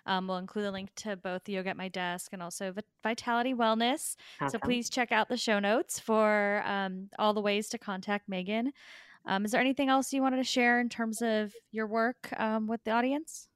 Um, 0.05 0.27
we'll 0.27 0.37
include 0.37 0.65
the 0.65 0.71
link 0.71 0.89
to 0.97 1.15
both 1.15 1.49
Yoga 1.49 1.69
at 1.69 1.77
My 1.77 1.87
Desk 1.87 2.31
and 2.31 2.43
also 2.43 2.71
Vitality 3.01 3.55
Wellness. 3.55 4.15
So 4.49 4.59
please 4.59 4.87
check 4.91 5.11
out 5.11 5.29
the 5.29 5.37
show 5.37 5.57
notes 5.57 5.99
for 5.99 6.61
um, 6.63 7.09
all 7.17 7.33
the 7.33 7.41
ways 7.41 7.69
to 7.69 7.79
contact 7.79 8.29
Megan. 8.29 8.71
Um, 9.25 9.45
is 9.45 9.51
there 9.51 9.61
anything 9.61 9.89
else 9.89 10.13
you 10.13 10.21
wanted 10.21 10.37
to 10.37 10.43
share 10.43 10.79
in 10.79 10.89
terms 10.89 11.23
of 11.23 11.53
your 11.71 11.87
work 11.87 12.33
um, 12.37 12.67
with 12.67 12.83
the 12.83 12.91
audience? 12.91 13.49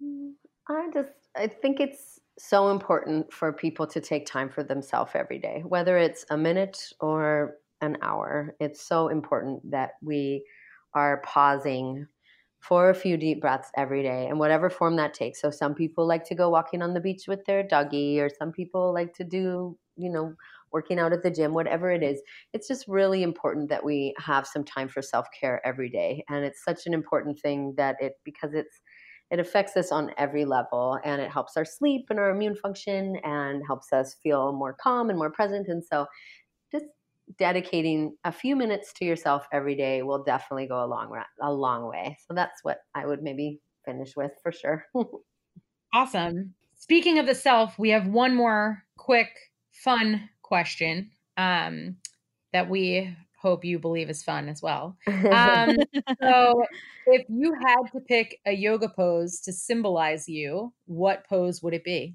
Mm, 0.00 0.34
I 0.68 0.90
just 0.94 1.10
I 1.36 1.48
think 1.48 1.80
it's 1.80 2.19
so 2.48 2.70
important 2.70 3.32
for 3.32 3.52
people 3.52 3.86
to 3.88 4.00
take 4.00 4.26
time 4.26 4.48
for 4.48 4.62
themselves 4.62 5.12
every 5.14 5.38
day, 5.38 5.62
whether 5.66 5.98
it's 5.98 6.24
a 6.30 6.36
minute 6.36 6.92
or 7.00 7.56
an 7.80 7.96
hour. 8.02 8.54
It's 8.60 8.86
so 8.86 9.08
important 9.08 9.70
that 9.70 9.92
we 10.02 10.44
are 10.94 11.22
pausing 11.24 12.06
for 12.60 12.90
a 12.90 12.94
few 12.94 13.16
deep 13.16 13.40
breaths 13.40 13.70
every 13.76 14.02
day 14.02 14.28
in 14.28 14.38
whatever 14.38 14.68
form 14.68 14.96
that 14.96 15.14
takes. 15.14 15.40
So 15.40 15.50
some 15.50 15.74
people 15.74 16.06
like 16.06 16.24
to 16.26 16.34
go 16.34 16.50
walking 16.50 16.82
on 16.82 16.92
the 16.92 17.00
beach 17.00 17.24
with 17.26 17.44
their 17.46 17.62
doggy 17.62 18.20
or 18.20 18.28
some 18.28 18.52
people 18.52 18.92
like 18.92 19.14
to 19.14 19.24
do, 19.24 19.78
you 19.96 20.10
know, 20.10 20.34
working 20.72 20.98
out 20.98 21.12
at 21.12 21.22
the 21.22 21.30
gym, 21.30 21.54
whatever 21.54 21.90
it 21.90 22.02
is. 22.02 22.20
It's 22.52 22.68
just 22.68 22.86
really 22.86 23.22
important 23.22 23.70
that 23.70 23.84
we 23.84 24.14
have 24.18 24.46
some 24.46 24.62
time 24.62 24.88
for 24.88 25.02
self-care 25.02 25.66
every 25.66 25.88
day. 25.88 26.24
And 26.28 26.44
it's 26.44 26.62
such 26.62 26.86
an 26.86 26.94
important 26.94 27.40
thing 27.40 27.74
that 27.76 27.96
it 28.00 28.12
because 28.24 28.52
it's 28.52 28.80
it 29.30 29.38
affects 29.38 29.76
us 29.76 29.92
on 29.92 30.10
every 30.18 30.44
level 30.44 30.98
and 31.04 31.20
it 31.20 31.30
helps 31.30 31.56
our 31.56 31.64
sleep 31.64 32.06
and 32.10 32.18
our 32.18 32.30
immune 32.30 32.56
function 32.56 33.16
and 33.24 33.62
helps 33.66 33.92
us 33.92 34.16
feel 34.22 34.52
more 34.52 34.76
calm 34.80 35.08
and 35.08 35.18
more 35.18 35.30
present 35.30 35.68
and 35.68 35.84
so 35.84 36.06
just 36.72 36.86
dedicating 37.38 38.16
a 38.24 38.32
few 38.32 38.56
minutes 38.56 38.92
to 38.94 39.04
yourself 39.04 39.46
every 39.52 39.74
day 39.74 40.02
will 40.02 40.22
definitely 40.22 40.66
go 40.66 40.84
a 40.84 40.86
long 40.86 41.10
a 41.42 41.52
long 41.52 41.88
way. 41.88 42.16
So 42.26 42.34
that's 42.34 42.60
what 42.62 42.78
I 42.94 43.06
would 43.06 43.22
maybe 43.22 43.60
finish 43.84 44.16
with 44.16 44.32
for 44.42 44.52
sure. 44.52 44.84
awesome. 45.94 46.54
Speaking 46.76 47.18
of 47.18 47.26
the 47.26 47.34
self, 47.34 47.78
we 47.78 47.90
have 47.90 48.06
one 48.06 48.34
more 48.34 48.82
quick 48.96 49.28
fun 49.72 50.28
question 50.42 51.10
um, 51.36 51.96
that 52.52 52.68
we 52.68 53.14
hope 53.40 53.64
you 53.64 53.78
believe 53.78 54.10
is 54.10 54.22
fun 54.22 54.48
as 54.48 54.62
well. 54.62 54.96
Um, 55.06 55.76
so, 56.22 56.64
if 57.06 57.26
you 57.28 57.54
had 57.54 57.90
to 57.92 58.00
pick 58.00 58.38
a 58.46 58.52
yoga 58.52 58.88
pose 58.88 59.40
to 59.40 59.52
symbolize 59.52 60.28
you, 60.28 60.72
what 60.86 61.26
pose 61.28 61.62
would 61.62 61.74
it 61.74 61.84
be? 61.84 62.14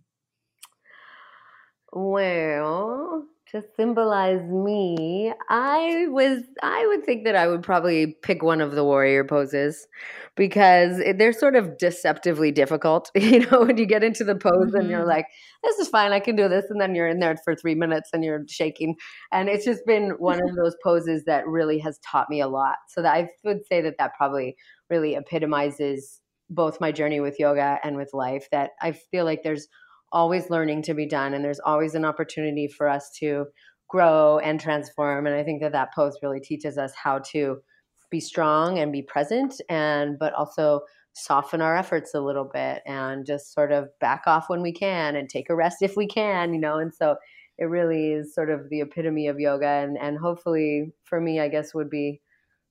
Well, 1.92 3.26
to 3.52 3.64
symbolize 3.78 4.42
me, 4.50 5.32
I 5.50 6.08
was 6.10 6.42
I 6.64 6.86
would 6.88 7.06
think 7.06 7.26
that 7.26 7.36
I 7.36 7.48
would 7.48 7.62
probably 7.62 8.18
pick 8.22 8.42
one 8.42 8.60
of 8.60 8.72
the 8.72 8.84
warrior 8.84 9.24
poses 9.24 9.88
because 10.36 11.02
they're 11.18 11.32
sort 11.32 11.56
of 11.56 11.78
deceptively 11.78 12.52
difficult. 12.52 13.12
You 13.26 13.46
know, 13.48 13.62
when 13.62 13.78
you 13.78 13.86
get 13.86 14.04
into 14.04 14.24
the 14.24 14.36
pose 14.36 14.54
mm-hmm. 14.54 14.78
and 14.78 14.90
you're 14.90 15.00
mm-hmm. 15.00 15.10
like, 15.10 15.26
"This 15.64 15.78
is 15.80 15.88
fine, 15.88 16.12
I 16.12 16.20
can 16.20 16.36
do 16.36 16.48
this," 16.48 16.66
and 16.70 16.80
then 16.80 16.96
you're 16.96 17.08
in 17.08 17.20
there 17.20 17.36
for 17.44 17.56
three 17.56 17.76
minutes 17.76 18.10
and 18.14 18.24
you're 18.24 18.44
shaking, 18.48 18.96
and 19.32 19.50
it's 19.50 19.66
just 19.66 19.86
been 19.86 20.12
one 20.18 20.40
of 20.42 20.56
those 20.64 20.76
poses 20.84 21.24
that 21.26 21.48
really 21.48 21.80
has 21.80 22.00
taught 22.00 22.30
me 22.30 22.42
a 22.42 22.48
lot. 22.48 22.78
So 22.90 23.02
that 23.02 23.14
I 23.14 23.30
would 23.44 23.66
say 23.68 23.82
that 23.82 23.96
that 24.00 24.14
probably 24.18 24.56
really 24.90 25.16
epitomizes 25.16 26.22
both 26.50 26.80
my 26.80 26.92
journey 26.92 27.20
with 27.20 27.40
yoga 27.40 27.80
and 27.84 27.96
with 27.96 28.10
life. 28.14 28.48
That 28.52 28.72
I 28.82 28.92
feel 28.92 29.26
like 29.26 29.44
there's 29.44 29.68
always 30.12 30.50
learning 30.50 30.82
to 30.82 30.94
be 30.94 31.06
done 31.06 31.34
and 31.34 31.44
there's 31.44 31.60
always 31.60 31.96
an 31.96 32.06
opportunity 32.06 32.68
for 32.68 32.88
us 32.88 33.12
to 33.12 33.46
grow 33.88 34.40
and 34.40 34.60
transform 34.60 35.28
and 35.28 35.36
i 35.36 35.44
think 35.44 35.62
that 35.62 35.72
that 35.72 35.94
post 35.94 36.20
really 36.22 36.40
teaches 36.40 36.78
us 36.78 36.94
how 36.96 37.20
to 37.20 37.58
be 38.10 38.20
strong 38.20 38.80
and 38.80 38.92
be 38.92 39.02
present 39.02 39.60
and 39.70 40.18
but 40.20 40.34
also 40.34 40.82
soften 41.14 41.62
our 41.62 41.78
efforts 41.78 42.14
a 42.14 42.22
little 42.22 42.50
bit 42.54 42.82
and 42.86 43.26
just 43.26 43.54
sort 43.54 43.72
of 43.72 43.88
back 44.00 44.24
off 44.28 44.50
when 44.50 44.62
we 44.62 44.72
can 44.72 45.16
and 45.16 45.30
take 45.30 45.50
a 45.50 45.56
rest 45.56 45.78
if 45.82 45.96
we 45.96 46.08
can 46.08 46.54
you 46.54 46.60
know 46.60 46.78
and 46.78 46.94
so 46.94 47.16
it 47.58 47.66
really 47.66 48.12
is 48.12 48.36
sort 48.36 48.50
of 48.50 48.70
the 48.70 48.82
epitome 48.82 49.28
of 49.28 49.40
yoga 49.40 49.66
and 49.66 49.98
and 49.98 50.18
hopefully 50.18 50.92
for 51.04 51.22
me 51.22 51.40
i 51.40 51.48
guess 51.48 51.74
would 51.74 51.90
be 51.90 52.22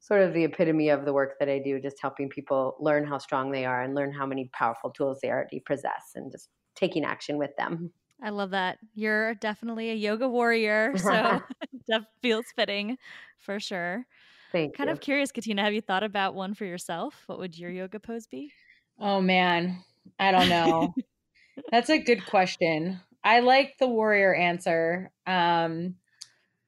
sort 0.00 0.20
of 0.20 0.34
the 0.34 0.44
epitome 0.44 0.90
of 0.90 1.04
the 1.04 1.12
work 1.12 1.34
that 1.38 1.48
i 1.48 1.58
do 1.58 1.80
just 1.80 1.96
helping 2.00 2.28
people 2.28 2.76
learn 2.80 3.06
how 3.06 3.18
strong 3.18 3.50
they 3.50 3.64
are 3.64 3.82
and 3.82 3.94
learn 3.94 4.12
how 4.12 4.26
many 4.26 4.50
powerful 4.52 4.90
tools 4.90 5.18
they 5.22 5.30
already 5.30 5.60
possess 5.60 6.12
and 6.14 6.30
just 6.30 6.48
taking 6.74 7.04
action 7.04 7.38
with 7.38 7.56
them. 7.56 7.90
I 8.22 8.30
love 8.30 8.50
that. 8.50 8.78
You're 8.94 9.34
definitely 9.34 9.90
a 9.90 9.94
yoga 9.94 10.28
warrior, 10.28 10.94
so 10.96 11.40
that 11.88 12.02
feels 12.22 12.46
fitting 12.54 12.98
for 13.38 13.60
sure. 13.60 14.06
Thank 14.52 14.76
kind 14.76 14.88
you. 14.88 14.92
of 14.92 15.00
curious, 15.00 15.32
Katina, 15.32 15.62
have 15.62 15.74
you 15.74 15.80
thought 15.80 16.04
about 16.04 16.34
one 16.34 16.54
for 16.54 16.64
yourself? 16.64 17.24
What 17.26 17.38
would 17.38 17.58
your 17.58 17.70
yoga 17.70 17.98
pose 17.98 18.26
be? 18.26 18.52
Oh 18.98 19.20
man, 19.20 19.78
I 20.18 20.30
don't 20.30 20.48
know. 20.48 20.94
That's 21.70 21.90
a 21.90 21.98
good 21.98 22.24
question. 22.26 23.00
I 23.22 23.40
like 23.40 23.76
the 23.78 23.88
warrior 23.88 24.34
answer. 24.34 25.10
Um, 25.26 25.96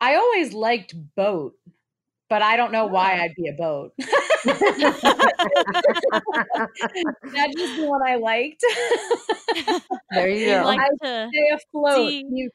I 0.01 0.17
always 0.17 0.53
liked 0.53 0.95
boat, 1.15 1.55
but 2.29 2.43
I 2.43 2.57
don't 2.57 2.73
know 2.73 2.87
why 2.87 3.21
I'd 3.21 3.35
be 3.37 3.49
a 3.49 3.53
boat. 3.53 3.93
That's 4.47 4.79
just 7.57 7.77
the 7.77 7.87
one 7.87 8.03
I 8.07 8.17
liked. 8.17 8.65
there 10.11 10.29
you 10.29 10.47
go. 10.47 10.63
Like 10.65 10.81
I 10.81 10.89
stay 10.97 11.51
afloat. 11.53 12.13
You, 12.31 12.51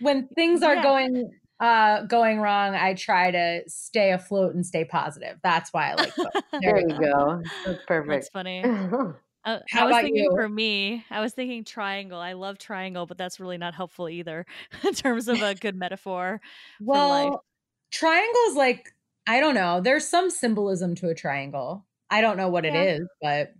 when 0.00 0.28
things 0.28 0.62
are 0.62 0.76
yeah. 0.76 0.82
going 0.82 1.30
uh 1.60 2.02
going 2.02 2.40
wrong, 2.40 2.74
I 2.74 2.94
try 2.94 3.30
to 3.30 3.62
stay 3.66 4.12
afloat 4.12 4.54
and 4.54 4.64
stay 4.64 4.84
positive. 4.84 5.38
That's 5.42 5.72
why 5.72 5.90
I 5.90 5.94
like 5.94 6.16
boat. 6.16 6.26
There, 6.52 6.60
there 6.62 6.78
you 6.78 6.98
go. 6.98 7.42
That's 7.66 7.84
perfect. 7.86 8.10
That's 8.10 8.28
funny. 8.28 8.64
Uh, 9.46 9.58
How 9.68 9.82
I 9.82 9.90
was 9.90 9.96
thinking 9.96 10.24
you? 10.24 10.30
for 10.34 10.48
me, 10.48 11.04
I 11.10 11.20
was 11.20 11.34
thinking 11.34 11.64
triangle. 11.64 12.18
I 12.18 12.32
love 12.32 12.56
triangle, 12.56 13.04
but 13.04 13.18
that's 13.18 13.38
really 13.38 13.58
not 13.58 13.74
helpful 13.74 14.08
either 14.08 14.46
in 14.82 14.94
terms 14.94 15.28
of 15.28 15.42
a 15.42 15.54
good 15.54 15.76
metaphor. 15.76 16.40
Well, 16.80 17.44
triangle 17.90 18.40
is 18.48 18.56
like 18.56 18.93
I 19.26 19.40
don't 19.40 19.54
know. 19.54 19.80
There's 19.80 20.06
some 20.06 20.30
symbolism 20.30 20.94
to 20.96 21.08
a 21.08 21.14
triangle. 21.14 21.86
I 22.10 22.20
don't 22.20 22.36
know 22.36 22.48
what 22.48 22.64
yeah. 22.64 22.74
it 22.74 23.00
is, 23.00 23.08
but 23.22 23.52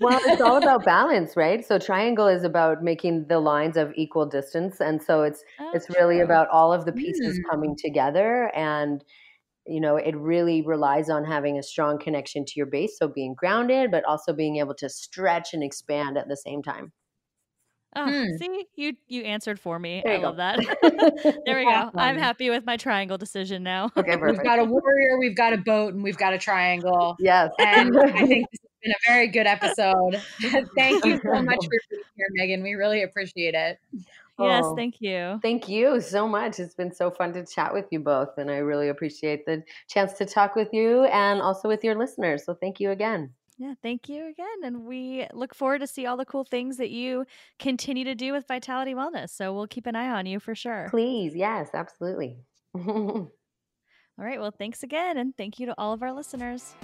well, 0.00 0.20
it's 0.24 0.40
all 0.40 0.56
about 0.56 0.84
balance, 0.84 1.36
right? 1.36 1.66
So 1.66 1.78
triangle 1.78 2.26
is 2.26 2.44
about 2.44 2.82
making 2.82 3.26
the 3.28 3.40
lines 3.40 3.76
of 3.76 3.92
equal 3.96 4.26
distance 4.26 4.80
and 4.80 5.02
so 5.02 5.22
it's 5.22 5.42
oh, 5.60 5.70
it's 5.74 5.88
really 5.90 6.16
true. 6.16 6.24
about 6.24 6.48
all 6.48 6.72
of 6.72 6.84
the 6.84 6.92
pieces 6.92 7.38
mm. 7.38 7.50
coming 7.50 7.76
together 7.76 8.50
and 8.54 9.04
you 9.70 9.82
know, 9.82 9.96
it 9.96 10.16
really 10.16 10.62
relies 10.62 11.10
on 11.10 11.26
having 11.26 11.58
a 11.58 11.62
strong 11.62 11.98
connection 11.98 12.46
to 12.46 12.52
your 12.56 12.64
base, 12.64 12.96
so 12.98 13.06
being 13.06 13.34
grounded 13.34 13.90
but 13.90 14.04
also 14.04 14.32
being 14.32 14.56
able 14.56 14.74
to 14.74 14.88
stretch 14.88 15.52
and 15.52 15.62
expand 15.62 16.16
at 16.16 16.28
the 16.28 16.36
same 16.36 16.62
time. 16.62 16.92
Oh, 17.98 18.10
hmm. 18.10 18.36
see, 18.36 18.66
you 18.76 18.94
you 19.08 19.22
answered 19.22 19.58
for 19.58 19.78
me. 19.78 20.04
I 20.06 20.18
love 20.18 20.36
that. 20.36 20.58
there 21.46 21.56
we 21.56 21.64
go. 21.64 21.90
I'm 21.94 22.16
happy 22.16 22.48
with 22.48 22.64
my 22.64 22.76
triangle 22.76 23.18
decision 23.18 23.62
now. 23.62 23.90
Okay, 23.96 24.16
perfect. 24.18 24.38
we've 24.38 24.44
got 24.46 24.60
a 24.60 24.64
warrior, 24.64 25.18
we've 25.18 25.36
got 25.36 25.52
a 25.52 25.56
boat, 25.56 25.94
and 25.94 26.02
we've 26.02 26.16
got 26.16 26.32
a 26.32 26.38
triangle. 26.38 27.16
Yes, 27.18 27.50
and 27.58 27.98
I 27.98 28.26
think 28.26 28.48
this 28.52 28.60
has 28.60 28.70
been 28.82 28.92
a 28.92 29.10
very 29.10 29.26
good 29.28 29.46
episode. 29.46 30.22
thank 30.76 31.04
you 31.04 31.20
so 31.24 31.42
much 31.42 31.64
for 31.64 31.70
being 31.90 32.02
here, 32.16 32.26
Megan. 32.32 32.62
We 32.62 32.74
really 32.74 33.02
appreciate 33.02 33.54
it. 33.54 33.78
Yes, 34.40 34.62
oh, 34.64 34.76
thank 34.76 35.00
you. 35.00 35.40
Thank 35.42 35.68
you 35.68 36.00
so 36.00 36.28
much. 36.28 36.60
It's 36.60 36.74
been 36.74 36.94
so 36.94 37.10
fun 37.10 37.32
to 37.32 37.44
chat 37.44 37.74
with 37.74 37.86
you 37.90 37.98
both, 37.98 38.38
and 38.38 38.48
I 38.48 38.58
really 38.58 38.88
appreciate 38.88 39.44
the 39.44 39.64
chance 39.88 40.12
to 40.14 40.26
talk 40.26 40.54
with 40.54 40.72
you 40.72 41.04
and 41.06 41.42
also 41.42 41.66
with 41.66 41.82
your 41.82 41.96
listeners. 41.96 42.44
So 42.44 42.54
thank 42.54 42.78
you 42.78 42.92
again. 42.92 43.30
Yeah, 43.58 43.74
thank 43.82 44.08
you 44.08 44.28
again. 44.28 44.62
And 44.62 44.84
we 44.84 45.26
look 45.32 45.52
forward 45.52 45.80
to 45.80 45.88
see 45.88 46.06
all 46.06 46.16
the 46.16 46.24
cool 46.24 46.44
things 46.44 46.76
that 46.76 46.90
you 46.90 47.26
continue 47.58 48.04
to 48.04 48.14
do 48.14 48.32
with 48.32 48.46
Vitality 48.46 48.94
Wellness. 48.94 49.30
So 49.30 49.52
we'll 49.52 49.66
keep 49.66 49.86
an 49.86 49.96
eye 49.96 50.10
on 50.10 50.26
you 50.26 50.38
for 50.38 50.54
sure. 50.54 50.86
Please. 50.90 51.34
Yes, 51.34 51.70
absolutely. 51.74 52.38
all 52.74 53.30
right. 54.16 54.40
Well, 54.40 54.54
thanks 54.56 54.84
again. 54.84 55.18
And 55.18 55.36
thank 55.36 55.58
you 55.58 55.66
to 55.66 55.74
all 55.76 55.92
of 55.92 56.04
our 56.04 56.12
listeners. 56.12 56.76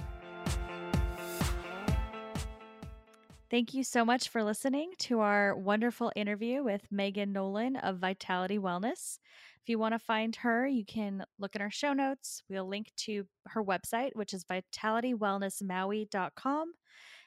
Thank 3.49 3.73
you 3.73 3.85
so 3.85 4.03
much 4.03 4.27
for 4.27 4.43
listening 4.43 4.91
to 4.99 5.21
our 5.21 5.55
wonderful 5.55 6.11
interview 6.13 6.61
with 6.61 6.91
Megan 6.91 7.31
Nolan 7.31 7.77
of 7.77 7.99
Vitality 7.99 8.57
Wellness. 8.57 9.19
If 9.65 9.69
you 9.69 9.79
want 9.79 9.95
to 9.95 9.99
find 9.99 10.35
her, 10.35 10.67
you 10.67 10.85
can 10.85 11.25
look 11.39 11.55
in 11.55 11.61
our 11.63 11.71
show 11.71 11.91
notes. 11.91 12.43
We'll 12.47 12.69
link 12.69 12.91
to 12.97 13.25
her 13.47 13.63
website, 13.63 14.11
which 14.13 14.31
is 14.31 14.45
vitalitywellnessmaui.com 14.45 16.73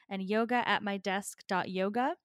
and 0.09 0.23
yoga 0.23 0.63
at 0.65 0.81
my 0.81 0.95
desk.yoga. 0.95 2.15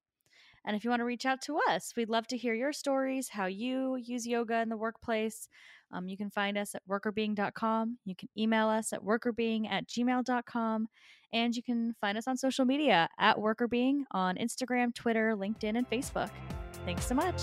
And 0.65 0.77
if 0.77 0.85
you 0.85 0.91
want 0.91 1.01
to 1.01 1.05
reach 1.05 1.27
out 1.27 1.43
to 1.47 1.59
us, 1.69 1.95
we'd 1.97 2.11
love 2.11 2.29
to 2.29 2.37
hear 2.37 2.55
your 2.55 2.73
stories, 2.73 3.31
how 3.31 3.47
you 3.47 3.97
use 3.97 4.25
yoga 4.25 4.61
in 4.61 4.69
the 4.69 4.77
workplace. 4.77 5.49
Um, 5.91 6.07
you 6.07 6.17
can 6.17 6.31
find 6.31 6.57
us 6.57 6.77
at 6.77 6.83
workrbeeing.com. 6.89 7.99
You 8.05 8.15
can 8.15 8.29
email 8.39 8.69
us 8.69 8.93
at 8.93 9.03
workerbeing 9.03 9.69
at 9.69 9.89
gmail.com. 9.89 10.87
And 11.33 11.57
you 11.57 11.63
can 11.65 11.97
find 12.01 12.17
us 12.17 12.29
on 12.29 12.37
social 12.37 12.65
media 12.65 13.09
at 13.19 13.39
workerbeing 13.39 14.03
on 14.13 14.37
Instagram, 14.37 14.95
Twitter, 14.95 15.35
LinkedIn, 15.37 15.77
and 15.77 15.91
Facebook. 15.91 16.31
Thanks 16.85 17.05
so 17.05 17.17
much. 17.17 17.43